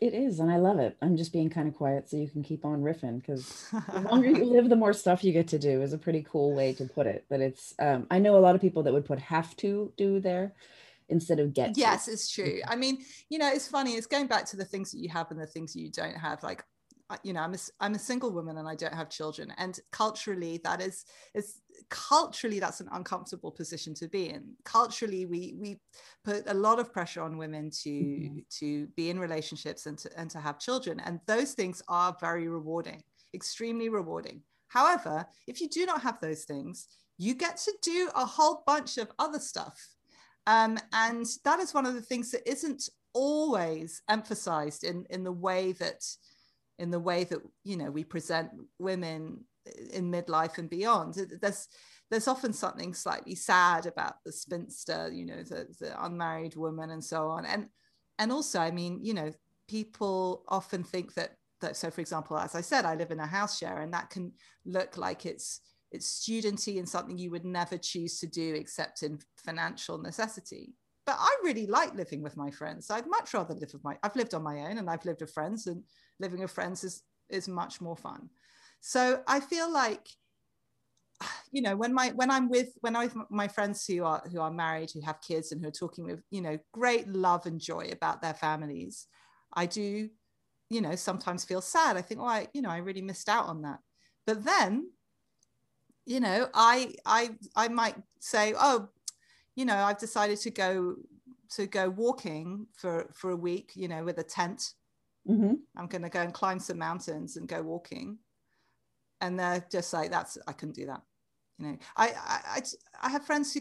it 0.00 0.14
is, 0.14 0.40
and 0.40 0.50
I 0.50 0.56
love 0.56 0.78
it. 0.78 0.96
I'm 1.00 1.16
just 1.16 1.32
being 1.32 1.50
kind 1.50 1.68
of 1.68 1.74
quiet 1.74 2.08
so 2.08 2.16
you 2.16 2.28
can 2.28 2.42
keep 2.42 2.64
on 2.64 2.82
riffing 2.82 3.20
because 3.20 3.68
the 3.92 4.00
longer 4.10 4.30
you 4.30 4.44
live, 4.44 4.68
the 4.68 4.76
more 4.76 4.92
stuff 4.92 5.24
you 5.24 5.32
get 5.32 5.48
to 5.48 5.58
do 5.58 5.82
is 5.82 5.92
a 5.92 5.98
pretty 5.98 6.26
cool 6.30 6.54
way 6.54 6.72
to 6.74 6.84
put 6.84 7.06
it. 7.06 7.24
But 7.28 7.40
it's 7.40 7.74
um, 7.78 8.06
I 8.10 8.18
know 8.18 8.36
a 8.36 8.40
lot 8.40 8.54
of 8.54 8.60
people 8.60 8.82
that 8.84 8.92
would 8.92 9.04
put 9.04 9.18
have 9.18 9.56
to 9.58 9.92
do 9.96 10.20
there 10.20 10.54
instead 11.08 11.38
of 11.38 11.54
get 11.54 11.76
yes 11.76 12.06
to. 12.06 12.10
it's 12.10 12.28
true 12.28 12.60
i 12.66 12.74
mean 12.74 12.98
you 13.28 13.38
know 13.38 13.48
it's 13.48 13.68
funny 13.68 13.92
it's 13.92 14.08
going 14.08 14.26
back 14.26 14.44
to 14.44 14.56
the 14.56 14.64
things 14.64 14.90
that 14.90 14.98
you 14.98 15.08
have 15.08 15.30
and 15.30 15.40
the 15.40 15.46
things 15.46 15.76
you 15.76 15.88
don't 15.88 16.16
have 16.16 16.42
like 16.42 16.64
you 17.22 17.32
know 17.32 17.40
I'm 17.40 17.54
a, 17.54 17.58
I'm 17.80 17.94
a 17.94 17.98
single 17.98 18.32
woman 18.32 18.58
and 18.58 18.68
I 18.68 18.74
don't 18.74 18.94
have 18.94 19.08
children 19.08 19.52
and 19.58 19.78
culturally 19.92 20.60
that 20.64 20.80
is 20.80 21.04
is 21.34 21.60
culturally 21.90 22.58
that's 22.58 22.80
an 22.80 22.88
uncomfortable 22.92 23.50
position 23.50 23.94
to 23.94 24.08
be 24.08 24.28
in. 24.28 24.54
Culturally 24.64 25.26
we 25.26 25.54
we 25.58 25.78
put 26.24 26.48
a 26.48 26.54
lot 26.54 26.78
of 26.78 26.92
pressure 26.92 27.22
on 27.22 27.38
women 27.38 27.70
to 27.82 27.90
mm-hmm. 27.90 28.38
to 28.58 28.86
be 28.96 29.10
in 29.10 29.18
relationships 29.18 29.86
and 29.86 29.98
to 29.98 30.10
and 30.18 30.30
to 30.30 30.38
have 30.38 30.58
children 30.58 31.00
and 31.00 31.20
those 31.26 31.52
things 31.52 31.82
are 31.88 32.16
very 32.20 32.48
rewarding 32.48 33.02
extremely 33.34 33.88
rewarding. 33.88 34.42
However 34.68 35.26
if 35.46 35.60
you 35.60 35.68
do 35.68 35.86
not 35.86 36.02
have 36.02 36.20
those 36.20 36.44
things 36.44 36.88
you 37.18 37.34
get 37.34 37.56
to 37.56 37.72
do 37.82 38.10
a 38.14 38.24
whole 38.24 38.62
bunch 38.66 38.98
of 38.98 39.10
other 39.18 39.38
stuff. 39.38 39.94
Um, 40.46 40.78
and 40.92 41.26
that 41.44 41.60
is 41.60 41.74
one 41.74 41.86
of 41.86 41.94
the 41.94 42.02
things 42.02 42.30
that 42.30 42.48
isn't 42.48 42.88
always 43.14 44.02
emphasized 44.08 44.84
in 44.84 45.06
in 45.08 45.24
the 45.24 45.32
way 45.32 45.72
that 45.72 46.04
in 46.78 46.90
the 46.90 47.00
way 47.00 47.24
that 47.24 47.38
you 47.64 47.76
know 47.76 47.90
we 47.90 48.04
present 48.04 48.50
women 48.78 49.40
in 49.92 50.10
midlife 50.10 50.58
and 50.58 50.70
beyond 50.70 51.14
there's 51.40 51.68
there's 52.10 52.28
often 52.28 52.52
something 52.52 52.94
slightly 52.94 53.34
sad 53.34 53.86
about 53.86 54.14
the 54.24 54.32
spinster 54.32 55.10
you 55.12 55.26
know 55.26 55.42
the, 55.42 55.66
the 55.80 56.04
unmarried 56.04 56.56
woman 56.56 56.90
and 56.90 57.02
so 57.02 57.28
on 57.28 57.44
and 57.44 57.68
and 58.18 58.32
also 58.32 58.60
i 58.60 58.70
mean 58.70 58.98
you 59.02 59.14
know 59.14 59.32
people 59.68 60.44
often 60.48 60.84
think 60.84 61.14
that 61.14 61.36
that 61.60 61.76
so 61.76 61.90
for 61.90 62.00
example 62.00 62.38
as 62.38 62.54
i 62.54 62.60
said 62.60 62.84
i 62.84 62.94
live 62.94 63.10
in 63.10 63.20
a 63.20 63.26
house 63.26 63.58
share 63.58 63.80
and 63.80 63.92
that 63.92 64.10
can 64.10 64.32
look 64.64 64.96
like 64.96 65.26
it's 65.26 65.60
it's 65.92 66.20
studenty 66.20 66.78
and 66.78 66.88
something 66.88 67.16
you 67.16 67.30
would 67.30 67.44
never 67.44 67.78
choose 67.78 68.20
to 68.20 68.26
do 68.26 68.54
except 68.54 69.02
in 69.02 69.18
financial 69.36 69.98
necessity 69.98 70.74
but 71.06 71.16
I 71.20 71.36
really 71.44 71.66
like 71.66 71.94
living 71.94 72.20
with 72.20 72.36
my 72.36 72.50
friends. 72.50 72.90
I'd 72.90 73.06
much 73.06 73.32
rather 73.32 73.54
live 73.54 73.72
with 73.72 73.84
my. 73.84 73.96
I've 74.02 74.16
lived 74.16 74.34
on 74.34 74.42
my 74.42 74.62
own, 74.62 74.78
and 74.78 74.90
I've 74.90 75.04
lived 75.04 75.20
with 75.20 75.32
friends, 75.32 75.68
and 75.68 75.84
living 76.18 76.40
with 76.40 76.50
friends 76.50 76.82
is 76.82 77.02
is 77.30 77.48
much 77.48 77.80
more 77.80 77.96
fun. 77.96 78.28
So 78.86 79.20
I 79.26 79.40
feel 79.40 79.68
like, 79.68 80.06
you 81.50 81.60
know, 81.60 81.74
when 81.74 81.92
my 81.92 82.10
when 82.10 82.30
I'm 82.30 82.48
with 82.48 82.68
when 82.82 82.94
I 82.94 83.06
with 83.06 83.16
my 83.30 83.48
friends 83.48 83.84
who 83.84 84.04
are 84.04 84.22
who 84.30 84.40
are 84.40 84.52
married, 84.52 84.92
who 84.92 85.00
have 85.00 85.20
kids, 85.20 85.50
and 85.50 85.60
who 85.60 85.66
are 85.66 85.72
talking 85.72 86.04
with 86.04 86.22
you 86.30 86.40
know 86.40 86.56
great 86.72 87.08
love 87.08 87.46
and 87.46 87.60
joy 87.60 87.88
about 87.90 88.22
their 88.22 88.34
families, 88.34 89.08
I 89.52 89.66
do, 89.66 90.08
you 90.70 90.80
know, 90.80 90.94
sometimes 90.94 91.44
feel 91.44 91.60
sad. 91.60 91.96
I 91.96 92.02
think, 92.02 92.20
oh, 92.20 92.26
I 92.26 92.46
you 92.54 92.62
know, 92.62 92.70
I 92.70 92.76
really 92.76 93.02
missed 93.02 93.28
out 93.28 93.46
on 93.46 93.62
that. 93.62 93.80
But 94.24 94.44
then, 94.44 94.88
you 96.04 96.20
know, 96.20 96.48
I 96.54 96.94
I 97.04 97.30
I 97.56 97.66
might 97.66 97.96
say, 98.20 98.54
oh 98.56 98.88
you 99.56 99.64
know, 99.64 99.76
I've 99.76 99.98
decided 99.98 100.38
to 100.42 100.50
go 100.50 100.94
to 101.56 101.66
go 101.66 101.90
walking 101.90 102.68
for 102.76 103.10
for 103.14 103.30
a 103.32 103.36
week, 103.36 103.72
you 103.74 103.88
know, 103.88 104.04
with 104.04 104.18
a 104.18 104.22
tent. 104.22 104.74
Mm-hmm. 105.28 105.54
I'm 105.76 105.88
going 105.88 106.02
to 106.02 106.08
go 106.08 106.20
and 106.20 106.32
climb 106.32 106.60
some 106.60 106.78
mountains 106.78 107.36
and 107.36 107.48
go 107.48 107.62
walking. 107.62 108.18
And 109.20 109.38
they're 109.38 109.64
just 109.70 109.92
like, 109.92 110.10
that's 110.10 110.38
I 110.46 110.52
couldn't 110.52 110.76
do 110.76 110.86
that. 110.86 111.02
You 111.58 111.66
know, 111.68 111.78
I 111.96 112.12
I 112.26 112.62
I 113.02 113.08
have 113.10 113.26
friends 113.26 113.52
who 113.52 113.60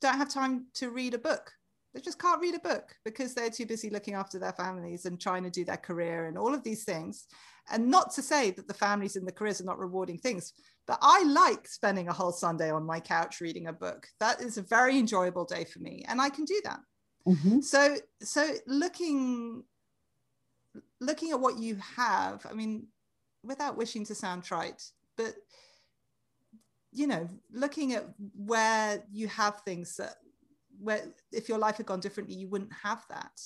don't 0.00 0.16
have 0.16 0.28
time 0.28 0.66
to 0.74 0.90
read 0.90 1.14
a 1.14 1.18
book. 1.18 1.52
They 1.94 2.00
just 2.00 2.20
can't 2.20 2.40
read 2.40 2.54
a 2.54 2.58
book 2.58 2.94
because 3.04 3.34
they're 3.34 3.50
too 3.50 3.64
busy 3.64 3.88
looking 3.88 4.14
after 4.14 4.38
their 4.38 4.52
families 4.52 5.06
and 5.06 5.18
trying 5.18 5.44
to 5.44 5.50
do 5.50 5.64
their 5.64 5.78
career 5.78 6.26
and 6.26 6.36
all 6.36 6.52
of 6.52 6.62
these 6.62 6.84
things. 6.84 7.26
And 7.70 7.90
not 7.90 8.12
to 8.12 8.22
say 8.22 8.50
that 8.52 8.68
the 8.68 8.74
families 8.74 9.16
and 9.16 9.26
the 9.26 9.32
careers 9.32 9.60
are 9.60 9.64
not 9.64 9.78
rewarding 9.78 10.18
things, 10.18 10.52
but 10.86 10.98
I 11.00 11.24
like 11.24 11.66
spending 11.66 12.08
a 12.08 12.12
whole 12.12 12.32
Sunday 12.32 12.70
on 12.70 12.84
my 12.84 13.00
couch 13.00 13.40
reading 13.40 13.66
a 13.66 13.72
book. 13.72 14.06
That 14.20 14.40
is 14.40 14.58
a 14.58 14.62
very 14.62 14.98
enjoyable 14.98 15.44
day 15.44 15.64
for 15.64 15.80
me, 15.80 16.04
and 16.06 16.20
I 16.20 16.28
can 16.28 16.44
do 16.44 16.60
that. 16.64 16.80
Mm-hmm. 17.26 17.60
So, 17.60 17.96
so 18.22 18.52
looking 18.66 19.64
looking 21.00 21.30
at 21.30 21.40
what 21.40 21.58
you 21.58 21.76
have, 21.96 22.46
I 22.48 22.54
mean, 22.54 22.86
without 23.46 23.76
wishing 23.76 24.04
to 24.06 24.14
sound 24.14 24.44
trite, 24.44 24.82
but 25.16 25.34
you 26.92 27.06
know, 27.06 27.28
looking 27.52 27.92
at 27.92 28.06
where 28.34 29.02
you 29.12 29.28
have 29.28 29.60
things 29.60 29.96
that 29.96 30.16
where 30.80 31.02
if 31.32 31.48
your 31.48 31.58
life 31.58 31.76
had 31.76 31.86
gone 31.86 32.00
differently, 32.00 32.34
you 32.34 32.48
wouldn't 32.48 32.72
have 32.82 33.04
that. 33.10 33.40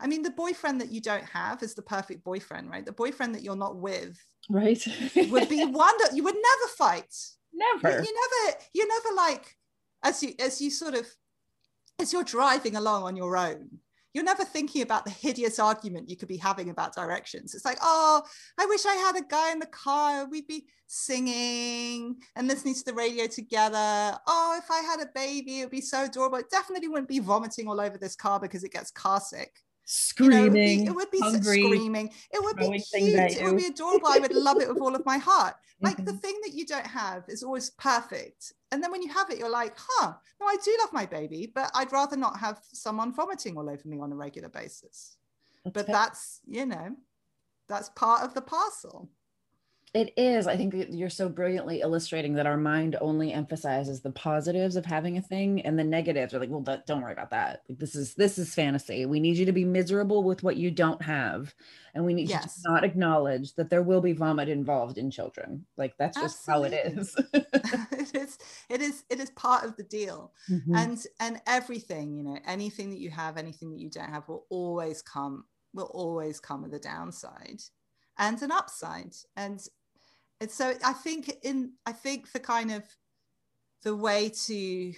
I 0.00 0.06
mean, 0.06 0.22
the 0.22 0.30
boyfriend 0.30 0.80
that 0.80 0.90
you 0.90 1.00
don't 1.00 1.24
have 1.24 1.62
is 1.62 1.74
the 1.74 1.82
perfect 1.82 2.24
boyfriend, 2.24 2.70
right? 2.70 2.84
The 2.84 2.92
boyfriend 2.92 3.34
that 3.34 3.42
you're 3.42 3.56
not 3.56 3.76
with, 3.76 4.18
right, 4.48 4.84
would 5.30 5.48
be 5.48 5.64
one 5.64 5.94
that 5.98 6.10
You 6.14 6.24
would 6.24 6.34
never 6.34 6.72
fight. 6.76 7.14
Never. 7.52 7.98
You, 7.98 8.04
you 8.04 8.14
never. 8.44 8.58
You 8.74 8.88
never 8.88 9.14
like 9.14 9.56
as 10.02 10.22
you 10.22 10.34
as 10.40 10.60
you 10.60 10.70
sort 10.70 10.94
of 10.94 11.06
as 12.00 12.12
you're 12.12 12.24
driving 12.24 12.76
along 12.76 13.04
on 13.04 13.16
your 13.16 13.36
own. 13.36 13.78
You're 14.14 14.24
never 14.24 14.44
thinking 14.44 14.82
about 14.82 15.04
the 15.04 15.10
hideous 15.10 15.58
argument 15.58 16.10
you 16.10 16.16
could 16.16 16.28
be 16.28 16.36
having 16.36 16.70
about 16.70 16.94
directions. 16.94 17.54
It's 17.54 17.64
like, 17.64 17.78
oh, 17.80 18.22
I 18.58 18.66
wish 18.66 18.84
I 18.84 18.94
had 18.94 19.16
a 19.16 19.26
guy 19.26 19.52
in 19.52 19.58
the 19.58 19.66
car. 19.66 20.26
We'd 20.28 20.46
be 20.46 20.66
singing 20.86 22.16
and 22.36 22.46
listening 22.46 22.74
to 22.74 22.84
the 22.84 22.94
radio 22.94 23.26
together. 23.26 24.18
Oh, 24.26 24.58
if 24.62 24.70
I 24.70 24.80
had 24.80 25.00
a 25.00 25.10
baby, 25.14 25.60
it 25.60 25.64
would 25.64 25.70
be 25.70 25.80
so 25.80 26.04
adorable. 26.04 26.38
It 26.38 26.50
definitely 26.50 26.88
wouldn't 26.88 27.08
be 27.08 27.20
vomiting 27.20 27.68
all 27.68 27.80
over 27.80 27.96
this 27.96 28.16
car 28.16 28.38
because 28.38 28.64
it 28.64 28.72
gets 28.72 28.90
car 28.90 29.20
sick 29.20 29.52
screaming, 29.92 30.80
you 30.80 30.84
know, 30.86 30.92
it 30.92 30.94
would 30.94 31.10
be, 31.10 31.18
it 31.18 31.20
would 31.20 31.32
be 31.34 31.40
hungry, 31.40 31.62
screaming. 31.62 32.10
It 32.32 32.42
would 32.42 32.56
be 32.56 32.80
cute. 32.80 33.14
It 33.14 33.44
would 33.44 33.58
be 33.58 33.66
adorable. 33.66 34.08
I 34.08 34.18
would 34.18 34.34
love 34.34 34.58
it 34.58 34.68
with 34.68 34.80
all 34.80 34.94
of 34.94 35.04
my 35.04 35.18
heart. 35.30 35.54
Like 35.82 35.96
mm-hmm. 35.96 36.06
the 36.06 36.14
thing 36.14 36.40
that 36.44 36.54
you 36.54 36.64
don't 36.64 36.86
have 36.86 37.24
is 37.28 37.42
always 37.42 37.70
perfect. 37.70 38.54
And 38.70 38.82
then 38.82 38.90
when 38.90 39.02
you 39.02 39.12
have 39.12 39.28
it, 39.28 39.38
you're 39.38 39.50
like, 39.50 39.74
huh, 39.76 40.14
no, 40.40 40.46
I 40.46 40.56
do 40.64 40.74
love 40.80 40.94
my 40.94 41.04
baby, 41.04 41.52
but 41.54 41.70
I'd 41.74 41.92
rather 41.92 42.16
not 42.16 42.38
have 42.38 42.60
someone 42.72 43.12
vomiting 43.12 43.58
all 43.58 43.68
over 43.68 43.86
me 43.86 44.00
on 44.00 44.12
a 44.12 44.16
regular 44.16 44.48
basis. 44.48 45.18
That's 45.64 45.74
but 45.74 45.86
that's, 45.86 46.40
you 46.46 46.64
know, 46.64 46.96
that's 47.68 47.90
part 47.90 48.22
of 48.22 48.32
the 48.32 48.40
parcel. 48.40 49.10
It 49.94 50.14
is. 50.16 50.46
I 50.46 50.56
think 50.56 50.74
you're 50.88 51.10
so 51.10 51.28
brilliantly 51.28 51.82
illustrating 51.82 52.32
that 52.34 52.46
our 52.46 52.56
mind 52.56 52.96
only 53.02 53.30
emphasizes 53.30 54.00
the 54.00 54.10
positives 54.10 54.74
of 54.76 54.86
having 54.86 55.18
a 55.18 55.22
thing, 55.22 55.60
and 55.60 55.78
the 55.78 55.84
negatives 55.84 56.32
are 56.32 56.38
like, 56.38 56.48
well, 56.48 56.82
don't 56.86 57.02
worry 57.02 57.12
about 57.12 57.28
that. 57.30 57.60
This 57.68 57.94
is 57.94 58.14
this 58.14 58.38
is 58.38 58.54
fantasy. 58.54 59.04
We 59.04 59.20
need 59.20 59.36
you 59.36 59.44
to 59.44 59.52
be 59.52 59.66
miserable 59.66 60.22
with 60.22 60.42
what 60.42 60.56
you 60.56 60.70
don't 60.70 61.02
have, 61.02 61.54
and 61.94 62.06
we 62.06 62.14
need 62.14 62.30
yes. 62.30 62.42
you 62.42 62.48
to 62.48 62.72
not 62.72 62.84
acknowledge 62.84 63.52
that 63.56 63.68
there 63.68 63.82
will 63.82 64.00
be 64.00 64.14
vomit 64.14 64.48
involved 64.48 64.96
in 64.96 65.10
children. 65.10 65.66
Like 65.76 65.94
that's 65.98 66.18
just 66.18 66.48
Absolutely. 66.48 66.78
how 66.78 66.84
it 66.84 66.98
is. 66.98 67.16
it 67.34 68.14
is. 68.14 68.38
It 68.70 68.80
is. 68.80 69.04
It 69.10 69.20
is 69.20 69.30
part 69.32 69.62
of 69.62 69.76
the 69.76 69.84
deal, 69.84 70.32
mm-hmm. 70.50 70.74
and 70.74 71.04
and 71.20 71.38
everything. 71.46 72.16
You 72.16 72.24
know, 72.24 72.38
anything 72.46 72.88
that 72.90 72.98
you 72.98 73.10
have, 73.10 73.36
anything 73.36 73.70
that 73.72 73.80
you 73.80 73.90
don't 73.90 74.08
have, 74.08 74.26
will 74.26 74.46
always 74.48 75.02
come. 75.02 75.44
Will 75.74 75.90
always 75.92 76.40
come 76.40 76.62
with 76.62 76.72
a 76.72 76.78
downside 76.78 77.60
and 78.18 78.40
an 78.42 78.52
upside 78.52 79.14
and 79.36 79.66
so 80.50 80.74
i 80.84 80.92
think 80.92 81.32
in 81.42 81.72
i 81.86 81.92
think 81.92 82.30
the 82.32 82.40
kind 82.40 82.70
of 82.70 82.82
the 83.82 83.94
way 83.94 84.28
to 84.28 84.92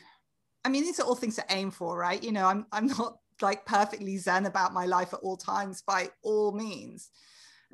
i 0.65 0.69
mean 0.69 0.83
these 0.85 1.01
are 1.01 1.07
all 1.07 1.15
things 1.15 1.37
to 1.37 1.45
aim 1.51 1.71
for 1.71 1.97
right 1.97 2.23
you 2.23 2.33
know 2.33 2.47
i'm 2.47 2.67
i'm 2.73 2.87
not 2.87 3.17
like 3.43 3.67
perfectly 3.67 4.17
zen 4.17 4.47
about 4.47 4.73
my 4.73 4.87
life 4.87 5.13
at 5.13 5.21
all 5.21 5.37
times 5.37 5.83
by 5.83 6.09
all 6.23 6.53
means 6.53 7.11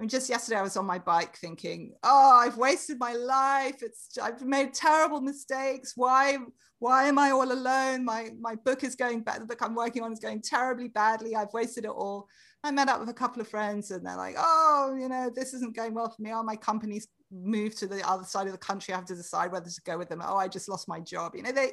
I 0.01 0.03
mean, 0.03 0.09
just 0.09 0.31
yesterday 0.31 0.59
I 0.59 0.63
was 0.63 0.79
on 0.79 0.87
my 0.87 0.99
bike 0.99 1.37
thinking, 1.37 1.93
"Oh, 2.03 2.39
I've 2.43 2.57
wasted 2.57 2.99
my 2.99 3.13
life. 3.13 3.83
It's 3.83 4.17
I've 4.17 4.41
made 4.41 4.73
terrible 4.73 5.21
mistakes. 5.21 5.93
Why, 5.95 6.39
why 6.79 7.05
am 7.05 7.19
I 7.19 7.33
all 7.33 7.53
alone? 7.53 8.07
My 8.07 8.31
my 8.41 8.55
book 8.55 8.83
is 8.83 8.95
going 8.95 9.21
bad. 9.21 9.43
The 9.43 9.47
book 9.47 9.61
I'm 9.61 9.75
working 9.75 10.03
on 10.03 10.11
is 10.11 10.19
going 10.19 10.41
terribly 10.41 10.89
badly. 10.89 11.37
I've 11.37 11.53
wasted 11.53 11.85
it 11.85 11.91
all." 11.91 12.29
I 12.65 12.71
met 12.71 12.89
up 12.89 13.01
with 13.01 13.11
a 13.11 13.15
couple 13.15 13.43
of 13.43 13.49
friends, 13.49 13.91
and 13.91 14.07
they're 14.07 14.17
like, 14.17 14.37
"Oh, 14.39 14.97
you 14.99 15.11
know, 15.11 15.31
this 15.35 15.53
isn't 15.53 15.77
going 15.77 15.93
well 15.93 16.09
for 16.09 16.23
me. 16.23 16.33
Oh, 16.33 16.43
my 16.43 16.57
company's 16.57 17.07
move 17.31 17.77
to 17.77 17.87
the 17.87 18.07
other 18.09 18.25
side 18.25 18.47
of 18.47 18.53
the 18.53 18.59
country, 18.59 18.93
I 18.93 18.97
have 18.97 19.07
to 19.07 19.15
decide 19.15 19.53
whether 19.53 19.69
to 19.69 19.81
go 19.85 19.99
with 19.99 20.09
them. 20.09 20.23
Oh, 20.25 20.37
I 20.37 20.49
just 20.49 20.69
lost 20.69 20.89
my 20.89 21.01
job. 21.01 21.35
You 21.35 21.43
know, 21.43 21.53
they 21.53 21.73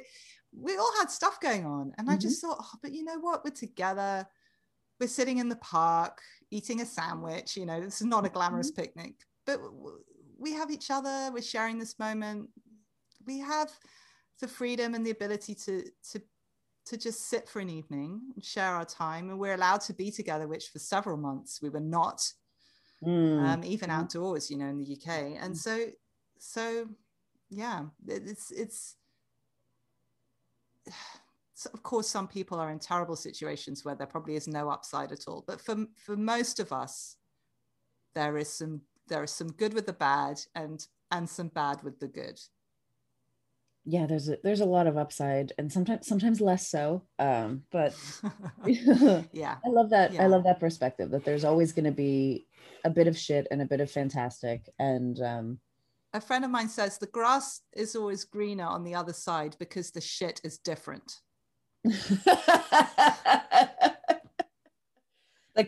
we 0.56 0.76
all 0.76 0.92
had 0.98 1.10
stuff 1.10 1.40
going 1.40 1.66
on. 1.66 1.92
And 1.98 2.06
mm-hmm. 2.06 2.14
I 2.14 2.16
just 2.16 2.40
thought, 2.40 2.58
oh, 2.60 2.78
but 2.82 2.92
you 2.92 3.04
know 3.04 3.18
what? 3.18 3.44
We're 3.44 3.50
together. 3.50 4.26
We're 5.00 5.08
sitting 5.08 5.38
in 5.38 5.48
the 5.48 5.56
park 5.56 6.20
eating 6.50 6.80
a 6.80 6.86
sandwich. 6.86 7.56
You 7.56 7.66
know, 7.66 7.80
this 7.80 8.00
is 8.00 8.06
not 8.06 8.26
a 8.26 8.30
glamorous 8.30 8.70
mm-hmm. 8.70 8.82
picnic, 8.82 9.14
but 9.46 9.60
we 10.38 10.52
have 10.52 10.70
each 10.70 10.90
other. 10.90 11.30
We're 11.32 11.42
sharing 11.42 11.78
this 11.78 11.98
moment. 11.98 12.48
We 13.26 13.40
have 13.40 13.70
the 14.40 14.48
freedom 14.48 14.94
and 14.94 15.04
the 15.04 15.10
ability 15.10 15.54
to 15.54 15.84
to 16.12 16.22
to 16.86 16.96
just 16.96 17.28
sit 17.28 17.48
for 17.48 17.60
an 17.60 17.68
evening 17.68 18.20
and 18.34 18.42
share 18.42 18.74
our 18.74 18.84
time. 18.84 19.28
And 19.28 19.38
we're 19.38 19.54
allowed 19.54 19.82
to 19.82 19.92
be 19.92 20.10
together, 20.10 20.48
which 20.48 20.68
for 20.68 20.78
several 20.78 21.18
months 21.18 21.60
we 21.60 21.68
were 21.68 21.80
not 21.80 22.22
mm. 23.04 23.44
um, 23.44 23.64
even 23.64 23.88
mm-hmm. 23.88 24.00
outdoors, 24.00 24.50
you 24.50 24.56
know, 24.56 24.66
in 24.66 24.78
the 24.78 24.92
UK. 24.92 25.36
And 25.40 25.54
mm. 25.54 25.56
so, 25.56 25.86
so 26.38 26.86
yeah, 27.50 27.84
it's 28.06 28.50
it's. 28.50 28.96
So 31.54 31.70
of 31.74 31.82
course, 31.82 32.06
some 32.06 32.28
people 32.28 32.60
are 32.60 32.70
in 32.70 32.78
terrible 32.78 33.16
situations 33.16 33.84
where 33.84 33.96
there 33.96 34.06
probably 34.06 34.36
is 34.36 34.46
no 34.46 34.70
upside 34.70 35.10
at 35.10 35.26
all. 35.26 35.42
But 35.44 35.60
for 35.60 35.86
for 35.96 36.16
most 36.16 36.60
of 36.60 36.70
us, 36.70 37.16
there 38.14 38.36
is 38.38 38.48
some 38.48 38.82
there 39.08 39.24
is 39.24 39.32
some 39.32 39.48
good 39.48 39.74
with 39.74 39.86
the 39.86 39.92
bad 39.92 40.40
and 40.54 40.86
and 41.10 41.28
some 41.28 41.48
bad 41.48 41.82
with 41.82 41.98
the 41.98 42.06
good 42.06 42.38
yeah 43.88 44.06
there's 44.06 44.28
a 44.28 44.36
there's 44.44 44.60
a 44.60 44.66
lot 44.66 44.86
of 44.86 44.98
upside 44.98 45.52
and 45.56 45.72
sometimes 45.72 46.06
sometimes 46.06 46.42
less 46.42 46.68
so 46.68 47.02
um 47.18 47.62
but 47.70 47.96
yeah 49.32 49.56
i 49.64 49.68
love 49.68 49.88
that 49.90 50.12
yeah. 50.12 50.22
i 50.22 50.26
love 50.26 50.44
that 50.44 50.60
perspective 50.60 51.10
that 51.10 51.24
there's 51.24 51.44
always 51.44 51.72
going 51.72 51.86
to 51.86 51.90
be 51.90 52.46
a 52.84 52.90
bit 52.90 53.06
of 53.06 53.16
shit 53.16 53.46
and 53.50 53.62
a 53.62 53.66
bit 53.66 53.80
of 53.80 53.90
fantastic 53.90 54.68
and 54.78 55.22
um 55.22 55.58
a 56.12 56.20
friend 56.20 56.44
of 56.44 56.50
mine 56.50 56.68
says 56.68 56.98
the 56.98 57.06
grass 57.06 57.62
is 57.74 57.96
always 57.96 58.24
greener 58.24 58.66
on 58.66 58.84
the 58.84 58.94
other 58.94 59.14
side 59.14 59.56
because 59.58 59.90
the 59.90 60.00
shit 60.00 60.40
is 60.44 60.58
different 60.58 61.20
that 61.84 63.96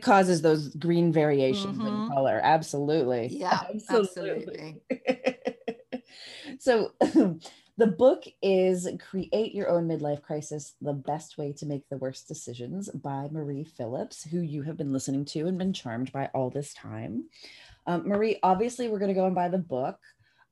causes 0.03 0.43
those 0.43 0.69
green 0.77 1.11
variations 1.11 1.79
mm-hmm. 1.79 1.87
in 1.87 2.11
color 2.11 2.39
absolutely 2.43 3.29
yeah 3.31 3.61
absolutely, 3.75 4.83
absolutely. 4.91 6.03
so 6.59 6.93
the 7.81 7.87
book 7.87 8.25
is 8.43 8.87
Create 8.99 9.55
Your 9.55 9.71
Own 9.71 9.89
Midlife 9.89 10.21
Crisis 10.21 10.75
The 10.83 10.93
Best 10.93 11.39
Way 11.39 11.55
to 11.55 11.65
Make 11.65 11.89
the 11.89 11.97
Worst 11.97 12.29
Decisions 12.29 12.91
by 12.91 13.29
Marie 13.33 13.65
Phillips, 13.65 14.23
who 14.23 14.41
you 14.41 14.61
have 14.65 14.77
been 14.77 14.93
listening 14.93 15.25
to 15.25 15.47
and 15.47 15.57
been 15.57 15.73
charmed 15.73 16.13
by 16.13 16.29
all 16.35 16.51
this 16.51 16.75
time. 16.75 17.25
Um, 17.87 18.07
Marie, 18.07 18.39
obviously, 18.43 18.89
we're 18.89 18.99
going 18.99 19.09
to 19.09 19.19
go 19.19 19.25
and 19.25 19.35
buy 19.35 19.49
the 19.49 19.57
book. 19.57 19.99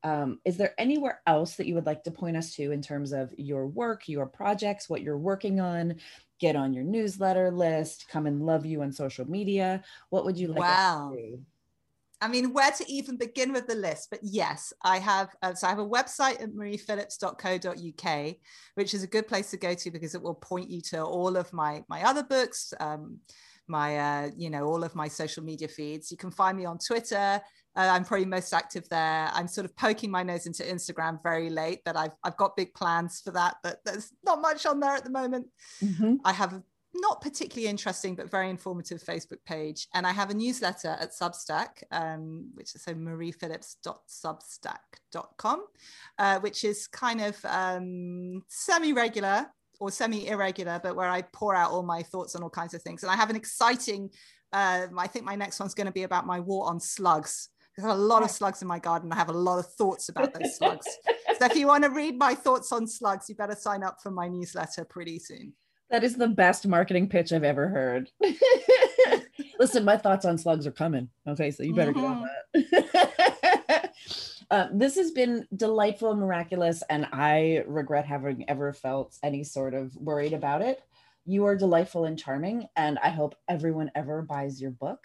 Um, 0.03 0.41
is 0.47 0.57
there 0.57 0.73
anywhere 0.79 1.21
else 1.27 1.57
that 1.57 1.67
you 1.67 1.75
would 1.75 1.85
like 1.85 2.03
to 2.05 2.11
point 2.11 2.39
us 2.39 2.55
to 2.55 2.73
in 2.73 2.81
terms 2.81 3.13
of 3.13 3.35
your 3.37 3.67
work, 3.67 4.09
your 4.09 4.25
projects, 4.25 4.89
what 4.89 5.03
you're 5.03 5.19
working 5.19 5.61
on? 5.61 5.97
Get 6.41 6.57
on 6.57 6.73
your 6.73 6.85
newsletter 6.85 7.51
list, 7.51 8.09
come 8.09 8.27
and 8.27 8.47
love 8.47 8.65
you 8.65 8.81
on 8.81 8.91
social 8.91 9.29
media. 9.29 9.85
What 10.09 10.25
would 10.25 10.39
you 10.39 10.49
like 10.49 10.61
wow. 10.61 11.15
I 12.21 12.29
mean, 12.29 12.53
where 12.53 12.71
to 12.71 12.91
even 12.91 13.17
begin 13.17 13.53
with 13.53 13.67
the 13.67 13.75
list? 13.75 14.09
But 14.11 14.21
yes, 14.23 14.73
I 14.83 14.99
have. 14.99 15.29
Uh, 15.43 15.55
so 15.55 15.67
I 15.67 15.71
have 15.71 15.79
a 15.79 15.87
website 15.87 16.43
at 16.43 16.51
mariephillips.co.uk, 16.51 18.37
which 18.75 18.95
is 18.95 19.03
a 19.03 19.07
good 19.07 19.29
place 19.29 19.51
to 19.51 19.57
go 19.57 19.75
to 19.75 19.91
because 19.91 20.15
it 20.15 20.23
will 20.23 20.35
point 20.35 20.71
you 20.71 20.81
to 20.83 21.03
all 21.03 21.37
of 21.37 21.53
my 21.53 21.85
my 21.89 22.03
other 22.03 22.25
books, 22.25 22.75
um, 22.81 23.19
my 23.69 23.99
uh, 23.99 24.31
you 24.37 24.51
know 24.51 24.65
all 24.65 24.83
of 24.83 24.95
my 24.95 25.07
social 25.07 25.45
media 25.45 25.69
feeds. 25.69 26.11
You 26.11 26.17
can 26.17 26.31
find 26.31 26.57
me 26.57 26.65
on 26.65 26.79
Twitter. 26.79 27.41
Uh, 27.77 27.91
I'm 27.93 28.05
probably 28.05 28.27
most 28.27 28.53
active 28.53 28.89
there. 28.89 29.31
I'm 29.33 29.47
sort 29.47 29.65
of 29.65 29.77
poking 29.77 30.11
my 30.11 30.25
nose 30.25 30.47
into 30.47 30.65
Instagram 30.65 31.23
very 31.23 31.51
late, 31.51 31.81
but 31.85 31.97
I've 31.97 32.17
I've 32.25 32.37
got 32.37 32.57
big 32.57 32.75
plans 32.75 33.21
for 33.25 33.31
that. 33.33 33.57
But 33.63 33.79
there's 33.85 34.13
not 34.25 34.41
much 34.41 34.67
on 34.67 34.81
there 34.81 34.97
at 34.97 35.05
the 35.05 35.11
moment. 35.11 35.47
Mm-hmm. 35.83 36.15
I 36.25 36.33
have 36.33 36.61
not 37.01 37.21
particularly 37.21 37.69
interesting, 37.69 38.15
but 38.15 38.31
very 38.31 38.49
informative 38.51 39.03
Facebook 39.03 39.45
page. 39.47 39.89
And 39.95 40.07
I 40.07 40.13
have 40.13 40.31
a 40.31 40.35
newsletter 40.35 40.97
at 41.01 41.11
Substack, 41.13 41.83
um, 41.91 42.51
which 42.55 42.73
is 42.75 42.83
so 42.83 42.95
mariephillips.substack.com, 42.95 45.65
uh, 46.19 46.41
which 46.41 46.65
is 46.65 46.87
kind 46.87 47.21
of 47.21 47.37
um, 47.45 48.43
semi 48.49 48.93
regular 48.93 49.47
or 49.81 49.91
semi 49.91 50.29
irregular, 50.29 50.79
but 50.83 50.97
where 50.97 51.09
I 51.09 51.23
pour 51.23 51.55
out 51.55 51.71
all 51.71 51.83
my 51.83 52.03
thoughts 52.03 52.35
on 52.35 52.43
all 52.43 52.51
kinds 52.51 52.75
of 52.75 52.83
things. 52.83 53.03
And 53.03 53.11
I 53.13 53.17
have 53.17 53.31
an 53.31 53.37
exciting, 53.37 54.11
uh, 54.53 54.89
I 54.97 55.07
think 55.07 55.25
my 55.25 55.37
next 55.37 55.61
one's 55.61 55.75
going 55.75 55.87
to 55.87 55.93
be 55.93 56.03
about 56.03 56.27
my 56.27 56.41
war 56.41 56.69
on 56.69 56.81
slugs. 56.81 57.49
I 57.79 57.83
have 57.83 57.91
a 57.91 57.95
lot 57.95 58.25
of 58.25 58.31
slugs 58.31 58.61
in 58.61 58.67
my 58.67 58.81
garden. 58.81 59.13
I 59.13 59.17
have 59.17 59.29
a 59.29 59.33
lot 59.33 59.61
of 59.61 59.73
thoughts 59.75 60.09
about 60.09 60.35
those 60.35 60.57
slugs. 60.59 60.89
so 61.39 61.47
if 61.47 61.57
you 61.57 61.69
want 61.69 61.85
to 61.85 61.91
read 61.91 62.19
my 62.19 62.35
thoughts 62.35 62.73
on 62.73 62.89
slugs, 62.89 63.29
you 63.29 63.37
better 63.37 63.55
sign 63.55 63.85
up 63.85 63.99
for 64.03 64.11
my 64.11 64.27
newsletter 64.27 64.85
pretty 64.85 65.21
soon. 65.21 65.53
That 65.91 66.05
is 66.05 66.17
the 66.17 66.29
best 66.29 66.67
marketing 66.67 67.09
pitch 67.09 67.33
I've 67.33 67.45
ever 67.45 67.69
heard. 67.69 68.11
Listen, 69.59 69.85
my 69.85 69.97
thoughts 69.97 70.27
on 70.27 70.37
slugs 70.37 70.67
are 70.67 70.73
coming. 70.73 71.09
Okay, 71.27 71.51
so 71.51 71.63
you 71.63 71.75
better 71.75 71.93
mm-hmm. 71.93 72.61
get 72.61 72.85
on 72.85 73.11
that. 73.73 73.95
uh, 74.51 74.69
this 74.73 74.97
has 74.97 75.13
been 75.13 75.47
delightful 75.57 76.11
and 76.11 76.21
miraculous, 76.21 76.83
and 76.91 77.07
I 77.13 77.65
regret 77.67 78.05
having 78.05 78.49
ever 78.49 78.73
felt 78.73 79.17
any 79.23 79.45
sort 79.45 79.75
of 79.75 79.97
worried 79.97 80.35
about 80.35 80.61
it. 80.63 80.83
You 81.25 81.47
are 81.47 81.57
delightful 81.57 82.05
and 82.05 82.19
charming, 82.19 82.67
and 82.77 82.99
I 82.99 83.09
hope 83.09 83.35
everyone 83.49 83.91
ever 83.95 84.23
buys 84.23 84.61
your 84.61 84.71
book. 84.71 85.01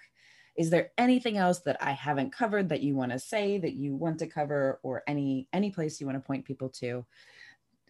Is 0.55 0.69
there 0.69 0.91
anything 0.97 1.37
else 1.37 1.59
that 1.61 1.77
I 1.81 1.91
haven't 1.91 2.33
covered 2.33 2.69
that 2.69 2.81
you 2.81 2.95
want 2.95 3.11
to 3.11 3.19
say 3.19 3.57
that 3.57 3.73
you 3.73 3.95
want 3.95 4.19
to 4.19 4.27
cover, 4.27 4.79
or 4.83 5.03
any 5.07 5.47
any 5.53 5.71
place 5.71 5.99
you 5.99 6.07
want 6.07 6.21
to 6.21 6.27
point 6.27 6.45
people 6.45 6.69
to? 6.81 7.05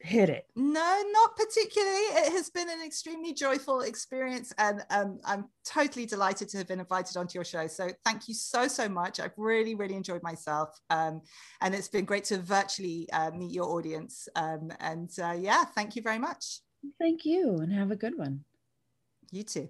Hit 0.04 0.30
it. 0.30 0.46
No 0.56 1.02
not 1.12 1.36
particularly. 1.36 1.96
It 1.96 2.34
has 2.34 2.50
been 2.50 2.70
an 2.70 2.84
extremely 2.86 3.34
joyful 3.34 3.82
experience 3.82 4.54
and 4.58 4.84
um, 4.90 5.20
i'm 5.26 5.46
totally 5.66 6.06
delighted 6.06 6.50
to 6.50 6.58
have 6.58 6.68
been 6.68 6.82
invited 6.82 7.16
onto 7.16 7.36
your 7.36 7.46
show. 7.46 7.68
So 7.68 7.90
thank 8.06 8.28
you 8.28 8.34
so 8.34 8.68
so 8.68 8.90
much. 8.90 9.20
I've 9.20 9.38
really 9.38 9.76
really 9.76 9.96
enjoyed 9.96 10.22
myself 10.22 10.78
um, 10.90 11.22
and 11.62 11.74
it's 11.74 11.88
been 11.88 12.06
great 12.06 12.26
to 12.26 12.38
virtually 12.38 13.08
uh, 13.14 13.32
meet 13.32 13.52
your 13.52 13.70
audience 13.70 14.28
um, 14.36 14.72
and 14.82 15.10
uh, 15.22 15.36
yeah 15.40 15.64
thank 15.64 15.96
you 15.96 16.02
very 16.02 16.20
much. 16.20 16.60
Thank 17.00 17.24
you 17.24 17.58
and 17.58 17.72
have 17.72 17.92
a 17.92 17.96
good 17.96 18.18
one. 18.18 18.44
You 19.32 19.44
too 19.44 19.70